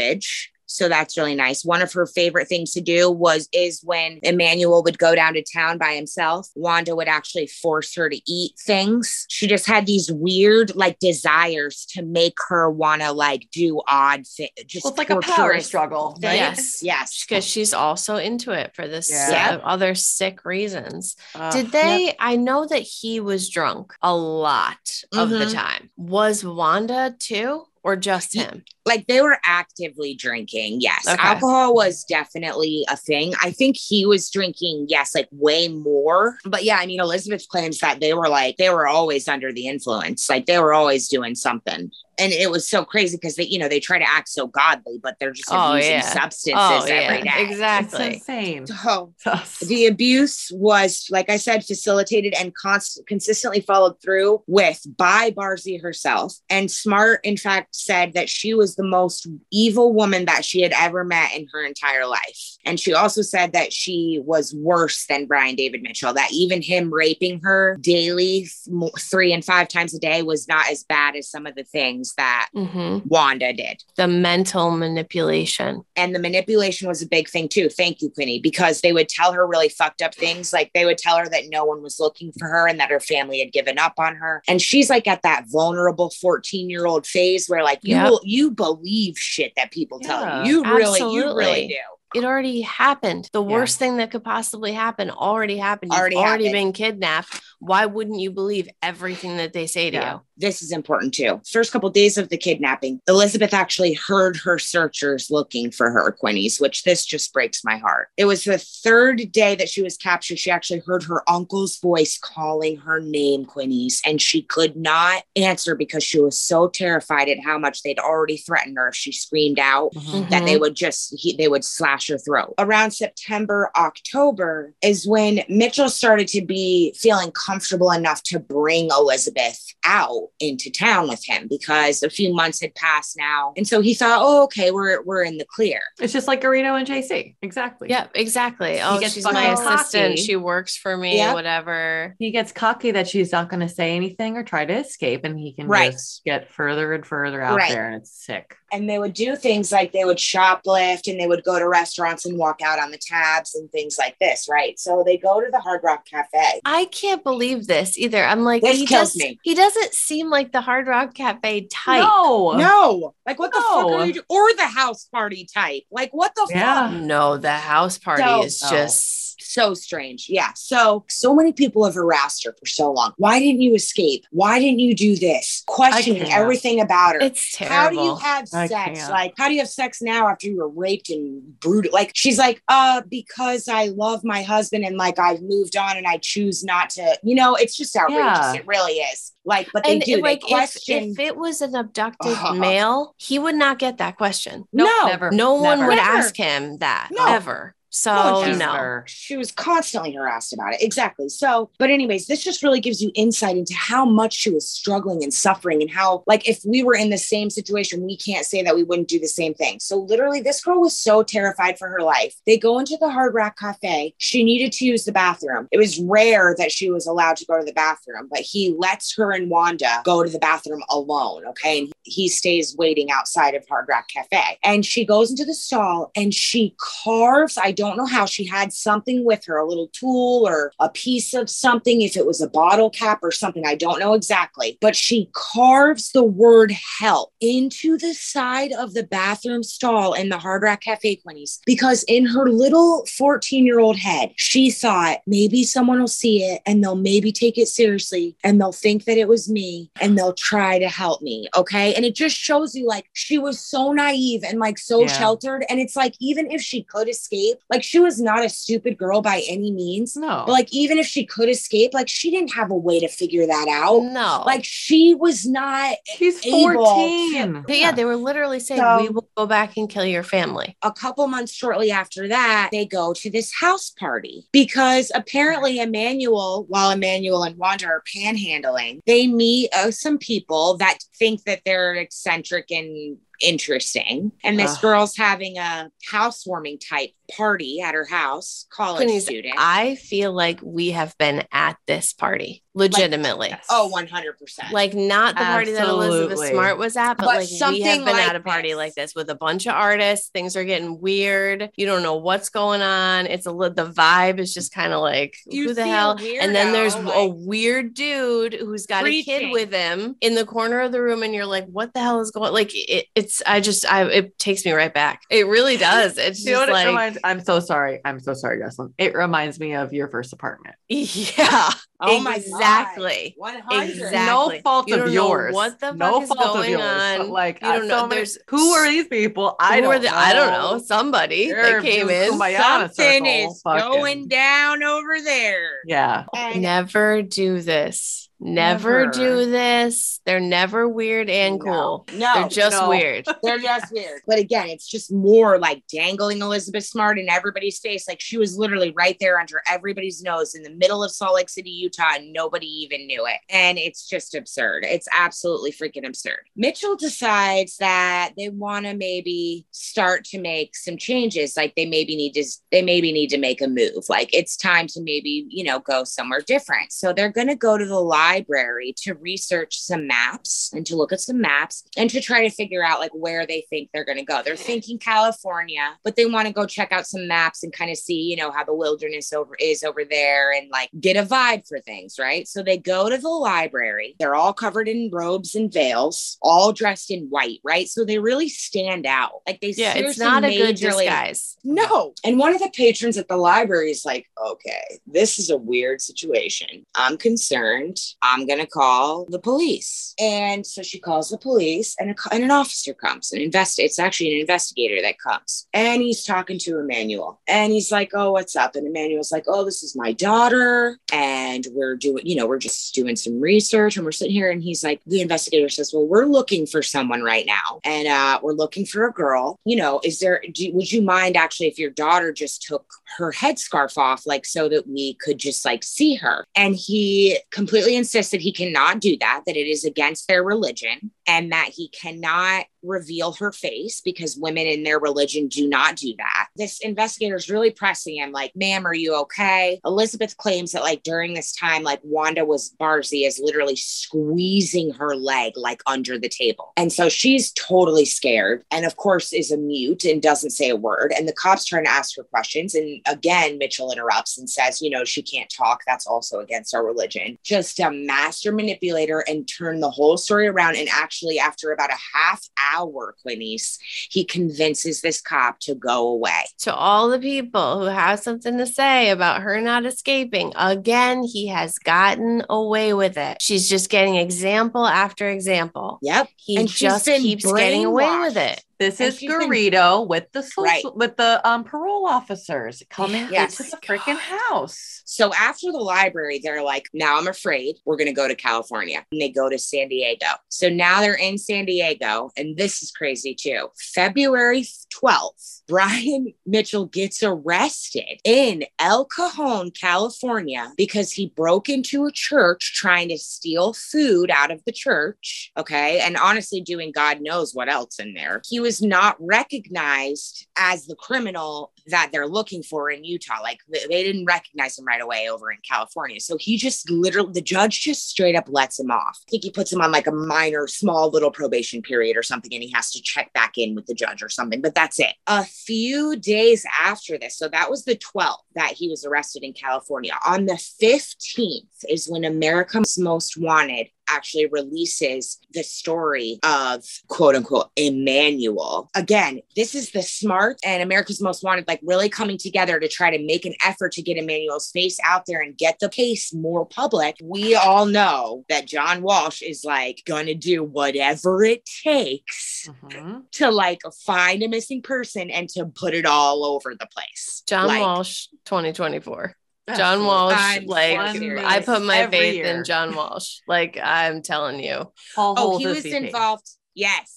So 0.69 0.89
that's 0.89 1.17
really 1.17 1.33
nice. 1.33 1.63
One 1.63 1.81
of 1.81 1.93
her 1.93 2.05
favorite 2.05 2.49
things 2.49 2.73
to 2.73 2.81
do 2.81 3.09
was 3.09 3.47
is 3.53 3.79
when 3.85 4.19
Emmanuel 4.21 4.83
would 4.83 4.99
go 4.99 5.15
down 5.15 5.33
to 5.35 5.41
town 5.41 5.77
by 5.77 5.93
himself, 5.95 6.49
Wanda 6.55 6.93
would 6.93 7.07
actually 7.07 7.47
force 7.47 7.95
her 7.95 8.09
to 8.09 8.19
eat 8.29 8.51
things. 8.59 9.25
She 9.29 9.47
just 9.47 9.65
had 9.65 9.85
these 9.85 10.11
weird 10.11 10.75
like 10.75 10.99
desires 10.99 11.85
to 11.91 12.01
make 12.03 12.37
her 12.49 12.69
want 12.69 13.01
to 13.01 13.13
like 13.13 13.47
do 13.49 13.81
odd 13.87 14.27
things. 14.27 14.49
Just 14.67 14.83
Well, 14.83 14.91
it's 14.91 14.97
like 14.97 15.09
a 15.09 15.21
power 15.21 15.57
struggle. 15.61 16.19
Right? 16.21 16.35
Yes. 16.35 16.83
Yes. 16.83 17.25
Because 17.25 17.45
she's 17.45 17.73
also 17.73 18.17
into 18.17 18.51
it 18.51 18.75
for 18.75 18.89
this 18.89 19.09
Yeah. 19.09 19.59
uh, 19.63 19.65
other 19.65 19.95
sick 19.95 20.43
reasons. 20.43 21.15
Ugh. 21.33 21.53
Did 21.53 21.71
they? 21.71 22.13
I 22.19 22.35
know 22.35 22.67
that 22.67 22.81
he 22.81 23.21
was 23.21 23.47
drunk 23.49 23.93
a 24.01 24.13
lot 24.13 25.01
of 25.15 25.29
the 25.29 25.45
Mhm. 25.45 25.53
time. 25.53 25.89
Was 25.95 26.43
Wanda 26.43 27.15
too, 27.17 27.63
or 27.87 27.95
just 27.95 28.35
him? 28.35 28.63
like 28.87 29.05
they 29.07 29.21
were 29.21 29.37
actively 29.45 30.15
drinking. 30.15 30.81
Yes. 30.81 31.07
Okay. 31.07 31.21
Alcohol 31.21 31.75
was 31.75 32.03
definitely 32.05 32.85
a 32.89 32.95
thing. 32.95 33.33
I 33.43 33.51
think 33.51 33.75
he 33.75 34.05
was 34.05 34.31
drinking, 34.31 34.87
yes, 34.89 35.13
like 35.13 35.27
way 35.31 35.67
more. 35.67 36.37
But 36.45 36.63
yeah, 36.63 36.77
I 36.79 36.85
mean, 36.85 37.01
Elizabeth 37.01 37.47
claims 37.49 37.79
that 37.79 37.99
they 37.99 38.13
were 38.13 38.29
like, 38.29 38.55
they 38.57 38.69
were 38.69 38.87
always 38.87 39.27
under 39.27 39.51
the 39.51 39.67
influence. 39.67 40.29
Like 40.29 40.45
they 40.45 40.57
were 40.57 40.73
always 40.73 41.09
doing 41.09 41.35
something. 41.35 41.91
And 42.19 42.33
it 42.33 42.49
was 42.49 42.67
so 42.69 42.83
crazy 42.83 43.17
because 43.17 43.35
they, 43.35 43.45
you 43.45 43.59
know, 43.59 43.67
they 43.67 43.79
try 43.79 43.99
to 43.99 44.09
act 44.09 44.29
so 44.29 44.47
godly, 44.47 44.99
but 45.01 45.17
they're 45.19 45.31
just 45.31 45.49
Oh, 45.51 45.71
abusing 45.73 45.91
yeah. 45.93 46.01
substances 46.01 46.53
Oh 46.55 46.85
every 46.87 47.23
yeah, 47.23 47.35
day. 47.37 47.41
It's 47.43 47.51
exactly. 47.51 48.13
insane. 48.15 48.65
Oh, 48.85 49.13
so 49.17 49.31
Sus. 49.35 49.59
the 49.59 49.85
abuse 49.87 50.49
was, 50.53 51.07
like 51.09 51.29
I 51.29 51.37
said, 51.37 51.65
facilitated 51.65 52.33
and 52.39 52.53
const- 52.55 53.01
consistently 53.07 53.59
followed 53.61 54.01
through 54.01 54.43
with 54.47 54.85
by 54.97 55.31
Barzee 55.31 55.81
herself. 55.81 56.33
And 56.49 56.71
Smart, 56.71 57.19
in 57.23 57.37
fact, 57.37 57.75
said 57.75 58.13
that 58.13 58.29
she 58.29 58.53
was 58.53 58.75
the 58.75 58.85
most 58.85 59.27
evil 59.51 59.93
woman 59.93 60.25
that 60.25 60.45
she 60.45 60.61
had 60.61 60.73
ever 60.73 61.03
met 61.03 61.33
in 61.35 61.47
her 61.51 61.65
entire 61.65 62.05
life. 62.07 62.39
And 62.65 62.79
she 62.79 62.93
also 62.93 63.21
said 63.21 63.53
that 63.53 63.73
she 63.73 64.21
was 64.23 64.53
worse 64.53 65.05
than 65.07 65.25
Brian 65.25 65.55
David 65.55 65.81
Mitchell, 65.81 66.13
that 66.13 66.31
even 66.31 66.61
him 66.61 66.93
raping 66.93 67.41
her 67.41 67.77
daily, 67.81 68.47
th- 68.65 68.91
three 68.99 69.33
and 69.33 69.43
five 69.43 69.67
times 69.67 69.93
a 69.93 69.99
day, 69.99 70.21
was 70.23 70.47
not 70.47 70.69
as 70.69 70.83
bad 70.83 71.15
as 71.15 71.29
some 71.29 71.45
of 71.45 71.55
the 71.55 71.63
things 71.63 72.06
things 72.07 72.13
that 72.17 72.49
hmm 72.53 72.99
Wanda 73.05 73.53
did. 73.53 73.83
The 73.95 74.07
mental 74.07 74.71
manipulation. 74.71 75.81
And 75.95 76.13
the 76.13 76.19
manipulation 76.19 76.87
was 76.87 77.01
a 77.01 77.07
big 77.07 77.29
thing 77.29 77.47
too. 77.47 77.69
Thank 77.69 78.01
you, 78.01 78.09
Quinny, 78.09 78.39
because 78.39 78.81
they 78.81 78.93
would 78.93 79.09
tell 79.09 79.33
her 79.33 79.45
really 79.47 79.69
fucked 79.69 80.01
up 80.01 80.13
things. 80.13 80.53
Like 80.53 80.71
they 80.73 80.85
would 80.85 80.97
tell 80.97 81.17
her 81.17 81.27
that 81.29 81.43
no 81.49 81.65
one 81.65 81.81
was 81.81 81.99
looking 81.99 82.31
for 82.37 82.47
her 82.47 82.67
and 82.67 82.79
that 82.79 82.89
her 82.89 82.99
family 82.99 83.39
had 83.39 83.51
given 83.51 83.77
up 83.79 83.93
on 83.97 84.15
her. 84.15 84.41
And 84.47 84.61
she's 84.61 84.89
like 84.89 85.07
at 85.07 85.21
that 85.23 85.45
vulnerable 85.47 86.09
14 86.21 86.69
year 86.69 86.85
old 86.85 87.05
phase 87.05 87.47
where 87.47 87.63
like 87.63 87.79
you 87.83 87.95
Yep. 87.95 88.09
will, 88.11 88.21
you 88.23 88.51
believe 88.51 89.17
shit 89.17 89.53
that 89.55 89.71
people 89.71 89.99
tell 89.99 90.21
Yeah, 90.21 90.43
you. 90.43 90.63
You 90.63 90.75
really, 90.75 90.99
you 91.13 91.35
really 91.35 91.67
do. 91.67 91.75
It 92.15 92.23
already 92.23 92.61
happened. 92.61 93.29
The 93.33 93.43
Yeah. 93.43 93.49
worst 93.51 93.77
thing 93.79 93.97
that 93.97 94.11
could 94.11 94.23
possibly 94.23 94.71
happen 94.71 95.09
already 95.11 95.57
happened. 95.57 95.91
You've 95.91 95.99
Already 95.99 96.15
already, 96.15 96.45
happened. 96.45 96.65
been 96.67 96.73
kidnapped. 96.73 97.41
Why 97.59 97.85
wouldn't 97.85 98.19
you 98.19 98.31
believe 98.31 98.69
everything 98.81 99.37
that 99.37 99.51
they 99.53 99.67
say 99.67 99.89
to 99.89 99.97
Yeah. 99.97 100.13
you? 100.13 100.21
This 100.39 100.61
is 100.61 100.71
important 100.71 101.15
too. 101.15 101.41
First 101.49 101.71
couple 101.71 101.89
days 101.89 102.17
of 102.17 102.29
the 102.29 102.37
kidnapping, 102.37 103.01
Elizabeth 103.07 103.53
actually 103.53 103.93
heard 103.93 104.37
her 104.37 104.59
searchers 104.59 105.31
looking 105.31 105.71
for 105.71 105.89
her, 105.89 106.11
Quinny's, 106.11 106.59
which 106.59 106.83
this 106.83 107.03
just 107.05 107.33
breaks 107.33 107.63
my 107.65 107.77
heart. 107.77 108.09
It 108.17 108.25
was 108.25 108.43
the 108.43 108.59
third 108.59 109.31
day 109.31 109.55
that 109.55 109.67
she 109.69 109.81
was 109.81 109.97
captured. 109.97 110.37
She 110.37 110.51
actually 110.51 110.83
heard 110.85 111.03
her 111.05 111.27
uncle's 111.27 111.77
voice 111.77 112.19
calling 112.19 112.77
her 112.77 112.99
name, 112.99 113.45
Quinny's, 113.45 113.99
and 114.05 114.21
she 114.21 114.43
could 114.43 114.75
not 114.77 115.23
answer 115.35 115.73
because 115.75 116.03
she 116.03 116.19
was 116.19 116.39
so 116.39 116.67
terrified 116.67 117.27
at 117.29 117.43
how 117.43 117.57
much 117.57 117.81
they'd 117.81 117.99
already 117.99 118.37
threatened 118.37 118.77
her 118.77 118.89
if 118.89 118.95
she 118.95 119.11
screamed 119.11 119.57
out 119.59 119.91
Mhm. 119.95 120.29
that 120.29 120.45
they 120.45 120.57
would 120.57 120.75
just 120.75 121.15
he, 121.17 121.35
they 121.35 121.47
would 121.47 121.65
slash 121.97 122.07
her 122.09 122.17
throat. 122.17 122.53
Around 122.59 122.91
September, 122.91 123.71
October 123.75 124.73
is 124.81 125.07
when 125.07 125.41
Mitchell 125.49 125.89
started 125.89 126.27
to 126.29 126.41
be 126.45 126.93
feeling 126.97 127.31
comfortable 127.31 127.91
enough 127.91 128.23
to 128.23 128.39
bring 128.39 128.89
Elizabeth 128.97 129.59
out 129.85 130.29
into 130.39 130.69
town 130.69 131.07
with 131.07 131.23
him 131.25 131.47
because 131.49 132.03
a 132.03 132.09
few 132.09 132.33
months 132.33 132.61
had 132.61 132.73
passed 132.75 133.17
now. 133.17 133.53
And 133.57 133.67
so 133.67 133.81
he 133.81 133.93
thought, 133.93 134.19
"Oh, 134.21 134.43
okay, 134.43 134.71
we're 134.71 135.01
we're 135.03 135.23
in 135.23 135.37
the 135.37 135.45
clear." 135.45 135.79
It's 135.99 136.13
just 136.13 136.27
like 136.27 136.41
Garrido 136.41 136.77
and 136.77 136.87
JC. 136.87 137.35
Exactly. 137.41 137.89
Yeah, 137.89 138.07
exactly. 138.13 138.79
Oh, 138.81 138.99
gets 138.99 139.13
she's 139.13 139.23
my 139.23 139.51
assistant. 139.53 140.11
cocky. 140.11 140.15
She 140.21 140.35
works 140.35 140.75
for 140.75 140.95
me, 140.97 141.17
Yep. 141.17 141.33
whatever. 141.33 142.15
He 142.19 142.31
gets 142.31 142.51
cocky 142.51 142.91
that 142.91 143.07
she's 143.07 143.31
not 143.31 143.49
going 143.49 143.61
to 143.61 143.69
say 143.69 143.95
anything 143.95 144.37
or 144.37 144.43
try 144.43 144.65
to 144.65 144.73
escape, 144.73 145.23
and 145.23 145.39
he 145.39 145.53
can 145.53 145.67
Right. 145.67 145.91
just 145.91 146.23
get 146.25 146.51
further 146.51 146.93
and 146.93 147.05
further 147.05 147.41
out 147.41 147.57
Right. 147.57 147.71
there, 147.71 147.87
and 147.87 147.95
it's 148.01 148.11
sick. 148.11 148.55
And 148.71 148.89
they 148.89 148.99
would 148.99 149.13
do 149.13 149.35
things 149.37 149.71
like 149.71 149.93
they 149.93 150.03
would 150.03 150.17
shoplift 150.17 151.07
and 151.09 151.19
they 151.19 151.25
would 151.27 151.43
go 151.43 151.57
to 151.57 151.67
restaurants 151.69 152.25
and 152.25 152.37
walk 152.37 152.61
out 152.61 152.79
on 152.79 152.91
the 152.91 152.97
tabs 152.97 153.55
and 153.55 153.71
things 153.71 153.97
like 153.97 154.17
this, 154.19 154.47
right? 154.49 154.77
So 154.77 155.03
they 155.05 155.17
go 155.17 155.39
to 155.39 155.47
the 155.49 155.59
Hard 155.59 155.81
Rock 155.83 156.05
Cafe. 156.05 156.59
I 156.65 156.85
can't 156.85 157.23
believe 157.23 157.67
this 157.67 157.97
either. 157.97 158.23
I'm 158.23 158.43
like, 158.43 158.61
This 158.61 158.77
he 158.79 158.85
kills 158.85 159.13
does, 159.13 159.21
me. 159.21 159.39
He 159.43 159.55
doesn't 159.55 159.93
seem 159.93 160.29
like 160.29 160.51
the 160.51 160.61
Hard 160.61 160.87
Rock 160.87 161.13
Cafe 161.13 161.67
type. 161.71 162.01
No. 162.03 162.51
No, 162.57 163.13
like 163.25 163.39
what 163.39 163.53
the 163.53 163.61
fuck 163.61 163.87
are 163.91 164.05
you 164.05 164.13
do- 164.13 164.23
Or 164.29 164.53
the 164.53 164.67
house 164.67 165.05
party 165.05 165.47
type. 165.53 165.83
Like 165.89 166.11
what 166.11 166.35
the 166.35 166.47
Yeah. 166.49 166.89
fuck? 166.91 166.99
No, 167.01 167.37
the 167.37 167.51
house 167.53 167.97
party 167.97 168.23
So- 168.23 168.43
is 168.43 168.61
No. 168.63 168.69
just 168.69 169.26
so 169.39 169.73
strange. 169.73 170.27
Yeah. 170.29 170.51
So, 170.55 171.05
so 171.09 171.33
many 171.35 171.53
people 171.53 171.85
have 171.85 171.95
harassed 171.95 172.43
her 172.45 172.55
for 172.59 172.65
so 172.65 172.91
long. 172.91 173.13
Why 173.17 173.39
didn't 173.39 173.61
you 173.61 173.75
escape? 173.75 174.25
Why 174.31 174.59
didn't 174.59 174.79
you 174.79 174.95
do 174.95 175.15
this? 175.15 175.63
Questioning 175.67 176.31
everything 176.31 176.81
about 176.81 177.15
her. 177.15 177.19
it's 177.21 177.55
terrible. 177.55 177.75
How 177.75 177.89
do 177.89 177.95
you 177.95 178.15
have 178.15 178.41
I 178.53 178.67
sex? 178.67 178.99
can't. 178.99 179.11
Like, 179.11 179.33
how 179.37 179.47
do 179.47 179.53
you 179.53 179.59
have 179.61 179.69
sex 179.69 180.01
now 180.01 180.27
after 180.27 180.47
you 180.47 180.57
were 180.57 180.69
raped 180.69 181.09
and 181.09 181.59
brutal? 181.59 181.91
Like, 181.91 182.11
she's 182.15 182.37
like, 182.37 182.61
uh, 182.67 183.01
because 183.09 183.67
I 183.67 183.85
love 183.87 184.23
my 184.23 184.43
husband 184.43 184.83
and 184.85 184.97
like 184.97 185.19
I've 185.19 185.41
moved 185.41 185.75
on 185.77 185.97
and 185.97 186.07
I 186.07 186.17
choose 186.17 186.63
not 186.63 186.89
to, 186.91 187.17
you 187.23 187.35
know, 187.35 187.55
it's 187.55 187.75
just 187.77 187.95
outrageous. 187.95 188.17
Yeah. 188.23 188.53
It 188.55 188.67
really 188.67 188.93
is. 188.93 189.33
Like, 189.45 189.69
but 189.73 189.83
they 189.85 189.93
and 189.93 190.01
do. 190.01 190.11
it- 190.11 190.15
they 190.17 190.21
like 190.21 190.43
if, 190.43 190.49
question. 190.49 191.11
if 191.11 191.19
it 191.19 191.37
was 191.37 191.61
an 191.61 191.73
abducted 191.75 192.33
Uh-huh. 192.33 192.53
male, 192.53 193.13
he 193.17 193.39
would 193.39 193.55
not 193.55 193.79
get 193.79 193.97
that 193.99 194.17
question. 194.17 194.65
Nope, 194.73 194.89
No. 195.01 195.07
never. 195.07 195.31
No 195.31 195.53
one 195.53 195.77
never. 195.79 195.87
would 195.89 195.95
Never. 195.95 196.17
ask 196.17 196.35
him 196.35 196.77
that 196.79 197.09
No. 197.11 197.25
ever. 197.27 197.73
So 197.89 198.13
No, 198.13 198.53
no, 198.53 199.01
she's 199.05 199.27
she 199.27 199.39
was 199.39 199.51
constantly 199.51 200.13
harassed 200.13 200.51
about 200.51 200.73
it. 200.73 200.81
Exactly. 200.81 201.29
So, 201.29 201.69
but 201.77 201.91
anyways, 201.91 202.25
this 202.25 202.43
just 202.43 202.63
really 202.63 202.79
gives 202.79 203.01
you 203.01 203.11
insight 203.13 203.55
into 203.55 203.75
how 203.75 204.03
much 204.03 204.33
she 204.33 204.49
was 204.49 204.67
struggling 204.67 205.23
and 205.23 205.33
suffering 205.33 205.81
and 205.81 205.91
how, 205.91 206.23
like, 206.25 206.47
if 206.49 206.61
we 206.65 206.83
were 206.83 206.95
in 206.95 207.11
the 207.11 207.17
same 207.17 207.49
situation, 207.49 208.03
we 208.03 208.17
can't 208.17 208.45
say 208.45 208.63
that 208.63 208.75
we 208.75 208.83
wouldn't 208.83 209.07
do 209.07 209.19
the 209.19 209.27
same 209.27 209.53
thing. 209.53 209.79
So, 209.79 209.97
literally, 209.97 210.41
this 210.41 210.63
girl 210.63 210.81
was 210.81 210.97
so 210.97 211.21
terrified 211.21 211.77
for 211.77 211.87
her 211.87 212.01
life. 212.01 212.33
They 212.47 212.57
go 212.57 212.79
into 212.79 212.97
the 212.99 213.09
Hard 213.09 213.35
Rock 213.35 213.59
Cafe. 213.59 214.15
She 214.17 214.43
needed 214.43 214.71
to 214.73 214.85
use 214.85 215.05
the 215.05 215.11
bathroom. 215.11 215.67
It 215.71 215.77
was 215.77 215.99
rare 215.99 216.55
that 216.57 216.71
she 216.71 216.89
was 216.89 217.05
allowed 217.05 217.37
to 217.37 217.45
go 217.45 217.59
to 217.59 217.65
the 217.65 217.73
bathroom, 217.73 218.27
but 218.29 218.39
he 218.39 218.75
lets 218.75 219.15
her 219.17 219.31
and 219.31 219.51
Wanda 219.51 220.01
go 220.03 220.23
to 220.23 220.29
the 220.29 220.39
bathroom 220.39 220.83
alone. 220.89 221.45
Okay. 221.45 221.79
And 221.79 221.93
he 222.03 222.27
stays 222.27 222.75
waiting 222.75 223.11
outside 223.11 223.53
of 223.53 223.67
Hard 223.67 223.85
Rock 223.87 224.07
Cafe. 224.11 224.57
And 224.63 224.83
she 224.83 225.05
goes 225.05 225.29
into 225.29 225.45
the 225.45 225.53
stall 225.53 226.11
and 226.15 226.33
she 226.33 226.75
carves. 226.79 227.55
I 227.57 227.71
don't 227.71 227.86
know 227.95 228.05
how 228.05 228.25
she 228.25 228.45
had 228.45 228.73
something 228.73 229.23
with 229.23 229.45
her, 229.45 229.57
a 229.57 229.65
little 229.65 229.87
tool 229.93 230.45
or 230.45 230.73
a 230.79 230.89
piece 230.89 231.33
of 231.33 231.49
something, 231.49 232.01
if 232.01 232.17
it 232.17 232.25
was 232.25 232.41
a 232.41 232.49
bottle 232.49 232.89
cap 232.89 233.19
or 233.21 233.31
something. 233.31 233.65
I 233.65 233.75
don't 233.75 233.99
know 233.99 234.13
exactly. 234.13 234.77
But 234.81 234.95
she 234.95 235.29
carves 235.33 236.11
the 236.11 236.23
word 236.23 236.73
help 236.99 237.31
into 237.39 237.97
the 237.97 238.13
side 238.13 238.71
of 238.73 238.93
the 238.95 239.03
bathroom 239.03 239.63
stall 239.63 240.13
in 240.13 240.29
the 240.29 240.37
Hard 240.37 240.63
Rock 240.63 240.81
Cafe 240.81 241.21
Quinnies 241.25 241.59
because 241.65 242.03
in 242.07 242.25
her 242.25 242.49
little 242.49 243.05
14 243.05 243.65
year 243.65 243.79
old 243.79 243.97
head, 243.97 244.31
she 244.35 244.71
thought 244.71 245.19
maybe 245.27 245.63
someone 245.63 245.99
will 245.99 246.07
see 246.07 246.43
it 246.43 246.61
and 246.65 246.83
they'll 246.83 246.95
maybe 246.95 247.31
take 247.31 247.57
it 247.57 247.67
seriously 247.67 248.35
and 248.43 248.59
they'll 248.59 248.71
think 248.71 249.05
that 249.05 249.17
it 249.17 249.27
was 249.27 249.49
me 249.49 249.91
and 250.01 250.17
they'll 250.17 250.33
try 250.33 250.79
to 250.79 250.89
help 250.89 251.21
me. 251.21 251.47
Okay. 251.55 251.93
And 251.93 252.03
it 252.03 252.15
just 252.15 252.35
shows 252.35 252.73
you 252.75 252.87
like 252.87 253.05
she 253.13 253.37
was 253.37 253.59
so 253.59 253.91
naive 253.91 254.43
and 254.43 254.59
like 254.59 254.77
so 254.79 255.01
Yeah. 255.01 255.07
sheltered. 255.07 255.65
And 255.69 255.79
it's 255.79 255.95
like, 255.95 256.15
even 256.19 256.49
if 256.49 256.61
she 256.61 256.81
could 256.83 257.07
escape, 257.07 257.57
like 257.69 257.83
she 257.83 257.99
was 257.99 258.21
not 258.21 258.45
a 258.45 258.49
stupid 258.49 258.97
girl 258.97 259.21
by 259.21 259.43
any 259.47 259.71
means. 259.71 260.15
No. 260.15 260.43
But 260.45 260.51
like, 260.53 260.73
even 260.73 260.97
if 260.97 261.05
she 261.05 261.25
could 261.25 261.49
escape, 261.49 261.93
like 261.93 262.07
she 262.07 262.31
didn't 262.31 262.53
have 262.53 262.71
a 262.71 262.75
way 262.75 262.99
to 262.99 263.07
figure 263.07 263.45
that 263.45 263.67
out. 263.69 264.03
no. 264.03 264.43
Like 264.45 264.63
she 264.63 265.13
was 265.15 265.45
not 265.45 265.95
she's 266.05 266.45
able 266.45 266.85
14. 266.85 267.63
But 267.67 267.77
yeah, 267.77 267.91
they 267.91 268.05
were 268.05 268.15
literally 268.15 268.59
saying, 268.59 268.79
So- 268.81 269.01
"We 269.01 269.09
will 269.09 269.29
go 269.35 269.45
back 269.45 269.75
and 269.77 269.89
kill 269.89 270.05
your 270.05 270.23
family." 270.23 270.75
a 270.83 270.91
couple 270.91 271.27
months 271.27 271.51
shortly 271.53 271.91
after 271.91 272.27
that, 272.27 272.69
they 272.71 272.85
go 272.85 273.13
to 273.13 273.29
this 273.29 273.51
house 273.53 273.89
party 273.89 274.47
because 274.51 275.11
apparently 275.13 275.79
Emmanuel, 275.79 276.65
while 276.69 276.91
Emmanuel 276.91 277.43
and 277.43 277.57
Wanda 277.57 277.87
are 277.87 278.03
panhandling, 278.15 278.99
they 279.05 279.27
meet 279.27 279.69
uh, 279.73 279.91
some 279.91 280.17
people 280.17 280.77
that 280.77 280.99
think 281.17 281.43
that 281.43 281.61
they're 281.65 281.95
eccentric 281.95 282.71
and 282.71 283.17
interesting. 283.39 284.31
And 284.43 284.59
this 284.59 284.75
Ugh. 284.75 284.81
girl's 284.81 285.15
having 285.15 285.57
a 285.57 285.89
housewarming 286.09 286.79
type 286.79 287.11
party 287.35 287.81
at 287.81 287.93
her 287.93 288.05
house, 288.05 288.65
college 288.69 289.09
student. 289.21 289.55
I 289.57 289.95
feel 289.95 290.31
like 290.33 290.59
we 290.61 290.91
have 290.91 291.17
been 291.17 291.43
at 291.51 291.77
this 291.87 292.13
party 292.13 292.63
legitimately. 292.77 293.49
Yes. 293.49 293.65
oh, 293.69 293.91
100%. 293.93 294.71
Like 294.71 294.93
not 294.93 295.35
the 295.35 295.43
party 295.43 295.71
that 295.73 295.87
Elizabeth 295.87 296.39
Smart 296.49 296.77
was 296.77 296.95
at, 296.95 297.15
but, 297.15 297.25
But 297.25 297.27
like 297.27 297.39
we 297.49 297.57
something 297.57 297.83
have 297.83 298.05
been 298.05 298.13
like 298.15 298.27
at 298.29 298.35
a 298.35 298.39
party 298.39 298.69
this. 298.69 298.77
like 298.77 298.95
this 298.95 299.15
with 299.15 299.29
a 299.29 299.35
bunch 299.35 299.65
of 299.65 299.73
artists. 299.73 300.29
Things 300.29 300.55
are 300.55 300.63
getting 300.63 300.99
weird. 301.01 301.69
You 301.75 301.85
don't 301.85 302.03
know 302.03 302.15
what's 302.15 302.49
going 302.49 302.81
on. 302.81 303.25
It's 303.27 303.45
a 303.45 303.51
li- 303.51 303.69
the 303.75 303.89
vibe 303.89 304.39
is 304.39 304.53
just 304.53 304.73
kind 304.73 304.93
of 304.93 305.01
like 305.01 305.35
You 305.47 305.63
who 305.69 305.73
the 305.73 305.83
see 305.83 305.89
a 305.89 305.93
hell. 305.93 306.17
And 306.41 306.55
then 306.55 306.71
there's 306.73 306.95
weirdo, 306.95 307.15
a 307.15 307.27
weird 307.27 307.93
dude 307.93 308.53
who's 308.53 308.85
got 308.85 309.05
a 309.05 309.23
kid 309.23 309.51
with 309.51 309.71
him 309.71 310.15
in 310.21 310.35
the 310.35 310.45
corner 310.45 310.79
of 310.81 310.91
the 310.91 311.01
room, 311.01 311.23
and 311.23 311.33
you're 311.33 311.45
like, 311.45 311.65
what 311.65 311.93
the 311.93 311.99
hell 311.99 312.21
is 312.21 312.31
going? 312.31 312.53
Like 312.53 312.71
it, 312.73 313.05
it's 313.15 313.41
I 313.45 313.59
just 313.59 313.85
I 313.91 314.03
it 314.05 314.37
takes 314.39 314.65
me 314.65 314.71
right 314.71 314.93
back. 314.93 315.21
It 315.29 315.47
really 315.47 315.77
does. 315.89 316.17
It's 316.17 316.45
You 316.45 316.53
know 316.53 316.59
what 316.59 316.69
like 316.69 316.85
it 316.85 316.89
reminds? 316.89 317.17
I'm 317.23 317.41
so 317.43 317.59
sorry. 317.59 317.99
I'm 318.05 318.19
so 318.19 318.33
sorry, 318.33 318.59
Jocelyn. 318.61 318.93
It 318.97 319.15
reminds 319.15 319.59
me 319.59 319.73
of 319.73 319.93
your 319.93 320.07
first 320.09 320.33
apartment. 320.33 320.75
yeah. 320.89 321.69
Oh 321.99 322.19
my 322.19 322.35
exactly. 322.35 323.35
God, 323.39 323.55
100. 323.65 323.89
Exactly. 323.89 324.17
No 324.55 324.61
fault 324.61 324.87
You 324.87 325.03
of 325.03 325.11
yours. 325.13 325.53
what 325.53 325.79
the 325.79 325.93
no 325.93 326.13
fuck 326.13 326.23
is 326.23 326.27
fault 326.29 326.39
of 326.41 326.53
going 326.55 326.71
yours. 326.71 327.19
On. 327.19 327.29
like, 327.29 327.61
You 327.61 327.67
I 327.69 327.77
don't 327.79 327.87
so 327.87 327.95
know. 327.95 328.01
many- 328.07 328.15
There's- 328.15 328.37
who 328.47 328.69
are 328.73 328.87
these 328.89 329.07
people? 329.07 329.55
I 329.59 329.81
don't. 329.81 329.93
are 329.95 329.99
the- 329.99 330.15
I 330.15 330.33
don't 330.33 330.51
know. 330.51 330.77
Somebody 330.79 331.47
They're 331.51 331.81
that 331.81 331.83
came 331.83 332.09
in. 332.09 332.31
kumbaya 332.33 332.49
in 332.49 332.55
a 332.85 332.93
Something 332.93 333.25
circle. 333.25 333.51
is 333.51 333.61
Fucking- 333.61 333.91
going 334.01 334.27
down 334.27 334.83
over 334.83 335.19
there. 335.21 335.69
Yeah. 335.85 336.25
And 336.35 336.61
Never 336.61 337.21
do 337.23 337.61
this. 337.61 338.26
Never, 338.39 339.05
Never. 339.05 339.11
do 339.11 339.49
this. 339.49 340.21
They're 340.25 340.39
never 340.39 340.87
weird 340.87 341.29
and 341.29 341.57
No. 341.57 341.63
cool. 341.65 342.05
No, 342.19 342.33
They're 342.35 342.49
just 342.49 342.79
no. 342.79 342.89
weird. 342.89 343.25
they're 343.43 343.57
just 343.57 343.91
weird. 343.91 344.21
But 344.27 344.37
again, 344.37 344.67
it's 344.69 344.87
just 344.87 345.11
more 345.11 345.57
like 345.57 345.83
dangling 345.91 346.41
Elizabeth 346.41 346.85
Smart 346.85 347.17
in 347.17 347.29
everybody's 347.29 347.79
face. 347.79 348.07
Like 348.07 348.21
she 348.21 348.37
was 348.37 348.55
literally 348.57 348.91
right 348.95 349.17
there 349.19 349.39
under 349.39 349.61
everybody's 349.67 350.21
nose 350.21 350.53
in 350.53 350.61
the 350.61 350.69
middle 350.69 351.03
of 351.03 351.11
Salt 351.11 351.33
Lake 351.35 351.49
City, 351.49 351.71
Utah, 351.71 352.15
and 352.15 352.31
nobody 352.31 352.67
even 352.67 353.07
knew 353.07 353.25
it. 353.25 353.39
And 353.49 353.79
it's 353.79 354.07
just 354.07 354.35
absurd. 354.35 354.85
It's 354.85 355.07
absolutely 355.11 355.71
freaking 355.71 356.05
absurd. 356.07 356.41
Mitchell 356.55 356.95
decides 356.95 357.77
that 357.77 358.33
they 358.37 358.49
want 358.49 358.85
to 358.85 358.93
maybe 358.93 359.65
start 359.71 360.23
to 360.25 360.39
make 360.39 360.75
some 360.75 360.97
changes. 360.97 361.57
Like 361.57 361.73
they 361.75 361.85
maybe 361.85 362.15
need 362.15 362.33
to, 362.33 362.43
they 362.71 362.83
maybe 362.83 363.11
need 363.11 363.29
to 363.31 363.37
make 363.39 363.61
a 363.61 363.67
move. 363.67 364.03
Like 364.09 364.31
it's 364.33 364.55
time 364.55 364.85
to 364.87 365.01
maybe, 365.01 365.47
you 365.49 365.63
know, 365.63 365.79
go 365.79 366.03
somewhere 366.03 366.41
different. 366.41 366.91
So 366.91 367.13
they're 367.13 367.31
going 367.31 367.47
to 367.47 367.55
go 367.55 367.77
to 367.77 367.85
the 367.85 367.99
library 368.27 368.93
to 368.97 369.13
research 369.13 369.79
some 369.79 370.07
maps 370.07 370.71
and 370.73 370.85
to 370.85 370.95
look 370.95 371.13
at 371.13 371.21
some 371.21 371.39
maps 371.39 371.83
and 371.95 372.09
to 372.09 372.19
try 372.21 372.41
to 372.47 372.49
figure 372.53 372.83
out 372.83 372.99
like 372.99 373.11
where 373.13 373.45
they 373.45 373.65
think 373.69 373.89
they're 373.93 374.05
going 374.05 374.17
to 374.17 374.23
go. 374.23 374.41
They're 374.43 374.55
thinking 374.55 374.99
California, 374.99 375.97
but 376.03 376.15
they 376.15 376.25
want 376.25 376.47
to 376.47 376.53
go 376.53 376.65
check 376.65 376.91
out 376.91 377.07
some 377.07 377.27
maps 377.27 377.63
and 377.63 377.71
kind 377.71 377.91
of 377.91 377.97
see, 377.97 378.21
you 378.21 378.35
know, 378.35 378.51
how 378.51 378.63
the 378.63 378.73
wilderness 378.73 379.31
over 379.33 379.55
is 379.59 379.83
over 379.83 380.03
there 380.03 380.51
and 380.51 380.69
like 380.69 380.89
get 380.99 381.15
a 381.17 381.23
vibe 381.23 381.67
for 381.67 381.79
things, 381.79 382.19
right? 382.19 382.47
So 382.47 382.63
they 382.63 382.77
go 382.77 383.09
to 383.09 383.17
the 383.17 383.29
library. 383.29 384.15
They're 384.19 384.35
all 384.35 384.53
covered 384.53 384.87
in 384.87 385.09
robes 385.11 385.55
and 385.55 385.71
veils, 385.71 386.37
all 386.41 386.73
dressed 386.73 387.11
in 387.11 387.27
white, 387.29 387.59
right? 387.63 387.87
So 387.87 388.03
they 388.03 388.19
really 388.19 388.49
stand 388.49 389.05
out. 389.05 389.41
Like 389.47 389.61
they 389.61 389.73
Yeah, 389.75 389.93
it's 389.95 390.19
not 390.19 390.43
a 390.43 390.55
good 390.55 390.75
disguise. 390.75 391.57
no. 391.63 392.13
And 392.23 392.39
one 392.39 392.53
of 392.53 392.59
the 392.59 392.71
patrons 392.73 393.17
at 393.17 393.27
the 393.27 393.37
library 393.37 393.91
is 393.91 394.03
like, 394.05 394.25
okay, 394.45 394.99
this 395.05 395.39
is 395.39 395.49
a 395.49 395.57
weird 395.57 396.01
situation. 396.01 396.85
I'm 396.95 397.17
concerned. 397.17 397.97
I'm 398.21 398.45
going 398.47 398.59
to 398.59 398.67
call 398.67 399.25
the 399.29 399.39
police. 399.39 400.13
And 400.19 400.65
so 400.65 400.81
she 400.81 400.99
calls 400.99 401.29
the 401.29 401.37
police, 401.37 401.95
and, 401.99 402.11
a, 402.11 402.15
and 402.31 402.43
an 402.43 402.51
officer 402.51 402.93
comes 402.93 403.31
and 403.31 403.41
invest. 403.41 403.79
It's 403.79 403.99
actually 403.99 404.33
an 404.33 404.41
investigator 404.41 405.01
that 405.01 405.19
comes. 405.19 405.67
And 405.73 406.01
he's 406.01 406.23
talking 406.23 406.57
to 406.59 406.79
Emmanuel. 406.79 407.39
And 407.47 407.71
he's 407.71 407.91
like, 407.91 408.11
oh, 408.13 408.31
what's 408.31 408.55
up? 408.55 408.75
And 408.75 408.87
Emmanuel's 408.87 409.31
like, 409.31 409.45
oh, 409.47 409.63
this 409.63 409.83
is 409.83 409.95
my 409.95 410.11
daughter. 410.13 410.97
And 411.11 411.67
we're 411.71 411.95
doing, 411.95 412.25
you 412.25 412.35
know, 412.35 412.47
we're 412.47 412.57
just 412.57 412.95
doing 412.95 413.15
some 413.15 413.39
research 413.39 413.97
and 413.97 414.05
we're 414.05 414.11
sitting 414.11 414.33
here. 414.33 414.49
And 414.49 414.63
he's 414.63 414.83
like, 414.83 415.01
the 415.05 415.21
investigator 415.21 415.69
says, 415.69 415.91
well, 415.93 416.07
we're 416.07 416.25
looking 416.25 416.65
for 416.65 416.81
someone 416.81 417.21
right 417.21 417.45
now. 417.45 417.79
And 417.83 418.07
uh, 418.07 418.39
we're 418.41 418.53
looking 418.53 418.85
for 418.85 419.05
a 419.05 419.11
girl. 419.11 419.59
You 419.65 419.75
know, 419.75 420.01
is 420.03 420.19
there, 420.19 420.41
do, 420.51 420.71
would 420.73 420.91
you 420.91 421.01
mind 421.01 421.37
actually 421.37 421.67
if 421.67 421.77
your 421.77 421.91
daughter 421.91 422.31
just 422.31 422.63
took 422.63 422.85
her 423.17 423.31
headscarf 423.31 423.97
off, 423.97 424.25
like 424.25 424.45
so 424.45 424.69
that 424.69 424.87
we 424.87 425.15
could 425.15 425.37
just 425.37 425.65
like 425.65 425.83
see 425.83 426.15
her? 426.15 426.45
And 426.55 426.75
he 426.75 427.39
completely 427.51 427.95
insisted 428.07 428.39
he 428.39 428.53
cannot 428.53 429.01
do 429.01 429.17
that, 429.19 429.43
that 429.45 429.57
it 429.57 429.67
is 429.67 429.83
against 429.83 430.27
their 430.27 430.41
religion 430.43 431.11
and 431.27 431.51
that 431.51 431.69
he 431.69 431.89
cannot 431.89 432.65
reveal 432.83 433.33
her 433.33 433.51
face 433.51 434.01
because 434.01 434.37
women 434.37 434.65
in 434.65 434.83
their 434.83 434.99
religion 434.99 435.47
do 435.47 435.67
not 435.67 435.97
do 435.97 436.13
that. 436.17 436.47
This 436.55 436.79
investigator 436.79 437.35
is 437.35 437.49
really 437.49 437.71
pressing 437.71 438.15
him, 438.15 438.31
like, 438.31 438.53
ma'am, 438.55 438.85
are 438.85 438.93
you 438.93 439.13
okay? 439.21 439.81
Elizabeth 439.83 440.37
claims 440.37 440.71
that, 440.71 440.83
like, 440.83 441.03
during 441.03 441.33
this 441.33 441.53
time, 441.53 441.83
like, 441.83 441.99
Wanda 442.03 442.45
was 442.45 442.73
Barzee 442.79 443.27
is 443.27 443.41
literally 443.43 443.75
squeezing 443.75 444.91
her 444.93 445.15
leg, 445.15 445.53
like, 445.57 445.81
under 445.85 446.17
the 446.17 446.29
table. 446.29 446.71
And 446.77 446.93
so 446.93 447.09
she's 447.09 447.51
totally 447.53 448.05
scared 448.05 448.63
and, 448.71 448.85
of 448.85 448.95
course, 448.95 449.33
is 449.33 449.51
a 449.51 449.57
mute 449.57 450.05
and 450.05 450.21
doesn't 450.21 450.51
say 450.51 450.69
a 450.69 450.75
word. 450.75 451.13
And 451.17 451.27
the 451.27 451.33
cops 451.33 451.65
trying 451.65 451.85
to 451.85 451.91
ask 451.91 452.15
her 452.15 452.23
questions. 452.23 452.73
And 452.73 453.01
again, 453.05 453.57
Mitchell 453.57 453.91
interrupts 453.91 454.37
and 454.37 454.49
says, 454.49 454.81
you 454.81 454.89
know, 454.89 455.03
she 455.03 455.21
can't 455.21 455.49
talk. 455.49 455.81
That's 455.85 456.07
also 456.07 456.39
against 456.39 456.73
our 456.73 456.85
religion. 456.85 457.37
Just 457.43 457.79
a 457.79 457.91
master 457.91 458.53
manipulator 458.53 459.25
and 459.27 459.47
turn 459.47 459.81
the 459.81 459.91
whole 459.91 460.15
story 460.15 460.47
around. 460.47 460.77
And 460.77 460.87
actually, 460.89 461.16
after 461.39 461.71
about 461.71 461.89
a 461.89 461.97
half 462.13 462.43
hour, 462.73 463.15
Quinnies, 463.25 463.77
he 464.09 464.23
convinces 464.23 465.01
this 465.01 465.21
cop 465.21 465.59
to 465.61 465.75
go 465.75 466.07
away. 466.07 466.45
To 466.59 466.73
all 466.73 467.09
the 467.09 467.19
people 467.19 467.79
who 467.79 467.85
have 467.85 468.19
something 468.19 468.57
to 468.57 468.65
say 468.65 469.09
about 469.09 469.41
her 469.41 469.59
not 469.61 469.85
escaping, 469.85 470.53
again, 470.55 471.23
he 471.23 471.47
has 471.47 471.77
gotten 471.79 472.43
away 472.49 472.93
with 472.93 473.17
it. 473.17 473.41
She's 473.41 473.67
just 473.69 473.89
getting 473.89 474.15
example 474.15 474.85
after 474.85 475.29
example. 475.29 475.99
Yep. 476.01 476.29
He 476.37 476.57
And 476.57 476.67
just 476.67 477.05
keeps 477.05 477.51
getting 477.51 477.85
away 477.85 478.19
with 478.19 478.37
it. 478.37 478.63
This 478.79 478.99
And 478.99 479.09
is 479.09 479.17
she's 479.19 479.29
been- 479.29 479.41
Garrido 479.49 480.07
with 480.07 480.31
the 480.33 480.43
social, 480.43 480.63
Right. 480.63 480.95
with 480.95 481.17
the 481.17 481.45
um 481.47 481.63
parole 481.63 482.05
officers 482.07 482.83
coming 482.89 483.27
Yes. 483.31 483.59
into 483.59 483.71
the 483.71 483.77
freaking 483.77 484.17
house. 484.19 485.01
So 485.05 485.33
after 485.33 485.71
the 485.71 485.79
library, 485.79 486.39
they're 486.43 486.61
like, 486.61 486.87
now 486.93 487.17
I'm 487.17 487.27
afraid 487.27 487.77
we're 487.85 487.95
going 487.95 488.07
to 488.07 488.13
go 488.13 488.27
to 488.27 488.35
California. 488.35 489.03
And 489.11 489.21
they 489.21 489.29
go 489.29 489.49
to 489.49 489.57
San 489.57 489.87
Diego. 489.87 490.27
So 490.49 490.69
now 490.69 491.01
they're 491.01 491.15
in 491.15 491.37
San 491.37 491.65
Diego. 491.65 492.29
And 492.37 492.55
this 492.57 492.83
is 492.83 492.91
crazy 492.91 493.33
too. 493.33 493.69
February 493.93 494.65
12th, 494.93 495.61
Brian 495.67 496.33
Mitchell 496.45 496.85
gets 496.85 497.23
arrested 497.23 498.19
in 498.23 498.65
El 498.79 499.05
Cajon, 499.05 499.71
California, 499.71 500.71
because 500.77 501.11
he 501.13 501.27
broke 501.35 501.67
into 501.69 502.05
a 502.05 502.11
church 502.11 502.73
trying 502.75 503.09
to 503.09 503.17
steal 503.17 503.73
food 503.73 504.29
out 504.29 504.51
of 504.51 504.63
the 504.65 504.71
church. 504.71 505.51
Okay. 505.57 505.99
And 505.99 506.15
honestly, 506.17 506.61
doing 506.61 506.91
God 506.91 507.21
knows 507.21 507.55
what 507.55 507.69
else 507.69 507.97
in 507.99 508.13
there. 508.13 508.41
He 508.47 508.59
was 508.59 508.66
not 508.81 509.15
recognized 509.19 510.47
as 510.57 510.85
the 510.85 510.95
criminal 510.95 511.71
that 511.87 512.09
they're 512.11 512.27
looking 512.27 512.63
for 512.63 512.89
in 512.89 513.03
Utah. 513.03 513.41
Like 513.41 513.59
they 513.69 514.03
didn't 514.03 514.25
recognize 514.25 514.77
him 514.77 514.85
right 514.85 515.01
away 515.01 515.29
over 515.29 515.51
in 515.51 515.57
California. 515.67 516.19
So 516.19 516.37
he 516.37 516.57
just 516.57 516.89
literally, 516.89 517.31
the 517.33 517.41
judge 517.41 517.81
just 517.81 518.09
straight 518.09 518.35
up 518.35 518.45
lets 518.47 518.79
him 518.79 518.91
off. 518.91 519.19
I 519.27 519.31
think 519.31 519.43
he 519.43 519.51
puts 519.51 519.71
him 519.71 519.81
on 519.81 519.91
like 519.91 520.07
a 520.07 520.11
minor, 520.11 520.67
small 520.67 521.09
little 521.09 521.31
probation 521.31 521.81
period 521.81 522.17
or 522.17 522.23
something, 522.23 522.53
and 522.53 522.63
he 522.63 522.71
has 522.71 522.91
to 522.91 523.01
check 523.01 523.31
back 523.33 523.57
in 523.57 523.75
with 523.75 523.85
the 523.85 523.93
judge 523.93 524.21
or 524.21 524.29
something, 524.29 524.61
but 524.61 524.75
that's 524.75 524.99
it. 524.99 525.13
A 525.27 525.43
few 525.43 526.15
days 526.17 526.65
after 526.79 527.17
this, 527.17 527.37
so 527.37 527.47
that 527.49 527.69
was 527.69 527.85
the 527.85 527.95
12th 527.95 528.37
that 528.55 528.71
he 528.71 528.89
was 528.89 529.05
arrested 529.05 529.43
in 529.43 529.53
California. 529.53 530.13
On 530.25 530.45
the 530.45 530.53
15th 530.53 531.85
is 531.89 532.07
when 532.07 532.25
America's 532.25 532.97
Most 532.97 533.37
Wanted 533.37 533.87
actually 534.07 534.47
releases 534.47 535.39
the 535.53 535.63
story 535.63 536.39
of 536.43 536.83
quote 537.07 537.35
unquote 537.35 537.69
Emmanuel. 537.75 538.89
Again, 538.95 539.41
this 539.55 539.75
is 539.75 539.91
the 539.91 540.01
smart 540.03 540.57
and 540.63 540.81
America's 540.83 541.21
Most 541.21 541.43
Wanted, 541.43 541.67
like 541.67 541.79
really 541.83 542.09
coming 542.09 542.37
together 542.37 542.79
to 542.79 542.87
try 542.87 543.15
to 543.15 543.23
make 543.23 543.45
an 543.45 543.53
effort 543.63 543.91
to 543.93 544.01
get 544.01 544.17
Emmanuel's 544.17 544.69
face 544.71 544.97
out 545.03 545.23
there 545.27 545.41
and 545.41 545.57
get 545.57 545.79
the 545.79 545.89
case 545.89 546.33
more 546.33 546.65
public. 546.65 547.15
We 547.23 547.55
all 547.55 547.85
know 547.85 548.43
that 548.49 548.67
John 548.67 549.01
Walsh 549.01 549.41
is 549.41 549.63
like 549.63 550.01
gonna 550.05 550.35
do 550.35 550.63
whatever 550.63 551.43
it 551.43 551.63
takes 551.65 552.67
Mhm. 552.83 553.23
to 553.33 553.51
like 553.51 553.79
find 554.05 554.43
a 554.43 554.47
missing 554.47 554.81
person 554.81 555.29
and 555.29 555.47
to 555.49 555.65
put 555.67 555.93
it 555.93 556.05
all 556.05 556.43
over 556.43 556.75
the 556.75 556.87
place. 556.87 557.43
John 557.47 557.67
Like, 557.67 557.81
Walsh 557.81 558.27
2024. 558.45 559.36
John 559.75 560.05
Walsh, 560.05 560.33
I'm 560.37 560.65
like. 560.65 560.97
I 560.97 561.61
put 561.61 561.81
my 561.83 561.97
Every 561.99 562.17
faith 562.17 562.35
year. 562.35 562.45
in 562.45 562.63
John 562.63 562.95
Walsh. 562.95 563.39
Like 563.47 563.77
I'm 563.83 564.21
telling 564.21 564.59
you. 564.63 564.91
Paul 565.15 565.33
Oh, 565.37 565.41
Holt 565.49 565.61
he 565.61 565.67
was 565.67 565.83
VP. 565.83 565.95
involved. 566.07 566.47
Yes. 566.73 567.13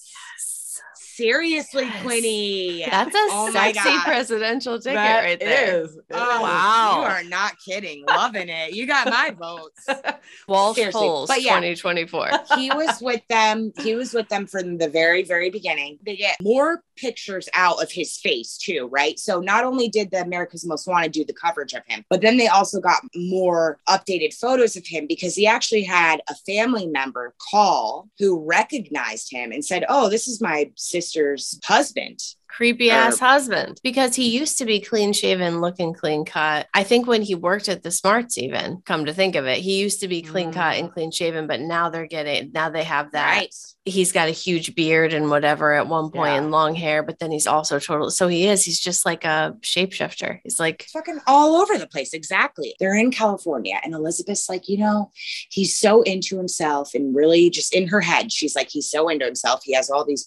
Seriously, 0.95 1.83
Yes. 1.83 2.01
Quinny. 2.03 2.85
That's 2.89 3.13
a 3.13 3.17
Oh 3.31 3.49
sexy 3.51 3.97
presidential 4.03 4.79
ticket 4.79 4.95
That 4.95 5.23
right 5.23 5.39
there. 5.39 5.83
is. 5.83 5.95
It 5.95 6.03
Oh, 6.13 6.35
is. 6.35 6.41
Wow. 6.41 6.93
You 6.97 7.03
are 7.03 7.23
not 7.25 7.53
kidding. 7.63 8.05
Loving 8.07 8.49
it. 8.49 8.73
You 8.73 8.87
got 8.87 9.07
my 9.07 9.29
votes. 9.37 9.87
Walsh 10.47 10.77
Seriously. 10.77 10.99
polls 10.99 11.27
But 11.27 11.41
yeah. 11.43 11.55
2024. 11.59 12.29
he 12.57 12.71
was 12.71 12.99
with 13.01 13.21
them. 13.29 13.71
He 13.81 13.93
was 13.93 14.13
with 14.13 14.29
them 14.29 14.47
from 14.47 14.77
the 14.77 14.89
very, 14.89 15.23
very 15.23 15.49
beginning. 15.49 15.99
They 16.03 16.15
get 16.15 16.37
more 16.41 16.81
pictures 17.01 17.49
out 17.53 17.81
of 17.81 17.91
his 17.91 18.17
face 18.17 18.57
too, 18.57 18.87
right? 18.91 19.19
So 19.19 19.39
not 19.39 19.63
only 19.63 19.89
did 19.89 20.11
the 20.11 20.21
America's 20.21 20.65
Most 20.65 20.87
Wanted 20.87 21.11
do 21.11 21.25
the 21.25 21.33
coverage 21.33 21.73
of 21.73 21.81
him, 21.87 22.05
but 22.09 22.21
then 22.21 22.37
they 22.37 22.47
also 22.47 22.79
got 22.79 23.01
more 23.15 23.79
updated 23.89 24.33
photos 24.33 24.75
of 24.75 24.85
him 24.85 25.07
because 25.07 25.35
he 25.35 25.47
actually 25.47 25.83
had 25.83 26.21
a 26.29 26.35
family 26.45 26.87
member 26.87 27.33
call 27.51 28.07
who 28.19 28.45
recognized 28.45 29.31
him 29.31 29.51
and 29.51 29.65
said, 29.65 29.83
"Oh, 29.89 30.09
this 30.09 30.27
is 30.27 30.41
my 30.41 30.71
sister's 30.75 31.59
husband." 31.63 32.19
creepy 32.51 32.91
ass 32.91 33.17
husband 33.17 33.79
because 33.81 34.15
he 34.15 34.37
used 34.37 34.57
to 34.57 34.65
be 34.65 34.79
clean 34.79 35.13
shaven, 35.13 35.61
looking 35.61 35.93
clean 35.93 36.25
cut. 36.25 36.67
I 36.73 36.83
think 36.83 37.07
when 37.07 37.21
he 37.21 37.33
worked 37.33 37.69
at 37.69 37.81
the 37.81 37.91
Smarts, 37.91 38.37
even 38.37 38.81
come 38.85 39.05
to 39.05 39.13
think 39.13 39.35
of 39.35 39.45
it, 39.45 39.59
he 39.59 39.79
used 39.79 40.01
to 40.01 40.07
be 40.07 40.21
clean 40.21 40.51
mm. 40.51 40.53
cut 40.53 40.75
and 40.75 40.91
clean 40.91 41.11
shaven, 41.11 41.47
but 41.47 41.61
now 41.61 41.89
they're 41.89 42.07
getting 42.07 42.51
now 42.53 42.69
they 42.69 42.83
have 42.83 43.13
that. 43.13 43.37
Right. 43.37 43.55
He's 43.83 44.11
got 44.11 44.27
a 44.27 44.31
huge 44.31 44.75
beard 44.75 45.11
and 45.11 45.31
whatever 45.31 45.73
at 45.73 45.87
one 45.87 46.11
point 46.11 46.33
Yeah. 46.33 46.37
and 46.37 46.51
long 46.51 46.75
hair, 46.75 47.01
but 47.01 47.17
then 47.17 47.31
he's 47.31 47.47
also 47.47 47.79
total. 47.79 48.11
So 48.11 48.27
he 48.27 48.45
is. 48.47 48.63
He's 48.63 48.79
just 48.79 49.07
like 49.07 49.25
a 49.25 49.55
shapeshifter. 49.61 50.39
He's 50.43 50.59
like 50.59 50.85
fucking 50.93 51.19
all 51.25 51.55
over 51.55 51.77
the 51.79 51.87
place. 51.87 52.13
Exactly. 52.13 52.75
They're 52.79 52.95
in 52.95 53.09
California. 53.09 53.79
And 53.83 53.95
Elizabeth's 53.95 54.47
like, 54.47 54.69
you 54.69 54.77
know, 54.77 55.11
he's 55.49 55.75
so 55.75 56.03
into 56.03 56.37
himself 56.37 56.93
and 56.93 57.15
really 57.15 57.49
just 57.49 57.73
in 57.73 57.87
her 57.87 58.01
head, 58.01 58.31
she's 58.31 58.55
like, 58.55 58.69
he's 58.69 58.89
so 58.89 59.09
into 59.09 59.25
himself. 59.25 59.61
He 59.63 59.73
has 59.73 59.89
all 59.89 60.05
these 60.05 60.25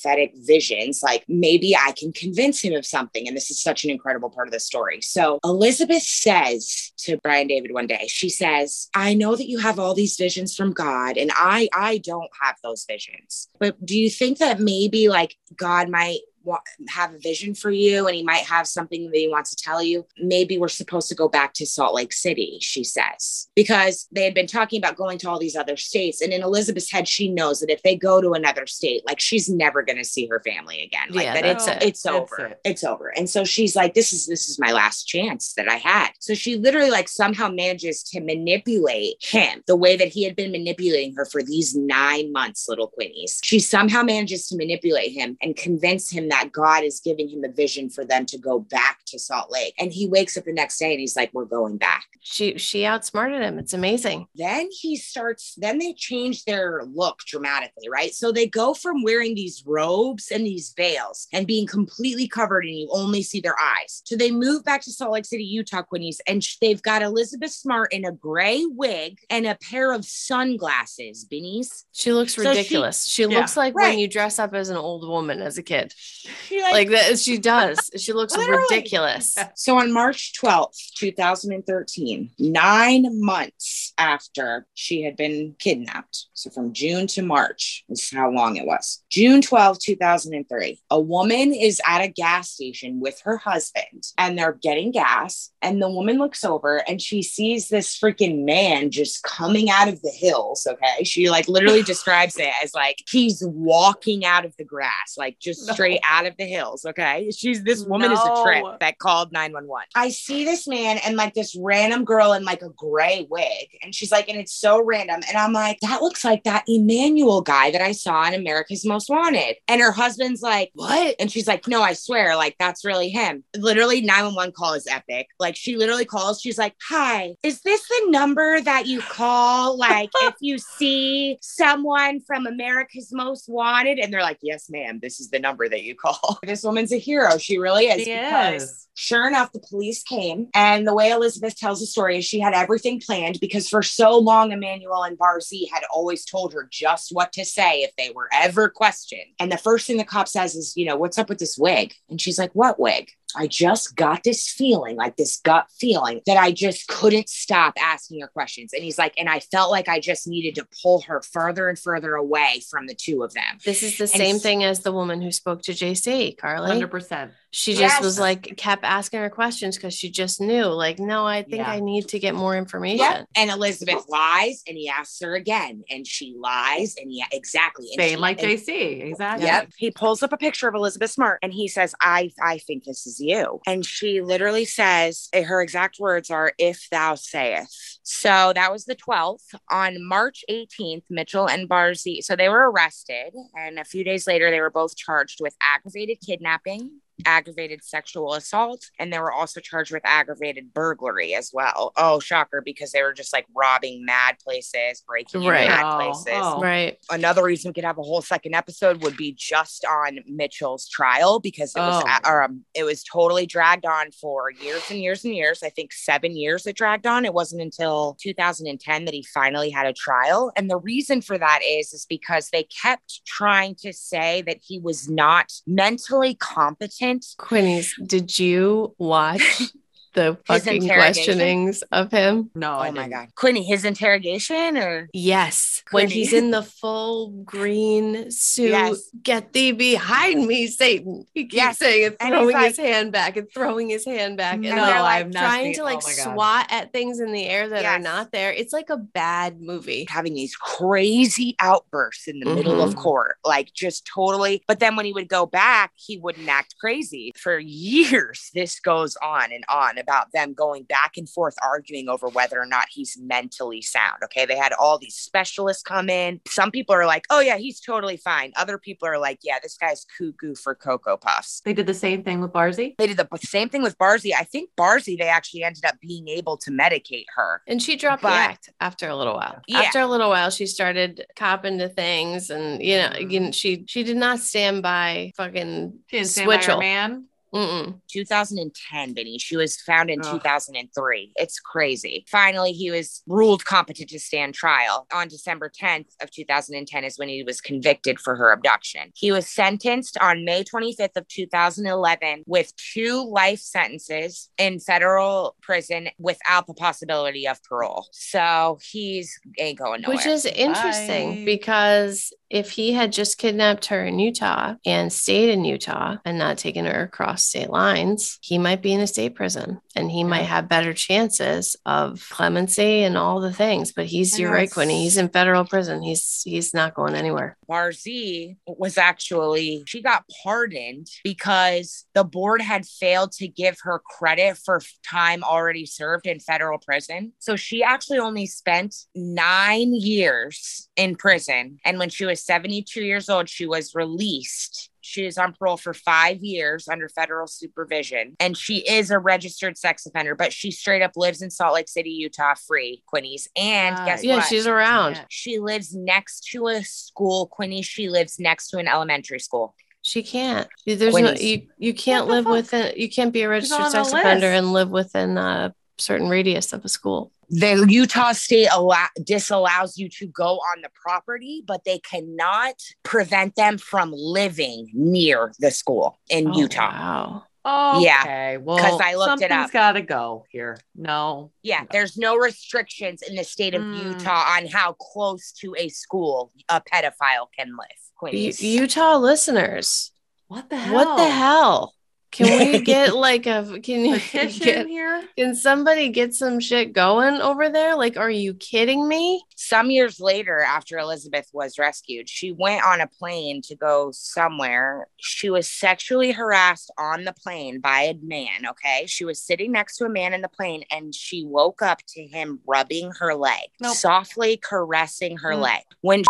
prophetic 0.00 0.32
visions. 0.36 1.02
Like, 1.02 1.24
maybe 1.28 1.76
I 1.76 1.92
can 1.92 2.12
convince 2.12 2.62
him 2.62 2.74
of 2.74 2.86
something. 2.86 3.26
And 3.26 3.36
this 3.36 3.50
is 3.50 3.60
such 3.60 3.84
an 3.84 3.90
incredible 3.90 4.30
part 4.30 4.48
of 4.48 4.52
the 4.52 4.60
story. 4.60 5.00
So 5.00 5.38
Elizabeth 5.44 6.02
says 6.02 6.92
to 6.98 7.18
Brian 7.18 7.46
David 7.46 7.72
one 7.72 7.86
day, 7.86 8.06
she 8.08 8.28
says, 8.28 8.88
I 8.94 9.14
know 9.14 9.36
that 9.36 9.48
you 9.48 9.58
have 9.58 9.78
all 9.78 9.94
these 9.94 10.16
visions 10.16 10.54
from 10.54 10.72
God, 10.72 11.16
and 11.16 11.30
I 11.34 11.68
I 11.72 11.98
don't 11.98 12.30
have 12.42 12.56
those 12.62 12.84
visions. 12.84 13.48
But 13.58 13.84
do 13.84 13.98
you 13.98 14.10
think 14.10 14.38
that 14.38 14.60
maybe 14.60 15.08
like 15.08 15.36
God 15.56 15.88
might 15.88 16.20
wa- 16.42 16.58
have 16.88 17.14
a 17.14 17.18
vision 17.18 17.54
for 17.54 17.70
you 17.70 18.06
and 18.06 18.16
he 18.16 18.22
might 18.22 18.44
have 18.44 18.66
something 18.66 19.10
that 19.10 19.16
he 19.18 19.28
wants 19.28 19.54
to 19.54 19.62
tell 19.62 19.82
you. 19.82 20.06
Maybe 20.18 20.58
we're 20.58 20.68
supposed 20.68 21.08
to 21.08 21.14
go 21.14 21.28
back 21.28 21.54
to 21.54 21.66
Salt 21.66 21.94
Lake 21.94 22.12
City, 22.12 22.58
she 22.60 22.84
says, 22.84 23.48
because 23.54 24.06
they 24.12 24.24
had 24.24 24.34
been 24.34 24.46
talking 24.46 24.78
about 24.80 24.96
going 24.96 25.18
to 25.18 25.28
all 25.30 25.38
these 25.38 25.56
other 25.56 25.76
states. 25.76 26.20
And 26.20 26.32
in 26.32 26.42
Elizabeth's 26.42 26.90
head, 26.90 27.08
she 27.08 27.28
knows 27.30 27.60
that 27.60 27.70
if 27.70 27.82
they 27.82 27.96
go 27.96 28.20
to 28.20 28.32
another 28.32 28.66
state, 28.66 29.02
like 29.06 29.20
she's 29.20 29.48
never 29.48 29.82
going 29.82 29.98
to 29.98 30.04
see 30.04 30.26
her 30.26 30.40
family 30.44 30.82
again. 30.82 31.08
Like 31.10 31.24
Yeah, 31.24 31.34
that 31.34 31.44
it's 31.44 31.66
it. 31.66 31.82
it's 31.82 32.06
over. 32.06 32.46
it. 32.46 32.60
It's 32.64 32.84
over. 32.84 33.08
And 33.16 33.28
so 33.28 33.44
she's 33.44 33.76
like, 33.76 33.94
this 33.94 34.12
is 34.12 34.26
this 34.26 34.48
is 34.48 34.58
my 34.58 34.72
last 34.72 35.04
chance 35.04 35.52
that 35.54 35.68
I 35.68 35.76
had. 35.76 36.10
So 36.20 36.34
she 36.34 36.56
literally 36.56 36.90
like 36.90 37.08
somehow 37.08 37.48
manages 37.48 38.02
to 38.04 38.20
manipulate 38.20 39.16
him 39.20 39.62
the 39.66 39.76
way 39.76 39.96
that 39.96 40.08
he 40.08 40.24
had 40.24 40.36
been 40.36 40.52
manipulating 40.52 41.14
her 41.16 41.24
for 41.24 41.42
these 41.42 41.74
nine 41.76 42.32
months, 42.32 42.66
little 42.68 42.90
Quinnies. 42.98 43.38
She 43.42 43.58
somehow 43.58 44.02
manages 44.02 44.46
to 44.48 44.56
manipulate 44.56 45.12
him 45.12 45.36
and 45.42 45.54
convince 45.56 46.10
him 46.10 46.28
that 46.30 46.50
God 46.52 46.82
is 46.84 47.00
giving 47.00 47.28
him 47.28 47.44
a 47.44 47.48
vision 47.48 47.90
for 47.90 48.04
them 48.04 48.26
to 48.26 48.38
go 48.38 48.58
back 48.60 49.00
to 49.06 49.18
Salt 49.18 49.50
Lake. 49.50 49.74
And 49.78 49.92
he 49.92 50.08
wakes 50.08 50.36
up 50.36 50.44
the 50.44 50.52
next 50.52 50.78
day 50.78 50.90
and 50.92 51.00
he's 51.00 51.16
like, 51.16 51.30
We're 51.32 51.44
going 51.44 51.76
back. 51.76 52.04
She 52.22 52.58
she 52.58 52.84
outsmarted 52.84 53.42
him. 53.42 53.58
It's 53.58 53.72
amazing. 53.72 54.26
Then 54.34 54.68
he 54.72 54.96
starts, 54.96 55.54
then 55.56 55.78
they 55.78 55.92
change 55.94 56.44
their 56.44 56.82
look 56.92 57.18
dramatically, 57.26 57.88
right? 57.90 58.12
So 58.14 58.30
they 58.32 58.46
go 58.46 58.74
from 58.74 59.02
wearing 59.02 59.34
these 59.34 59.62
robes 59.66 60.30
and 60.30 60.44
these 60.46 60.72
veils 60.76 61.26
and 61.32 61.46
being 61.46 61.66
completely 61.66 62.28
covered 62.28 62.64
and 62.64 62.74
you 62.74 62.88
only 62.92 63.22
see 63.22 63.40
their 63.40 63.58
eyes. 63.58 64.02
So 64.04 64.16
they 64.16 64.30
move 64.30 64.64
back 64.64 64.82
to 64.82 64.92
Salt 64.92 65.12
Lake 65.12 65.24
City, 65.24 65.44
Utah, 65.44 65.82
Quinnies, 65.82 66.18
and 66.26 66.42
they've 66.60 66.82
got 66.82 67.02
Elizabeth 67.02 67.50
Smart 67.52 67.92
in 67.92 68.04
a 68.04 68.12
gray 68.12 68.64
wig 68.66 69.18
and 69.30 69.46
a 69.46 69.56
pair 69.56 69.92
of 69.92 70.04
sunglasses, 70.04 71.24
Binnies. 71.24 71.84
She 71.92 72.12
looks 72.12 72.34
So 72.34 72.42
she- 72.42 72.48
ridiculous. 72.48 73.04
She, 73.06 73.22
Yeah. 73.22 73.28
looks 73.38 73.56
like 73.56 73.74
Right. 73.74 73.90
when 73.90 73.98
you 73.98 74.08
dress 74.08 74.38
up 74.38 74.54
as 74.54 74.68
an 74.68 74.76
old 74.76 75.06
woman 75.08 75.40
as 75.42 75.58
a 75.58 75.62
kid. 75.62 75.94
She 76.20 76.60
Like 76.62 76.90
that 76.90 77.18
she 77.18 77.38
does. 77.38 77.90
She 77.96 78.12
looks 78.12 78.36
Literally. 78.36 78.62
ridiculous. 78.70 79.36
So 79.54 79.78
on 79.78 79.92
March 79.92 80.32
12th, 80.40 80.94
2013, 80.96 82.30
nine 82.38 83.06
months 83.20 83.92
after 83.98 84.66
she 84.74 85.02
had 85.02 85.16
been 85.16 85.54
kidnapped, 85.58 86.26
so 86.34 86.50
from 86.50 86.72
June 86.72 87.06
to 87.08 87.22
March 87.22 87.84
is 87.88 88.10
how 88.10 88.30
long 88.30 88.56
it 88.56 88.66
was. 88.66 89.02
June 89.10 89.40
12, 89.40 89.78
2003, 89.78 90.80
a 90.90 91.00
woman 91.00 91.54
is 91.54 91.80
at 91.86 92.02
a 92.02 92.08
gas 92.08 92.50
station 92.50 93.00
with 93.00 93.20
her 93.24 93.36
husband 93.38 94.04
and 94.18 94.38
they're 94.38 94.58
getting 94.60 94.90
gas. 94.90 95.50
And 95.62 95.80
the 95.80 95.90
woman 95.90 96.18
looks 96.18 96.44
over 96.44 96.78
and 96.88 97.00
she 97.00 97.22
sees 97.22 97.68
this 97.68 97.98
freaking 97.98 98.44
man 98.44 98.90
just 98.90 99.22
coming 99.22 99.70
out 99.70 99.88
of 99.88 100.00
the 100.02 100.10
hills. 100.10 100.66
Okay. 100.70 101.04
She 101.04 101.30
like 101.30 101.48
literally 101.48 101.82
describes 101.90 102.36
it 102.38 102.52
as 102.62 102.74
like 102.74 102.98
he's 103.08 103.42
walking 103.46 104.24
out 104.24 104.44
of 104.44 104.56
the 104.56 104.64
grass, 104.64 105.14
like 105.16 105.38
just 105.38 105.68
straight 105.70 106.00
out 106.02 106.09
of 106.26 106.36
the 106.36 106.44
hills. 106.44 106.84
Okay. 106.84 107.30
She's 107.30 107.62
this 107.62 107.84
woman 107.84 108.12
is 108.12 108.18
a 108.18 108.42
trip 108.42 108.64
that 108.80 108.98
called 108.98 109.32
911. 109.32 109.86
I 109.94 110.10
see 110.10 110.44
this 110.44 110.66
man 110.66 110.98
and 111.04 111.16
like 111.16 111.34
this 111.34 111.56
random 111.56 112.04
girl 112.04 112.32
in 112.32 112.44
like 112.44 112.62
a 112.62 112.70
gray 112.70 113.26
wig. 113.30 113.68
And 113.82 113.94
she's 113.94 114.12
like, 114.12 114.28
and 114.28 114.38
it's 114.38 114.54
so 114.54 114.82
random. 114.82 115.20
And 115.28 115.36
I'm 115.36 115.52
like, 115.52 115.78
that 115.80 116.02
looks 116.02 116.24
like 116.24 116.44
that 116.44 116.64
Emmanuel 116.66 117.40
guy 117.40 117.70
that 117.70 117.80
I 117.80 117.92
saw 117.92 118.26
in 118.26 118.34
America's 118.34 118.84
Most 118.84 119.08
Wanted. 119.08 119.56
And 119.68 119.80
her 119.80 119.92
husband's 119.92 120.42
like, 120.42 120.70
what? 120.74 121.14
And 121.18 121.30
she's 121.30 121.46
like, 121.46 121.66
no, 121.66 121.82
I 121.82 121.92
swear, 121.92 122.36
like 122.36 122.56
that's 122.58 122.84
really 122.84 123.08
him. 123.08 123.44
Literally, 123.56 124.00
911 124.00 124.52
call 124.56 124.74
is 124.74 124.86
epic. 124.86 125.28
Like 125.38 125.56
she 125.56 125.76
literally 125.76 126.04
calls, 126.04 126.40
she's 126.40 126.58
like, 126.58 126.74
hi, 126.88 127.34
is 127.42 127.60
this 127.62 127.86
the 127.88 128.10
number 128.10 128.60
that 128.60 128.86
you 128.86 129.00
call? 129.00 129.76
Like 129.78 130.10
if 130.22 130.34
you 130.40 130.58
see 130.78 131.38
someone 131.40 132.20
from 132.20 132.46
America's 132.46 133.12
Most 133.12 133.48
Wanted? 133.48 133.98
And 133.98 134.12
they're 134.12 134.22
like, 134.22 134.38
yes, 134.42 134.70
ma'am, 134.70 135.00
this 135.02 135.20
is 135.20 135.30
the 135.30 135.38
number 135.38 135.68
that 135.68 135.82
you 135.82 135.94
call. 136.00 136.38
This 136.50 136.64
woman's 136.64 136.92
a 136.92 136.98
hero. 136.98 137.38
She 137.38 137.58
really 137.58 137.86
is. 137.86 138.04
She 138.04 138.14
because 138.14 138.62
is. 138.62 138.88
Sure 139.02 139.26
enough, 139.26 139.50
the 139.52 139.60
police 139.60 140.02
came. 140.02 140.48
And 140.52 140.86
the 140.86 140.92
way 140.92 141.10
Elizabeth 141.10 141.56
tells 141.56 141.80
the 141.80 141.86
story 141.86 142.18
is 142.18 142.26
she 142.26 142.38
had 142.38 142.52
everything 142.52 143.00
planned 143.00 143.40
because 143.40 143.66
for 143.66 143.82
so 143.82 144.18
long, 144.18 144.52
Emmanuel 144.52 145.04
and 145.04 145.18
Barzee 145.18 145.70
had 145.72 145.84
always 145.90 146.26
told 146.26 146.52
her 146.52 146.68
just 146.70 147.08
what 147.10 147.32
to 147.32 147.46
say 147.46 147.80
if 147.80 147.96
they 147.96 148.10
were 148.14 148.28
ever 148.30 148.68
questioned. 148.68 149.32
And 149.38 149.50
the 149.50 149.56
first 149.56 149.86
thing 149.86 149.96
the 149.96 150.04
cop 150.04 150.28
says 150.28 150.54
is, 150.54 150.76
you 150.76 150.84
know, 150.84 150.96
what's 150.96 151.16
up 151.16 151.30
with 151.30 151.38
this 151.38 151.56
wig? 151.56 151.94
And 152.10 152.20
she's 152.20 152.38
like, 152.38 152.52
what 152.52 152.78
wig? 152.78 153.10
I 153.34 153.46
just 153.46 153.96
got 153.96 154.22
this 154.22 154.50
feeling, 154.50 154.96
like 154.96 155.16
this 155.16 155.38
gut 155.38 155.68
feeling 155.78 156.20
that 156.26 156.36
I 156.36 156.52
just 156.52 156.86
couldn't 156.88 157.30
stop 157.30 157.72
asking 157.80 158.20
her 158.20 158.28
questions. 158.28 158.74
And 158.74 158.82
he's 158.84 158.98
like, 158.98 159.14
and 159.16 159.30
I 159.30 159.40
felt 159.40 159.70
like 159.70 159.88
I 159.88 159.98
just 159.98 160.28
needed 160.28 160.56
to 160.56 160.68
pull 160.82 161.00
her 161.02 161.22
further 161.22 161.70
and 161.70 161.78
further 161.78 162.16
away 162.16 162.60
from 162.70 162.86
the 162.86 162.94
two 162.94 163.22
of 163.22 163.32
them. 163.32 163.58
This 163.64 163.82
is 163.82 163.96
the 163.96 164.04
And 164.04 164.10
same 164.10 164.38
thing 164.40 164.62
as 164.62 164.80
the 164.80 164.92
woman 164.92 165.22
who 165.22 165.32
spoke 165.32 165.62
to 165.62 165.72
JC, 165.72 166.36
Carly. 166.36 166.78
100%. 166.78 167.30
She 167.52 167.72
just 167.72 167.80
Yes. 167.96 168.00
was 168.02 168.18
like 168.20 168.56
kept 168.56 168.84
asking 168.84 169.20
her 169.20 169.30
questions 169.30 169.76
because 169.76 169.92
she 169.92 170.08
just 170.10 170.40
knew, 170.40 170.66
like, 170.66 171.00
no, 171.00 171.26
I 171.26 171.42
think 171.42 171.56
Yeah. 171.56 171.70
I 171.70 171.80
need 171.80 172.06
to 172.08 172.18
get 172.20 172.34
more 172.34 172.56
information. 172.56 172.98
Yeah. 173.04 173.24
And 173.34 173.50
Elizabeth 173.50 174.04
lies 174.08 174.62
and 174.68 174.76
he 174.76 174.88
asks 174.88 175.18
her 175.20 175.34
again 175.34 175.82
and 175.90 176.06
she 176.06 176.36
lies 176.38 176.94
and 176.96 177.12
yeah, 177.12 177.24
exactly. 177.32 177.86
And 177.92 178.00
Same 178.00 178.10
she- 178.10 178.16
like 178.20 178.40
and- 178.42 178.52
JC. 178.52 179.00
Exactly. 179.02 179.46
Yep. 179.46 179.70
He 179.76 179.90
pulls 179.90 180.22
up 180.22 180.32
a 180.32 180.36
picture 180.36 180.68
of 180.68 180.76
Elizabeth 180.76 181.10
Smart 181.10 181.40
and 181.42 181.52
he 181.52 181.66
says, 181.66 181.92
I, 182.00 182.30
I 182.40 182.58
think 182.58 182.84
this 182.84 183.04
is 183.06 183.18
you. 183.18 183.60
And 183.66 183.84
she 183.84 184.20
literally 184.20 184.64
says, 184.64 185.28
eh, 185.32 185.42
her 185.42 185.60
exact 185.60 185.98
words 185.98 186.30
are, 186.30 186.52
if 186.56 186.86
thou 186.90 187.16
sayest. 187.16 187.98
So 188.04 188.52
that 188.54 188.70
was 188.72 188.84
the 188.84 188.94
12th. 188.96 189.54
On 189.70 190.02
March 190.04 190.44
18th, 190.48 191.02
Mitchell 191.10 191.48
and 191.48 191.68
Barzee, 191.68 192.22
so 192.22 192.36
they 192.36 192.48
were 192.48 192.70
arrested. 192.70 193.34
And 193.56 193.78
a 193.78 193.84
few 193.84 194.04
days 194.04 194.26
later, 194.26 194.50
they 194.50 194.60
were 194.60 194.70
both 194.70 194.96
charged 194.96 195.38
with 195.40 195.56
aggravated 195.60 196.18
kidnapping. 196.24 197.00
Aggravated 197.26 197.82
sexual 197.84 198.34
assault, 198.34 198.84
and 198.98 199.12
they 199.12 199.18
were 199.18 199.32
also 199.32 199.60
charged 199.60 199.92
with 199.92 200.02
aggravated 200.04 200.72
burglary 200.74 201.34
as 201.34 201.50
well. 201.52 201.92
Oh, 201.96 202.20
shocker, 202.20 202.62
because 202.64 202.92
they 202.92 203.02
were 203.02 203.12
just 203.12 203.32
like 203.32 203.46
robbing 203.54 204.04
mad 204.04 204.36
places, 204.42 205.02
breaking 205.06 205.44
Right. 205.44 205.68
mad 205.68 205.84
Oh, 205.84 205.96
places 205.96 206.32
oh. 206.42 206.60
Right. 206.60 206.98
another 207.10 207.42
reason 207.44 207.70
we 207.70 207.74
could 207.74 207.84
have 207.84 207.98
a 207.98 208.02
whole 208.02 208.22
second 208.22 208.54
episode 208.54 209.02
would 209.02 209.16
be 209.16 209.32
just 209.32 209.84
on 209.84 210.20
Mitchell's 210.26 210.88
trial 210.88 211.40
because 211.40 211.74
it 211.76 211.80
was 211.80 212.02
Oh. 212.24 212.40
um, 212.44 212.64
it 212.74 212.84
was 212.84 213.02
totally 213.04 213.46
dragged 213.46 213.86
on 213.86 214.10
for 214.12 214.50
years 214.50 214.90
and 214.90 215.00
years 215.00 215.24
and 215.24 215.34
years. 215.34 215.62
I 215.62 215.70
think 215.70 215.92
seven 215.92 216.36
years 216.36 216.66
it 216.66 216.76
dragged 216.76 217.06
on. 217.06 217.24
It 217.24 217.34
wasn't 217.34 217.62
until 217.62 218.16
2010 218.22 219.04
that 219.04 219.14
he 219.14 219.24
finally 219.34 219.70
had 219.70 219.86
a 219.86 219.92
trial, 219.92 220.52
and 220.56 220.70
the 220.70 220.78
reason 220.78 221.20
for 221.20 221.38
that 221.38 221.60
is 221.66 221.92
is 221.92 222.06
because 222.08 222.48
they 222.50 222.64
kept 222.64 223.24
trying 223.26 223.74
to 223.76 223.92
say 223.92 224.42
that 224.42 224.58
he 224.62 224.78
was 224.78 225.08
not 225.08 225.52
mentally 225.66 226.34
competent. 226.34 227.09
Quinny's, 227.38 227.94
did 228.06 228.38
you 228.38 228.94
watch 228.98 229.72
the 230.14 230.38
His 230.48 230.64
fucking 230.64 230.88
questionings 230.88 231.82
of 231.92 232.10
him? 232.10 232.50
No, 232.54 232.72
Oh, 232.72 232.78
I 232.78 232.90
my 232.90 233.02
didn't. 233.02 233.10
god, 233.12 233.28
Quinny, 233.36 233.64
his 233.64 233.84
interrogation 233.84 234.76
or 234.76 235.08
Yes. 235.12 235.82
When 235.92 236.08
he's 236.08 236.32
in 236.32 236.50
the 236.50 236.62
full 236.62 237.30
green 237.44 238.30
suit, 238.30 238.70
Yes. 238.70 239.10
get 239.22 239.52
thee 239.52 239.72
behind 239.72 240.46
me, 240.46 240.66
Satan. 240.68 241.24
He 241.34 241.42
keeps 241.44 241.54
Yes. 241.54 241.78
saying 241.78 242.06
it, 242.06 242.16
And 242.20 242.30
throwing 242.32 242.54
like- 242.54 242.68
his 242.68 242.76
hand 242.76 243.12
back 243.12 243.36
and 243.36 243.48
throwing 243.52 243.88
his 243.88 244.04
hand 244.04 244.36
back. 244.36 244.54
And 244.54 244.62
No, 244.62 244.76
they're 244.76 244.96
I 244.96 245.00
like 245.00 245.18
have 245.24 245.32
not 245.32 245.40
trying 245.40 245.74
to 245.74 245.82
like 245.84 245.98
oh 246.06 246.10
swat 246.10 246.66
at 246.70 246.92
things 246.92 247.18
in 247.20 247.32
the 247.32 247.44
air 247.46 247.68
that 247.68 247.84
are 247.84 247.98
not 247.98 248.30
there. 248.32 248.52
It's 248.52 248.72
like 248.72 248.90
a 248.90 248.96
bad 248.96 249.60
movie. 249.60 250.06
having 250.08 250.34
these 250.34 250.54
crazy 250.56 251.54
outbursts 251.60 252.26
in 252.28 252.40
the 252.40 252.46
middle 252.54 252.80
of 252.82 252.94
Mhm. 252.94 252.98
court, 252.98 253.36
like 253.44 253.72
just 253.74 254.06
totally. 254.06 254.62
But 254.66 254.80
then 254.80 254.96
when 254.96 255.06
he 255.06 255.12
would 255.12 255.28
go 255.28 255.46
back, 255.46 255.92
he 255.96 256.16
wouldn't 256.18 256.48
act 256.48 256.74
crazy. 256.80 257.32
For 257.36 257.58
years, 257.58 258.50
this 258.54 258.80
goes 258.80 259.16
on 259.22 259.52
and 259.52 259.64
on 259.68 259.98
about 260.00 260.32
them 260.32 260.54
going 260.54 260.84
back 260.84 261.16
and 261.16 261.28
forth 261.28 261.54
arguing 261.62 262.08
over 262.08 262.28
whether 262.28 262.60
or 262.60 262.66
not 262.66 262.86
he's 262.90 263.16
mentally 263.20 263.82
sound. 263.82 264.22
Okay. 264.24 264.46
They 264.46 264.56
had 264.56 264.72
all 264.72 264.98
these 264.98 265.16
specialists 265.16 265.82
come 265.82 266.08
in. 266.08 266.40
Some 266.46 266.70
people 266.70 266.94
are 266.94 267.06
like, 267.06 267.26
oh, 267.30 267.40
yeah, 267.40 267.56
he's 267.58 267.80
totally 267.80 268.16
fine. 268.16 268.52
Other 268.56 268.78
people 268.78 269.08
are 269.08 269.18
like, 269.18 269.40
yeah, 269.42 269.58
this 269.62 269.76
guy's 269.76 270.06
cuckoo 270.16 270.54
for 270.54 270.74
Cocoa 270.74 271.16
Puffs. 271.16 271.60
They 271.64 271.72
did 271.72 271.86
the 271.86 271.94
same 271.94 272.22
thing 272.22 272.40
with 272.40 272.52
Barzee. 272.52 272.96
They 272.98 273.06
did 273.06 273.16
the 273.16 273.28
same 273.42 273.68
thing 273.68 273.82
with 273.82 273.96
Barzee. 273.98 274.32
I 274.38 274.44
think 274.44 274.70
Barzee, 274.76 275.18
they 275.18 275.28
actually 275.28 275.62
ended 275.62 275.84
up 275.84 275.96
being 276.00 276.28
able 276.28 276.56
to 276.58 276.70
medicate 276.70 277.26
her. 277.36 277.62
And 277.66 277.82
she 277.82 277.96
dropped 277.96 278.22
But- 278.22 278.30
the 278.30 278.36
act 278.36 278.70
after 278.80 279.08
a 279.08 279.16
little 279.16 279.34
while. 279.34 279.60
Yeah. 279.66 279.80
After 279.80 280.00
a 280.00 280.06
little 280.06 280.30
while, 280.30 280.50
she 280.50 280.66
started 280.66 281.26
copping 281.36 281.78
to 281.78 281.88
things, 281.88 282.50
and 282.50 282.82
you 282.82 282.96
know, 282.96 283.08
mm-hmm. 283.08 283.24
again, 283.24 283.52
she 283.52 283.84
she 283.86 284.02
did 284.02 284.16
not 284.16 284.38
stand 284.38 284.82
by 284.82 285.32
fucking 285.36 285.98
She 286.06 286.16
didn't 286.16 286.28
stand 286.28 286.48
by 286.48 286.56
her 286.58 286.78
man. 286.78 287.26
Mm-mm. 287.54 288.00
2010, 288.08 289.14
Benny. 289.14 289.38
She 289.38 289.56
was 289.56 289.76
found 289.76 290.10
in 290.10 290.20
Ugh. 290.20 290.32
2003. 290.32 291.32
It's 291.36 291.58
crazy. 291.58 292.24
Finally, 292.28 292.72
he 292.72 292.90
was 292.90 293.22
ruled 293.26 293.64
competent 293.64 294.10
to 294.10 294.20
stand 294.20 294.54
trial. 294.54 295.06
On 295.12 295.28
December 295.28 295.70
10th 295.70 296.06
of 296.22 296.30
2010 296.30 297.04
is 297.04 297.18
when 297.18 297.28
he 297.28 297.42
was 297.42 297.60
convicted 297.60 298.20
for 298.20 298.36
her 298.36 298.52
abduction. 298.52 299.10
He 299.14 299.32
was 299.32 299.46
sentenced 299.46 300.16
on 300.18 300.44
May 300.44 300.64
25th 300.64 301.16
of 301.16 301.28
2011 301.28 302.44
with 302.46 302.72
two 302.76 303.28
life 303.28 303.60
sentences 303.60 304.48
in 304.58 304.78
federal 304.78 305.56
prison 305.62 306.08
without 306.18 306.66
the 306.66 306.74
possibility 306.74 307.46
of 307.46 307.62
parole. 307.64 308.06
So 308.12 308.78
he's 308.90 309.38
ain't 309.58 309.78
going 309.78 310.02
nowhere. 310.02 310.16
Which 310.16 310.26
is 310.26 310.46
interesting 310.46 311.40
Bye. 311.40 311.44
because 311.44 312.32
if 312.50 312.72
he 312.72 312.92
had 312.92 313.12
just 313.12 313.38
kidnapped 313.38 313.86
her 313.86 314.04
in 314.04 314.18
Utah 314.18 314.74
and 314.84 315.12
stayed 315.12 315.50
in 315.50 315.64
Utah 315.64 316.16
and 316.24 316.36
not 316.36 316.58
taken 316.58 316.84
her 316.84 317.04
across 317.04 317.44
state 317.44 317.70
lines, 317.70 318.38
he 318.42 318.58
might 318.58 318.82
be 318.82 318.92
in 318.92 319.00
a 319.00 319.06
state 319.06 319.36
prison 319.36 319.80
and 319.94 320.10
he 320.10 320.24
might 320.24 320.42
have 320.42 320.68
better 320.68 320.92
chances 320.92 321.76
of 321.86 322.26
clemency 322.30 323.04
and 323.04 323.16
all 323.16 323.40
the 323.40 323.52
things. 323.52 323.92
But 323.92 324.06
he's, 324.06 324.32
And 324.32 324.40
you're 324.40 324.52
right, 324.52 324.70
Quinny. 324.70 325.04
He's 325.04 325.16
in 325.16 325.28
federal 325.28 325.64
prison. 325.64 326.02
He's 326.02 326.42
he's 326.44 326.74
not 326.74 326.94
going 326.94 327.14
anywhere. 327.14 327.56
Barzee 327.70 328.56
was 328.66 328.98
actually, 328.98 329.84
she 329.86 330.02
got 330.02 330.24
pardoned 330.42 331.06
because 331.22 332.06
the 332.14 332.24
board 332.24 332.60
had 332.60 332.84
failed 332.84 333.32
to 333.32 333.46
give 333.46 333.78
her 333.82 334.00
credit 334.00 334.56
for 334.56 334.80
time 335.08 335.44
already 335.44 335.86
served 335.86 336.26
in 336.26 336.40
federal 336.40 336.78
prison. 336.78 337.32
So 337.38 337.54
she 337.54 337.84
actually 337.84 338.18
only 338.18 338.46
spent 338.46 338.96
nine 339.14 339.94
years 339.94 340.88
in 340.96 341.14
prison. 341.14 341.78
And 341.84 341.98
when 341.98 342.08
she 342.08 342.24
was 342.24 342.39
72 342.44 343.02
years 343.02 343.28
old, 343.28 343.48
she 343.48 343.66
was 343.66 343.94
released. 343.94 344.90
She 345.02 345.24
is 345.24 345.38
on 345.38 345.54
parole 345.54 345.76
for 345.76 345.94
five 345.94 346.38
years 346.42 346.86
under 346.86 347.08
federal 347.08 347.46
supervision. 347.46 348.36
And 348.38 348.56
she 348.56 348.78
is 348.88 349.10
a 349.10 349.18
registered 349.18 349.76
sex 349.78 350.06
offender, 350.06 350.34
but 350.34 350.52
she 350.52 350.70
straight 350.70 351.02
up 351.02 351.12
lives 351.16 351.42
in 351.42 351.50
Salt 351.50 351.74
Lake 351.74 351.88
City, 351.88 352.10
Utah, 352.10 352.54
free, 352.54 353.02
Quinnies. 353.12 353.48
And 353.56 353.96
Nice. 353.96 354.06
guess 354.06 354.24
Yeah, 354.24 354.36
what? 354.36 354.46
she's 354.46 354.66
around. 354.66 355.16
Yeah. 355.16 355.24
She 355.28 355.58
lives 355.58 355.94
next 355.94 356.44
to 356.52 356.68
a 356.68 356.82
school, 356.84 357.46
Quinny. 357.46 357.82
She 357.82 358.08
lives 358.08 358.38
next 358.38 358.68
to 358.70 358.78
an 358.78 358.86
elementary 358.88 359.40
school. 359.40 359.74
She 360.02 360.22
can't. 360.22 360.68
You- 360.86 360.96
There's 360.96 361.14
no 361.14 361.32
you. 361.32 361.66
You 361.78 361.92
can't 361.94 362.26
live 362.26 362.44
fuck? 362.44 362.52
within. 362.52 362.92
You 362.96 363.10
can't 363.10 363.32
be 363.32 363.42
a 363.42 363.48
registered 363.48 363.90
sex 363.90 364.08
offender 364.12 364.48
list. 364.50 364.58
and 364.58 364.72
live 364.72 364.90
within 364.90 365.36
a 365.38 365.74
certain 366.00 366.28
radius 366.28 366.72
of 366.72 366.84
a 366.84 366.88
school. 366.88 367.32
The 367.48 367.84
Utah 367.88 368.32
state 368.32 368.68
allow- 368.72 369.08
disallows 369.24 369.98
you 369.98 370.08
to 370.10 370.26
go 370.28 370.54
on 370.56 370.82
the 370.82 370.88
property, 370.94 371.62
but 371.66 371.84
they 371.84 371.98
cannot 371.98 372.74
prevent 373.02 373.56
them 373.56 373.76
from 373.78 374.12
living 374.14 374.88
near 374.94 375.52
the 375.58 375.70
school 375.70 376.18
in 376.28 376.48
Oh, 376.48 376.58
Utah. 376.58 376.90
Wow. 376.90 377.42
Oh, 377.64 378.00
Yeah, 378.00 378.20
okay. 378.22 378.56
Well, 378.56 378.78
'cause 378.78 379.00
I 379.02 379.14
looked 379.16 379.42
it 379.42 379.50
something's 379.50 379.66
up. 379.66 379.72
got 379.72 379.92
to 379.92 380.00
go 380.02 380.46
here. 380.50 380.78
No. 380.94 381.50
Yeah, 381.62 381.84
there's 381.90 382.16
no 382.16 382.36
restrictions 382.36 383.20
in 383.20 383.34
the 383.34 383.44
state 383.44 383.74
of 383.74 383.82
Mm. 383.82 384.02
Utah 384.14 384.54
on 384.56 384.66
how 384.66 384.92
close 384.94 385.52
to 385.60 385.74
a 385.76 385.88
school 385.90 386.52
a 386.70 386.80
pedophile 386.80 387.48
can 387.54 387.76
live. 387.76 388.32
U- 388.32 388.52
Utah 388.58 389.16
listeners, 389.16 390.12
What 390.48 390.70
the 390.70 390.76
hell? 390.78 390.94
what 390.94 391.16
the 391.18 391.28
hell? 391.28 391.94
Can 392.30 392.56
we 392.58 392.80
get 392.84 393.14
like 393.16 393.46
a? 393.46 393.78
Can 393.82 394.04
you 394.04 394.18
get? 394.28 394.86
here? 394.86 395.24
Can 395.36 395.54
somebody 395.54 396.08
get 396.10 396.34
some 396.34 396.60
shit 396.60 396.92
going 396.92 397.40
over 397.40 397.68
there? 397.68 397.96
Like, 397.96 398.16
are 398.16 398.30
you 398.30 398.54
kidding 398.54 399.06
me? 399.08 399.42
some 399.62 399.90
years 399.90 400.18
later 400.20 400.60
after 400.62 400.96
elizabeth 400.98 401.46
was 401.52 401.78
rescued 401.78 402.26
she 402.30 402.50
went 402.50 402.82
on 402.82 402.98
a 403.02 403.06
plane 403.06 403.60
to 403.60 403.76
go 403.76 404.10
somewhere 404.10 405.06
she 405.18 405.50
was 405.50 405.70
sexually 405.70 406.32
harassed 406.32 406.90
on 406.98 407.24
the 407.24 407.32
plane 407.34 407.78
by 407.78 408.00
a 408.00 408.14
man 408.22 408.66
okay 408.66 409.04
she 409.06 409.22
was 409.22 409.40
sitting 409.42 409.70
next 409.70 409.98
to 409.98 410.06
a 410.06 410.08
man 410.08 410.32
in 410.32 410.40
the 410.40 410.48
plane 410.48 410.82
and 410.90 411.14
she 411.14 411.44
woke 411.44 411.82
up 411.82 411.98
to 412.08 412.26
him 412.26 412.58
rubbing 412.66 413.12
her 413.20 413.34
leg 413.34 413.68
Nope. 413.82 413.94
softly 413.96 414.56
caressing 414.56 415.36
her 415.36 415.50
Mm. 415.52 415.60
leg 415.60 415.82
when 416.00 416.22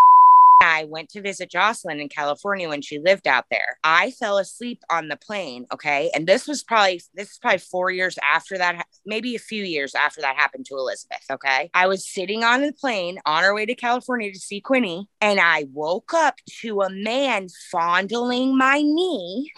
I 0.60 0.84
went 0.84 1.08
to 1.10 1.22
visit 1.22 1.50
Jocelyn 1.50 2.00
in 2.00 2.08
California 2.08 2.68
when 2.68 2.82
she 2.82 2.98
lived 2.98 3.26
out 3.26 3.46
there. 3.50 3.78
I 3.82 4.10
fell 4.10 4.38
asleep 4.38 4.82
on 4.90 5.08
the 5.08 5.16
plane. 5.16 5.66
Okay. 5.72 6.10
And 6.14 6.26
this 6.26 6.46
was 6.46 6.62
probably, 6.62 7.02
this 7.14 7.30
is 7.30 7.38
probably 7.38 7.58
four 7.58 7.90
years 7.90 8.18
after 8.22 8.58
that, 8.58 8.86
maybe 9.06 9.34
a 9.34 9.40
few 9.40 9.64
years 9.64 9.94
after 9.94 10.20
that 10.20 10.36
happened 10.36 10.66
to 10.66 10.76
Elizabeth. 10.76 11.24
Okay. 11.30 11.70
I 11.72 11.86
was 11.86 12.06
sitting 12.06 12.44
on 12.44 12.60
the 12.60 12.72
plane 12.72 13.18
on 13.24 13.44
our 13.44 13.54
way 13.54 13.64
to 13.66 13.74
California 13.74 14.32
to 14.32 14.38
see 14.38 14.60
Quinny, 14.60 15.08
and 15.20 15.40
I 15.40 15.66
woke 15.72 16.12
up 16.14 16.36
to 16.60 16.82
a 16.82 16.90
man 16.90 17.48
fondling 17.70 18.56
my 18.56 18.82
knee. 18.82 19.52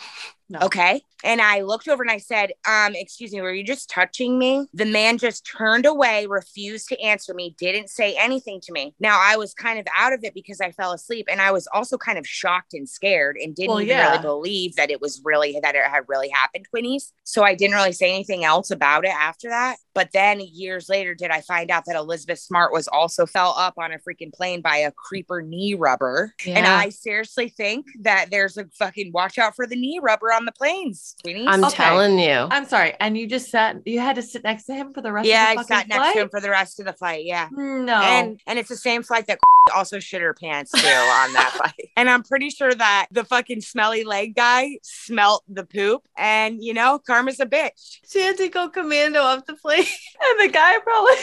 No. 0.53 0.59
Okay. 0.67 1.03
And 1.25 1.41
I 1.41 1.63
looked 1.63 1.89
over 1.89 2.03
and 2.03 2.11
I 2.11 2.19
said, 2.19 2.53
um, 2.69 2.95
excuse 2.95 3.33
me, 3.33 3.41
were 3.41 3.55
you 3.55 3.65
just 3.65 3.89
touching 3.89 4.39
me? 4.39 4.67
The 4.75 4.85
man 4.85 5.17
just 5.17 5.47
turned 5.47 5.87
away, 5.87 6.27
refused 6.27 6.89
to 6.89 7.01
answer 7.01 7.33
me, 7.33 7.55
didn't 7.59 7.89
say 7.89 8.15
anything 8.19 8.61
to 8.65 8.73
me. 8.73 8.95
Now 9.01 9.19
I 9.19 9.37
was 9.37 9.55
kind 9.55 9.79
of 9.79 9.87
out 9.97 10.13
of 10.13 10.25
it 10.25 10.35
because 10.35 10.61
I 10.61 10.73
fell 10.73 10.93
asleep 10.93 11.29
and 11.31 11.41
I 11.41 11.51
was 11.53 11.67
also 11.73 11.97
kind 11.97 12.19
of 12.19 12.27
shocked 12.27 12.75
and 12.75 12.87
scared 12.87 13.37
and 13.37 13.55
didn't 13.55 13.71
Well, 13.71 13.81
even 13.81 13.97
yeah. 13.97 14.11
really 14.11 14.23
believe 14.23 14.77
that 14.77 14.91
it 14.91 15.01
was 15.01 15.23
really 15.25 15.59
that 15.63 15.75
it 15.75 15.85
had 15.87 16.05
really 16.07 16.29
happened, 16.29 16.67
Quinnies. 16.75 17.13
So 17.25 17.43
I 17.45 17.55
didn't 17.55 17.77
really 17.77 17.93
say 17.93 18.11
anything 18.13 18.45
else 18.45 18.71
about 18.71 19.07
it 19.07 19.15
after 19.15 19.49
that. 19.49 19.77
But 19.95 20.11
then 20.13 20.41
years 20.41 20.89
later, 20.89 21.15
did 21.15 21.31
I 21.31 21.41
find 21.43 21.71
out 21.71 21.85
that 21.87 21.97
Elizabeth 21.97 22.39
Smart 22.39 22.73
was 22.73 22.89
also 22.89 23.27
fell 23.27 23.55
up 23.59 23.75
on 23.79 23.93
a 23.93 23.99
freaking 23.99 24.33
plane 24.33 24.61
by 24.61 24.77
a 24.79 24.91
creeper 24.93 25.43
knee 25.43 25.75
rubber. 25.75 26.35
And 26.47 26.67
I 26.67 26.89
seriously 26.89 27.49
think 27.49 27.87
that 28.01 28.31
there's 28.31 28.57
a 28.57 28.65
fucking 28.79 29.13
watch 29.13 29.39
out 29.39 29.55
for 29.57 29.67
the 29.67 29.77
knee 29.77 30.01
rubber 30.03 30.33
on 30.33 30.45
the 30.45 30.53
planes, 30.53 31.15
Queenies. 31.25 31.47
I'm 31.49 31.65
Okay. 31.65 31.77
telling 31.77 32.19
you. 32.19 32.47
I'm 32.51 32.67
sorry. 32.67 32.95
And 33.01 33.17
you 33.19 33.27
just 33.27 33.51
sat, 33.51 33.77
you 33.87 34.01
had 34.01 34.17
to 34.17 34.23
sit 34.23 34.45
next 34.45 34.65
to 34.65 34.75
him 34.75 34.93
for 34.93 35.01
the 35.03 35.13
rest 35.13 35.29
yeah, 35.29 35.51
of 35.53 35.57
the 35.57 35.61
I 35.61 35.63
fucking 35.63 35.77
sat 35.77 35.89
next 35.89 35.99
flight? 35.99 36.15
to 36.15 36.21
him 36.23 36.29
for 36.31 36.41
the 36.41 36.51
rest 36.51 36.81
of 36.81 36.87
the 36.87 36.93
flight. 36.93 37.25
Yeah. 37.25 37.49
No. 37.53 38.01
And 38.01 38.41
and 38.47 38.59
it's 38.59 38.69
the 38.69 38.77
same 38.77 39.03
flight 39.03 39.27
that 39.27 39.39
also 39.77 40.01
shit 40.01 40.21
her 40.23 40.35
pants 40.35 40.73
too 40.73 40.79
on 40.87 41.33
that 41.35 41.53
flight. 41.57 41.91
And 41.97 42.11
I'm 42.11 42.23
pretty 42.23 42.51
sure 42.51 42.75
that 42.75 43.07
the 43.13 43.25
fucking 43.25 43.61
smelly 43.61 44.05
leg 44.05 44.35
guy 44.35 44.79
smelt 44.83 45.45
the 45.49 45.65
poop. 45.65 46.03
And 46.17 46.63
you 46.65 46.75
know, 46.75 46.99
karma's 46.99 47.41
a 47.41 47.47
bitch. 47.47 47.99
She 48.09 48.21
had 48.21 48.37
to 48.39 48.49
go 48.49 48.69
commando 48.69 49.21
off 49.23 49.47
the 49.47 49.55
plane. 49.55 49.82
and 50.21 50.41
the 50.41 50.53
guy 50.53 50.79
probably. 50.79 51.17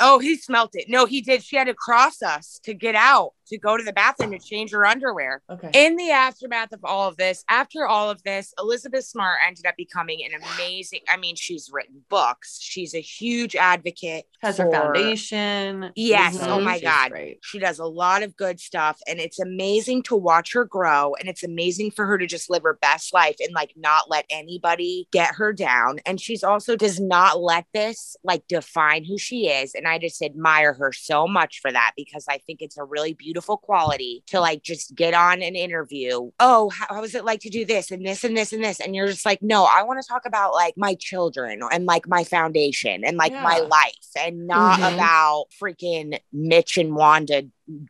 Oh, 0.00 0.18
he 0.18 0.36
smelt 0.36 0.70
it. 0.74 0.86
No, 0.88 1.06
he 1.06 1.20
did. 1.20 1.44
She 1.44 1.56
had 1.56 1.68
to 1.68 1.74
cross 1.74 2.22
us 2.22 2.60
to 2.64 2.74
get 2.74 2.94
out 2.94 3.32
to 3.52 3.58
go 3.58 3.76
to 3.76 3.84
the 3.84 3.92
bathroom 3.92 4.32
to 4.32 4.38
change 4.38 4.72
her 4.72 4.86
underwear. 4.86 5.42
Okay. 5.50 5.70
In 5.74 5.96
the 5.96 6.10
aftermath 6.10 6.72
of 6.72 6.80
all 6.84 7.08
of 7.08 7.16
this, 7.16 7.44
after 7.48 7.86
all 7.86 8.10
of 8.10 8.22
this, 8.22 8.52
Elizabeth 8.58 9.04
Smart 9.04 9.38
ended 9.46 9.66
up 9.66 9.76
becoming 9.76 10.20
an 10.24 10.40
amazing. 10.40 11.00
I 11.08 11.16
mean, 11.16 11.36
she's 11.36 11.70
written 11.72 12.04
books. 12.08 12.58
She's 12.60 12.94
a 12.94 13.00
huge 13.00 13.54
advocate. 13.54 14.24
Has 14.40 14.56
her 14.56 14.70
foundation. 14.70 15.92
Yes. 15.94 16.38
Oh 16.42 16.60
my 16.60 16.74
She's 16.74 16.82
God. 16.82 17.10
great. 17.10 17.38
She 17.42 17.58
does 17.58 17.78
a 17.78 17.86
lot 17.86 18.22
of 18.22 18.36
good 18.36 18.58
stuff, 18.58 18.98
and 19.06 19.20
it's 19.20 19.38
amazing 19.38 20.02
to 20.04 20.16
watch 20.16 20.52
her 20.54 20.64
grow. 20.64 21.14
And 21.20 21.28
it's 21.28 21.44
amazing 21.44 21.92
for 21.92 22.06
her 22.06 22.18
to 22.18 22.26
just 22.26 22.50
live 22.50 22.62
her 22.62 22.78
best 22.80 23.12
life 23.14 23.36
and 23.40 23.54
like 23.54 23.72
not 23.76 24.10
let 24.10 24.26
anybody 24.30 25.06
get 25.12 25.34
her 25.36 25.52
down. 25.52 26.00
And 26.06 26.20
she's 26.20 26.42
also 26.42 26.74
does 26.74 26.98
not 26.98 27.40
let 27.40 27.66
this 27.72 28.16
like 28.24 28.46
define 28.48 29.04
who 29.04 29.18
she 29.18 29.48
is. 29.48 29.74
And 29.74 29.86
I 29.86 29.98
just 29.98 30.22
admire 30.22 30.72
her 30.74 30.92
so 30.92 31.28
much 31.28 31.60
for 31.60 31.70
that 31.70 31.92
because 31.96 32.26
I 32.28 32.38
think 32.38 32.62
it's 32.62 32.78
a 32.78 32.84
really 32.84 33.14
beautiful 33.14 33.41
quality 33.42 34.22
to 34.28 34.40
like 34.40 34.62
just 34.62 34.94
get 34.94 35.14
on 35.14 35.42
an 35.42 35.54
interview. 35.56 36.30
Oh, 36.40 36.70
how, 36.70 37.00
was 37.00 37.14
it 37.14 37.24
like 37.24 37.40
to 37.40 37.50
do 37.50 37.64
this 37.64 37.90
and 37.90 38.04
this 38.06 38.24
and 38.24 38.36
this 38.36 38.52
and 38.52 38.62
this? 38.64 38.80
And 38.80 38.94
you're 38.94 39.08
just 39.08 39.26
like, 39.26 39.42
no, 39.42 39.64
I 39.64 39.82
want 39.82 40.00
to 40.02 40.08
talk 40.08 40.22
about 40.26 40.52
like 40.54 40.74
my 40.76 40.94
children 40.98 41.60
and 41.70 41.86
like 41.86 42.08
my 42.08 42.24
foundation 42.24 43.04
and 43.04 43.16
like 43.16 43.32
my 43.32 43.58
life 43.58 43.92
and 44.18 44.46
not 44.46 44.78
Mhm. 44.80 44.94
about 44.94 45.46
freaking 45.60 46.18
Mitch 46.32 46.76
and 46.78 46.94
Wanda 46.94 47.42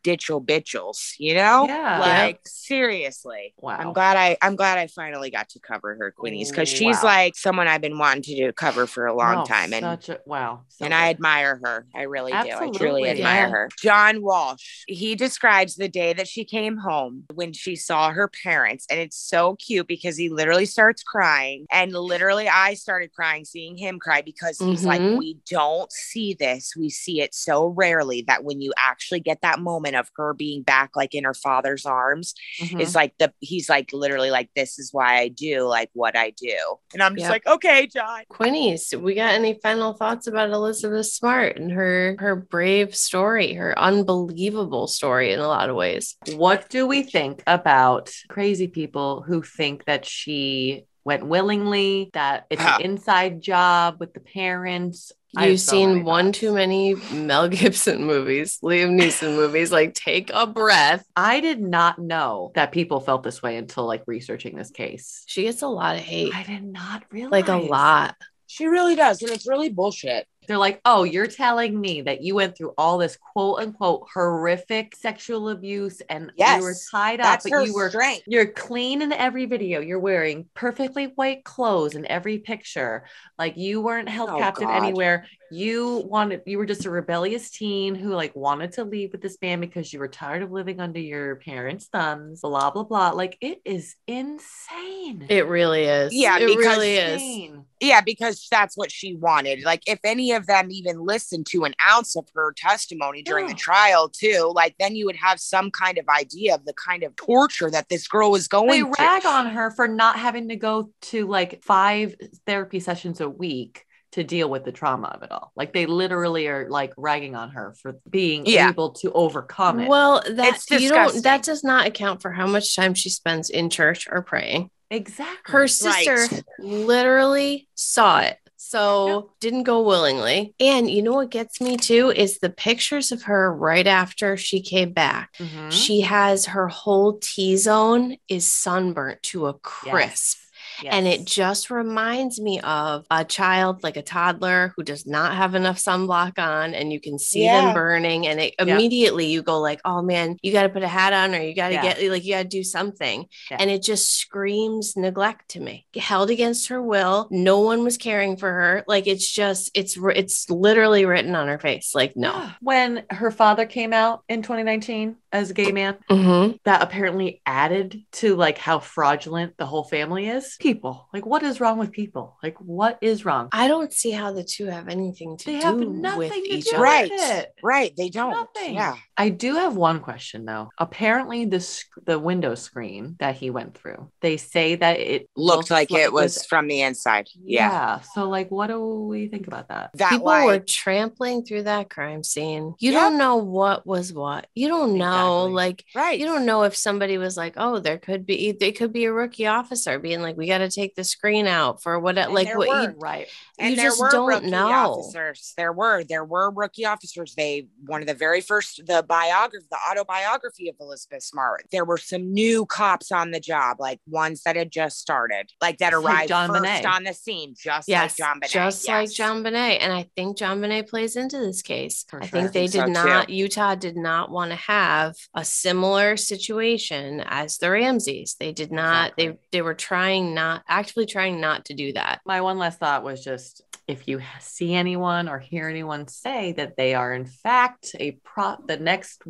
ditchel 0.03 0.43
bitchels, 0.45 1.13
you 1.17 1.33
know? 1.33 1.65
Yeah. 1.67 1.99
Like 1.99 2.39
seriously. 2.45 3.53
Wow. 3.59 3.77
I'm 3.79 3.93
glad 3.93 4.17
I 4.17 4.37
I'm 4.41 4.55
glad 4.55 4.77
I 4.77 4.87
finally 4.87 5.29
got 5.31 5.49
to 5.49 5.59
cover 5.59 5.95
her 5.95 6.13
Queenies 6.17 6.49
because 6.49 6.69
she's 6.69 6.97
Wow. 6.97 7.03
like 7.09 7.35
someone 7.35 7.67
I've 7.67 7.81
been 7.81 7.97
wanting 7.97 8.23
to 8.23 8.35
do 8.35 8.51
cover 8.51 8.87
for 8.87 9.05
a 9.05 9.13
long 9.15 9.37
No, 9.37 9.45
time 9.45 9.73
and 9.73 9.83
such 9.83 10.09
a 10.09 10.19
wow. 10.25 10.61
So 10.69 10.85
and 10.85 10.93
I 10.93 11.09
admire 11.09 11.59
her. 11.63 11.87
I 11.95 12.03
really 12.03 12.31
do. 12.31 12.37
I 12.37 12.69
truly 12.69 13.09
admire 13.09 13.45
Yeah. 13.45 13.49
her. 13.49 13.69
John 13.81 14.21
Walsh, 14.21 14.83
he 14.87 15.15
describes 15.15 15.75
the 15.75 15.87
day 15.89 16.13
that 16.13 16.27
she 16.27 16.45
came 16.45 16.77
home 16.77 17.23
when 17.33 17.53
she 17.53 17.75
saw 17.75 18.11
her 18.11 18.27
parents. 18.43 18.85
And 18.89 18.99
it's 18.99 19.17
so 19.17 19.55
cute 19.55 19.87
because 19.87 20.17
he 20.17 20.29
literally 20.29 20.65
starts 20.65 21.03
crying. 21.03 21.65
And 21.71 21.93
literally, 21.93 22.47
I 22.47 22.73
started 22.75 23.11
crying 23.13 23.45
seeing 23.45 23.77
him 23.77 23.99
cry 23.99 24.21
because 24.21 24.57
he's 24.59 24.85
like, 24.85 25.01
Mhm. 25.01 25.17
We 25.17 25.37
don't 25.49 25.91
see 25.91 26.33
this. 26.33 26.75
We 26.75 26.89
see 26.89 27.21
it 27.21 27.33
so 27.35 27.67
rarely 27.67 28.23
that 28.27 28.43
when 28.43 28.61
you 28.61 28.73
actually 28.77 29.19
get 29.19 29.41
that 29.41 29.59
moment 29.59 29.72
of 29.95 30.09
her 30.15 30.33
being 30.33 30.63
back, 30.63 30.91
like 30.95 31.13
in 31.13 31.23
her 31.23 31.33
father's 31.33 31.85
arms, 31.85 32.33
Mhm. 32.61 32.81
it's 32.81 32.95
like 32.95 33.13
the, 33.19 33.33
he's 33.39 33.69
like, 33.69 33.91
literally, 33.93 34.31
like, 34.31 34.49
this 34.55 34.79
is 34.79 34.93
why 34.93 35.19
I 35.19 35.27
do 35.29 35.63
like 35.63 35.89
what 35.93 36.15
I 36.17 36.31
do. 36.31 36.57
And 36.93 37.01
I'm 37.01 37.15
just 37.15 37.23
Yep. 37.23 37.31
like, 37.31 37.47
okay, 37.47 37.87
John. 37.87 38.23
Quinnies, 38.31 38.93
we 38.99 39.15
got 39.15 39.33
any 39.33 39.59
final 39.61 39.93
thoughts 39.93 40.27
about 40.27 40.49
Elizabeth 40.51 41.07
Smart 41.07 41.57
and 41.57 41.71
her 41.71 42.15
her 42.19 42.35
brave 42.35 42.95
story, 42.95 43.53
her 43.53 43.77
unbelievable 43.77 44.87
story 44.87 45.31
in 45.31 45.39
a 45.39 45.47
lot 45.47 45.69
of 45.69 45.75
ways? 45.75 46.15
What 46.35 46.69
do 46.69 46.87
we 46.87 47.03
think 47.03 47.43
about 47.47 48.11
crazy 48.29 48.67
people 48.67 49.21
who 49.21 49.41
think 49.41 49.85
that 49.85 50.05
she 50.05 50.85
went 51.05 51.25
willingly, 51.25 52.09
that 52.13 52.45
it's 52.49 52.61
an 52.61 52.81
inside 52.81 53.41
job 53.41 53.97
with 53.99 54.13
the 54.13 54.19
parents? 54.19 55.11
I 55.35 55.43
have 55.43 55.51
You've 55.51 55.61
so 55.61 55.71
seen 55.71 56.03
one 56.03 56.31
too 56.31 56.53
many 56.53 56.95
Mel 57.11 57.47
Gibson 57.49 58.05
movies, 58.05 58.59
Liam 58.61 58.99
Neeson 58.99 59.35
movies. 59.35 59.71
Like, 59.71 59.95
take 59.95 60.29
a 60.33 60.45
breath. 60.45 61.05
I 61.15 61.39
did 61.39 61.59
not 61.59 61.97
know 61.97 62.51
that 62.55 62.71
people 62.71 62.99
felt 62.99 63.23
this 63.23 63.41
way 63.41 63.57
until 63.57 63.85
like 63.85 64.03
researching 64.05 64.55
this 64.55 64.69
case. 64.69 65.23
She 65.25 65.43
gets 65.43 65.61
a 65.63 65.67
lot 65.67 65.95
of 65.95 66.01
hate, 66.01 66.35
I 66.35 66.43
did 66.43 66.63
not 66.63 67.03
realize. 67.09 67.31
like 67.31 67.47
a 67.47 67.57
lot. 67.57 68.15
She 68.45 68.67
really 68.67 68.95
does. 68.95 69.21
And 69.23 69.31
it's 69.31 69.47
really 69.47 69.69
bullshit. 69.69 70.27
They're 70.47 70.57
like, 70.57 70.81
oh, 70.85 71.03
you're 71.03 71.27
telling 71.27 71.79
me 71.79 72.01
that 72.01 72.21
you 72.21 72.35
went 72.35 72.57
through 72.57 72.73
all 72.77 72.97
this 72.97 73.17
quote 73.17 73.59
unquote 73.59 74.07
horrific 74.13 74.95
sexual 74.95 75.49
abuse 75.49 76.01
and 76.09 76.31
Yes, 76.37 76.59
you 76.59 76.63
were 76.63 76.75
tied 76.91 77.19
up, 77.21 77.41
but 77.43 77.65
you 77.65 77.73
were 77.73 77.89
strength. 77.89 78.23
you're 78.27 78.47
clean 78.47 79.01
in 79.01 79.11
every 79.13 79.45
video. 79.45 79.79
You're 79.81 79.99
wearing 79.99 80.45
perfectly 80.53 81.05
white 81.15 81.43
clothes 81.43 81.95
in 81.95 82.05
every 82.07 82.39
picture. 82.39 83.05
Like 83.37 83.57
you 83.57 83.81
weren't 83.81 84.09
held 84.09 84.29
Oh, 84.29 84.37
captive 84.37 84.67
God. 84.67 84.83
anywhere. 84.83 85.25
You 85.51 86.03
wanted 86.07 86.41
you 86.47 86.57
were 86.57 86.65
just 86.65 86.85
a 86.85 86.89
rebellious 86.89 87.51
teen 87.51 87.93
who 87.93 88.09
like 88.15 88.35
wanted 88.35 88.71
to 88.73 88.83
leave 88.83 89.11
with 89.11 89.21
this 89.21 89.37
man 89.39 89.59
because 89.59 89.93
you 89.93 89.99
were 89.99 90.07
tired 90.07 90.41
of 90.41 90.51
living 90.51 90.79
under 90.79 90.99
your 90.99 91.35
parents' 91.35 91.85
thumbs, 91.85 92.41
blah 92.41 92.71
blah 92.71 92.83
blah. 92.83 93.11
Like 93.11 93.37
it 93.39 93.61
is 93.63 93.95
insane. 94.07 95.25
It 95.29 95.47
really 95.47 95.83
is. 95.83 96.13
Yeah, 96.13 96.37
it 96.39 96.47
because- 96.47 96.65
really 96.65 96.95
is. 96.95 97.13
Insane. 97.13 97.65
Yeah, 97.83 98.01
because 98.01 98.47
that's 98.49 98.77
what 98.77 98.91
she 98.91 99.15
wanted. 99.15 99.63
Like, 99.63 99.81
if 99.87 99.99
any 100.03 100.31
of 100.31 100.47
them 100.47 100.69
even 100.71 101.05
listened 101.05 101.45
to 101.47 101.65
an 101.65 101.75
ounce 101.85 102.15
of 102.15 102.27
her 102.33 102.53
testimony 102.55 103.21
during 103.21 103.47
the 103.47 103.53
trial, 103.53 104.09
too, 104.09 104.51
like 104.55 104.75
then 104.79 104.95
you 104.95 105.05
would 105.05 105.17
have 105.17 105.39
some 105.39 105.69
kind 105.69 105.97
of 105.97 106.05
idea 106.07 106.55
of 106.55 106.65
the 106.65 106.73
kind 106.73 107.03
of 107.03 107.15
torture 107.15 107.69
that 107.69 107.89
this 107.89 108.07
girl 108.07 108.31
was 108.31 108.47
going 108.47 108.69
They 108.69 108.79
through. 108.81 108.93
rag 109.05 109.25
on 109.25 109.47
her 109.47 109.71
for 109.71 109.87
not 109.87 110.17
having 110.17 110.49
to 110.49 110.55
go 110.55 110.91
to 111.03 111.27
like 111.27 111.63
five 111.63 112.15
therapy 112.45 112.79
sessions 112.79 113.19
a 113.21 113.29
week 113.29 113.85
to 114.13 114.23
deal 114.23 114.47
with 114.47 114.63
the 114.63 114.71
trauma 114.71 115.07
of 115.07 115.23
it 115.23 115.31
all. 115.31 115.51
Like 115.55 115.73
they 115.73 115.87
literally 115.87 116.47
are 116.47 116.69
like 116.69 116.93
ragging 116.97 117.35
on 117.35 117.49
her 117.49 117.73
for 117.81 117.99
being 118.09 118.45
Yeah. 118.45 118.69
able 118.69 118.91
to 119.01 119.11
overcome 119.11 119.79
it. 119.79 119.89
Well, 119.89 120.21
that's 120.29 120.69
you 120.69 120.89
don't 120.89 121.23
that 121.23 121.41
does 121.43 121.63
not 121.63 121.87
account 121.87 122.21
for 122.21 122.31
how 122.31 122.45
much 122.45 122.75
time 122.75 122.93
she 122.93 123.09
spends 123.09 123.49
in 123.49 123.69
church 123.69 124.07
or 124.09 124.21
praying. 124.21 124.69
Exactly. 124.95 125.51
Her 125.51 125.67
sister 125.67 126.27
Right. 126.31 126.43
literally 126.59 127.67
saw 127.75 128.19
it. 128.21 128.37
So 128.57 129.31
didn't 129.39 129.63
go 129.63 129.81
willingly. 129.81 130.55
And 130.59 130.89
you 130.89 131.01
know 131.03 131.13
what 131.13 131.29
gets 131.29 131.61
me 131.61 131.77
too 131.77 132.11
is 132.11 132.39
the 132.39 132.49
pictures 132.49 133.11
of 133.11 133.23
her 133.23 133.53
right 133.53 133.85
after 133.85 134.35
she 134.37 134.61
came 134.61 134.93
back. 134.93 135.35
Mhm. 135.37 135.71
She 135.71 136.01
has 136.01 136.45
her 136.47 136.69
whole 136.69 137.19
T 137.21 137.55
zone 137.57 138.17
is 138.27 138.47
sunburnt 138.51 139.21
to 139.23 139.47
a 139.47 139.53
crisp. 139.53 140.37
And 140.85 141.07
it 141.07 141.25
just 141.25 141.69
reminds 141.69 142.39
me 142.39 142.59
of 142.61 143.05
a 143.11 143.23
child, 143.25 143.83
like 143.83 143.97
a 143.97 144.01
toddler 144.01 144.73
who 144.75 144.83
does 144.83 145.05
not 145.05 145.35
have 145.35 145.55
enough 145.55 145.77
sunblock 145.77 146.39
on, 146.39 146.73
and 146.73 146.91
you 146.91 146.99
can 146.99 147.17
see 147.19 147.45
them 147.45 147.73
burning. 147.73 148.27
And 148.27 148.39
it 148.39 148.55
Yep. 148.59 148.67
immediately 148.67 149.27
you 149.27 149.41
go 149.41 149.59
like, 149.59 149.79
"Oh 149.85 150.01
man, 150.01 150.37
you 150.41 150.51
got 150.51 150.63
to 150.63 150.69
put 150.69 150.83
a 150.83 150.87
hat 150.87 151.13
on, 151.13 151.33
or 151.35 151.41
you 151.41 151.55
got 151.55 151.69
to 151.69 151.75
Yeah. 151.75 151.81
get 151.93 152.11
like 152.11 152.23
you 152.23 152.33
got 152.33 152.43
to 152.43 152.47
do 152.47 152.63
something." 152.63 153.25
Yeah. 153.51 153.57
And 153.59 153.69
it 153.71 153.81
just 153.83 154.11
screams 154.17 154.95
neglect 154.95 155.49
to 155.51 155.59
me. 155.59 155.85
Held 155.95 156.29
against 156.29 156.67
her 156.69 156.81
will, 156.81 157.27
no 157.31 157.59
one 157.59 157.83
was 157.83 157.97
caring 157.97 158.37
for 158.37 158.51
her. 158.51 158.83
Like 158.87 159.07
it's 159.07 159.29
just, 159.29 159.71
it's 159.73 159.97
it's 160.15 160.49
literally 160.49 161.05
written 161.05 161.35
on 161.35 161.47
her 161.47 161.59
face. 161.59 161.93
Like 161.95 162.15
no. 162.15 162.49
When 162.61 163.03
her 163.09 163.31
father 163.31 163.65
came 163.65 163.93
out 163.93 164.23
in 164.29 164.41
2019 164.41 165.15
as 165.33 165.49
a 165.49 165.53
gay 165.53 165.71
man, 165.71 165.97
Mhm. 166.09 166.59
that 166.63 166.81
apparently 166.81 167.41
added 167.45 167.99
to 168.13 168.35
like 168.35 168.57
how 168.57 168.79
fraudulent 168.79 169.57
the 169.57 169.65
whole 169.65 169.83
family 169.83 170.27
is. 170.29 170.55
People, 170.59 171.07
like, 171.13 171.25
what 171.25 171.43
is 171.43 171.59
wrong 171.59 171.77
with 171.79 171.91
people? 171.91 172.37
Like, 172.43 172.55
what 172.59 172.99
is 173.01 173.25
wrong? 173.25 173.49
I 173.51 173.67
don't 173.67 173.91
see 173.91 174.11
how 174.11 174.31
the 174.31 174.43
two 174.43 174.67
have 174.67 174.87
anything 174.87 175.35
to 175.37 175.45
They 175.45 175.59
do 175.59 175.65
have 175.65 175.75
with 175.79 175.87
nothing 175.89 176.43
to 176.43 176.49
each 176.49 176.65
do 176.65 176.75
other. 176.77 176.83
right. 176.83 177.45
Right. 177.63 177.93
They 177.97 178.09
don't. 178.09 178.31
Nothing. 178.31 178.75
Yeah. 178.75 178.95
I 179.15 179.29
do 179.29 179.55
have 179.55 179.75
one 179.75 179.99
question 179.99 180.45
though. 180.45 180.69
Apparently, 180.79 181.45
the 181.45 181.59
sc- 181.59 181.87
the 182.05 182.17
window 182.17 182.55
screen 182.55 183.15
that 183.19 183.35
he 183.35 183.49
went 183.51 183.77
through, 183.77 184.11
they 184.21 184.37
say 184.37 184.75
that 184.75 184.99
it 184.99 185.29
Looked 185.35 185.69
like 185.71 185.91
looks 185.91 186.03
it 186.03 186.13
was 186.13 186.45
from 186.45 186.67
the 186.67 186.81
inside. 186.81 187.27
Yeah. 187.43 187.71
Yeah. 187.71 187.99
So, 188.15 188.27
like, 188.29 188.49
what 188.49 188.67
do 188.67 188.79
we 189.05 189.27
think 189.27 189.47
about 189.47 189.67
that? 189.69 189.91
That 189.95 190.09
People 190.09 190.25
like, 190.25 190.45
were 190.47 190.59
trampling 190.59 191.43
through 191.45 191.63
that 191.63 191.89
crime 191.89 192.23
scene. 192.23 192.73
You 192.79 192.91
Yep. 192.93 193.01
don't 193.01 193.17
know 193.17 193.35
what 193.37 193.85
was 193.85 194.11
what. 194.11 194.47
You 194.55 194.67
don't 194.67 194.97
know, 194.97 195.43
Exactly. 195.45 195.53
like, 195.53 195.85
right. 195.95 196.19
you 196.19 196.25
don't 196.25 196.45
know 196.45 196.63
if 196.63 196.75
somebody 196.75 197.17
was 197.17 197.37
like, 197.37 197.53
oh, 197.57 197.79
there 197.79 197.97
could 197.99 198.25
be, 198.25 198.51
they 198.51 198.71
could 198.71 198.91
be 198.91 199.05
a 199.05 199.13
rookie 199.13 199.47
officer 199.47 199.99
being 199.99 200.21
like, 200.21 200.37
we 200.37 200.47
got 200.47 200.57
to 200.59 200.69
take 200.69 200.95
the 200.95 201.03
screen 201.03 201.45
out 201.47 201.83
for 201.83 201.99
what, 201.99 202.17
And 202.17 202.33
like, 202.33 202.55
what 202.57 202.67
were. 202.67 202.81
you, 202.83 202.95
Right. 202.97 203.27
and 203.59 203.71
you 203.71 203.75
there 203.75 203.85
just 203.89 203.99
were 203.99 204.09
don't 204.09 204.27
rookie 204.27 204.49
know. 204.49 204.71
officers. 204.71 205.53
There 205.55 205.71
were 205.73 206.03
there 206.03 206.25
were 206.25 206.49
rookie 206.51 206.85
officers. 206.85 207.35
They 207.35 207.67
one 207.85 208.01
of 208.01 208.07
the 208.07 208.13
very 208.15 208.41
first 208.41 208.81
the 208.87 209.02
biography, 209.03 209.65
the 209.69 209.77
autobiography 209.89 210.69
of 210.69 210.75
Elizabeth 210.79 211.23
Smart. 211.23 211.65
There 211.71 211.85
were 211.85 211.97
some 211.97 212.33
new 212.33 212.65
cops 212.65 213.11
on 213.11 213.31
the 213.31 213.39
job, 213.39 213.77
like 213.79 213.99
ones 214.07 214.41
that 214.43 214.55
had 214.55 214.71
just 214.71 214.99
started, 214.99 215.49
like 215.61 215.77
that 215.77 215.91
Just 215.91 216.03
like 216.03 216.13
arrived 216.13 216.29
John 216.29 216.49
first 216.49 216.63
Bonet. 216.63 216.85
on 216.85 217.03
the 217.03 217.13
scene, 217.13 217.53
just 217.57 217.87
yes, 217.87 218.19
like 218.19 218.41
JonBenét. 218.41 218.49
just 218.49 218.87
like. 218.87 219.09
JonBenét. 219.09 219.77
And 219.81 219.93
I 219.93 220.09
think 220.15 220.37
JonBenét 220.37 220.89
plays 220.89 221.15
into 221.15 221.37
this 221.37 221.61
case. 221.61 222.05
For 222.07 222.21
I 222.21 222.27
sure. 222.27 222.41
think 222.41 222.51
they 222.53 222.63
I 222.63 222.67
think 222.67 222.85
did 222.87 222.95
so, 222.95 223.03
too. 223.03 223.09
not, 223.09 223.29
Utah 223.29 223.75
did 223.75 223.97
not 223.97 224.31
want 224.31 224.51
to 224.51 224.57
have 224.57 225.15
a 225.35 225.45
similar 225.45 226.17
situation 226.17 227.21
as 227.25 227.57
the 227.57 227.69
Ramseys. 227.69 228.35
They 228.39 228.51
did 228.51 228.71
not, 228.71 229.13
they, 229.17 229.37
they 229.51 229.61
were 229.61 229.73
trying 229.73 230.33
not, 230.33 230.63
actively 230.67 231.05
trying 231.05 231.39
not 231.39 231.65
to 231.65 231.73
do 231.73 231.93
that. 231.93 232.21
My 232.25 232.41
one 232.41 232.57
last 232.57 232.79
thought 232.79 233.03
was 233.03 233.23
just 233.23 233.61
if 233.87 234.07
you 234.07 234.21
see 234.39 234.73
anyone 234.73 235.27
or 235.27 235.39
hear 235.39 235.67
anyone 235.67 236.07
say 236.07 236.53
that 236.53 236.77
they 236.77 236.93
are 236.93 237.13
in 237.13 237.25
fact 237.25 237.95
a 237.99 238.11
pro 238.23 238.55
the 238.65 238.77
next 238.77 239.21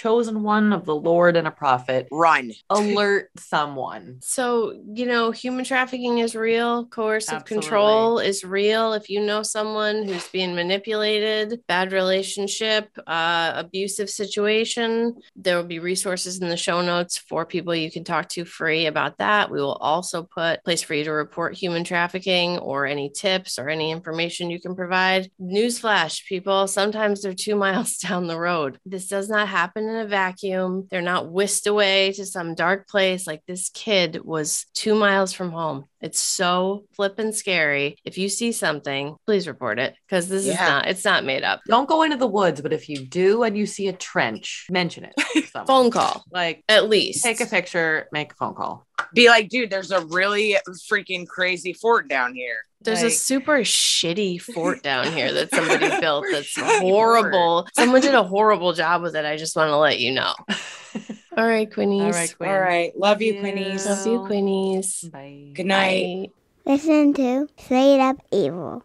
chosen 0.00 0.42
one 0.42 0.72
of 0.72 0.86
the 0.86 0.94
Lord 0.94 1.36
and 1.36 1.46
a 1.46 1.50
prophet, 1.50 2.08
Run. 2.10 2.52
alert 2.70 3.28
someone. 3.38 4.18
So, 4.22 4.80
you 4.94 5.04
know, 5.04 5.30
human 5.30 5.64
trafficking 5.64 6.18
is 6.18 6.34
real, 6.34 6.86
coercive 6.86 7.40
Absolutely. 7.40 7.62
control 7.68 8.18
is 8.18 8.42
real. 8.42 8.94
If 8.94 9.10
you 9.10 9.20
know 9.20 9.42
someone 9.42 10.04
who's 10.04 10.26
being 10.28 10.54
manipulated, 10.54 11.60
bad 11.68 11.92
relationship, 11.92 12.88
uh, 13.06 13.52
abusive 13.54 14.08
situation, 14.08 15.16
there 15.36 15.56
will 15.56 15.64
be 15.64 15.80
resources 15.80 16.40
in 16.40 16.48
the 16.48 16.56
show 16.56 16.80
notes 16.80 17.18
for 17.18 17.44
people 17.44 17.74
you 17.74 17.90
can 17.90 18.04
talk 18.04 18.28
to 18.30 18.46
free 18.46 18.86
about 18.86 19.18
that. 19.18 19.50
We 19.50 19.60
will 19.60 19.74
also 19.74 20.22
put 20.22 20.64
place 20.64 20.82
for 20.82 20.94
you 20.94 21.04
to 21.04 21.12
report 21.12 21.54
human 21.54 21.84
trafficking 21.84 22.58
or 22.58 22.86
any 22.86 23.10
tips 23.10 23.58
or 23.58 23.68
any 23.68 23.90
information 23.90 24.48
you 24.48 24.60
can 24.60 24.74
provide. 24.74 25.30
Newsflash, 25.38 26.24
people, 26.24 26.66
sometimes 26.68 27.20
they're 27.20 27.34
two 27.34 27.56
miles 27.66 27.98
down 27.98 28.28
the 28.28 28.38
road. 28.38 28.78
This 28.86 29.06
does 29.06 29.28
not 29.28 29.48
happen 29.48 29.89
in 29.90 29.96
a 29.96 30.06
vacuum. 30.06 30.86
They're 30.90 31.02
not 31.02 31.30
whisked 31.30 31.66
away 31.66 32.12
to 32.12 32.24
some 32.24 32.54
dark 32.54 32.88
place. 32.88 33.26
Like 33.26 33.42
this 33.46 33.70
kid 33.70 34.20
was 34.24 34.66
two 34.74 34.94
miles 34.94 35.32
from 35.32 35.50
home. 35.50 35.84
It's 36.00 36.18
so 36.20 36.84
flippin' 36.96 37.32
scary. 37.32 37.96
If 38.04 38.16
you 38.16 38.28
see 38.30 38.52
something, 38.52 39.16
please 39.26 39.46
report 39.46 39.78
it 39.78 39.94
because 40.06 40.28
this 40.28 40.46
is 40.46 40.54
not, 40.58 40.86
it's 40.88 41.04
not 41.04 41.24
made 41.24 41.42
up. 41.42 41.60
Don't 41.68 41.88
go 41.88 42.02
into 42.02 42.16
the 42.16 42.26
woods, 42.26 42.62
but 42.62 42.72
if 42.72 42.88
you 42.88 43.04
do 43.04 43.42
and 43.42 43.56
you 43.56 43.66
see 43.66 43.88
a 43.88 43.92
trench, 43.92 44.66
mention 44.70 45.04
it. 45.04 45.46
Phone 45.66 45.90
call, 45.90 46.24
Like 46.30 46.64
at 46.68 46.88
least. 46.88 47.22
take 47.22 47.40
a 47.40 47.46
picture, 47.46 48.06
make 48.12 48.32
a 48.32 48.34
phone 48.36 48.54
call. 48.54 48.86
Be 49.14 49.28
like, 49.28 49.48
dude, 49.48 49.68
there's 49.70 49.90
a 49.90 50.04
really 50.06 50.56
freaking 50.90 51.26
crazy 51.26 51.72
fort 51.72 52.08
down 52.08 52.34
here. 52.34 52.58
There's 52.82 53.02
a 53.02 53.10
super 53.10 53.58
shitty 53.58 54.40
fort 54.40 54.82
down 54.82 55.12
here 55.12 55.32
that 55.32 55.50
somebody 55.50 55.88
built 56.00 56.24
that's 56.32 56.54
shitty 56.56 56.80
horrible. 56.80 57.66
Someone 57.74 58.00
did 58.00 58.14
a 58.14 58.22
horrible 58.22 58.72
job 58.72 59.02
with 59.02 59.14
it. 59.14 59.24
I 59.24 59.36
just 59.36 59.54
want 59.56 59.68
to 59.68 59.76
let 59.76 59.98
you 60.00 60.12
know. 60.12 60.32
All 61.36 61.46
right, 61.46 61.70
Quinnies. 61.70 62.02
All 62.02 62.10
right, 62.12 62.34
Quinn. 62.36 62.50
All 62.50 62.60
right. 62.60 62.96
Love 62.98 63.22
you, 63.22 63.34
Yeah. 63.34 63.42
Quinnies. 63.42 63.86
Love 63.86 64.06
you, 64.06 64.18
Quinnies. 64.20 65.10
Bye. 65.12 65.52
Good 65.54 65.66
night. 65.66 66.30
Bye. 66.64 66.72
Listen 66.72 67.14
to 67.14 67.48
Straight 67.58 68.00
Up 68.00 68.16
Evil. 68.32 68.82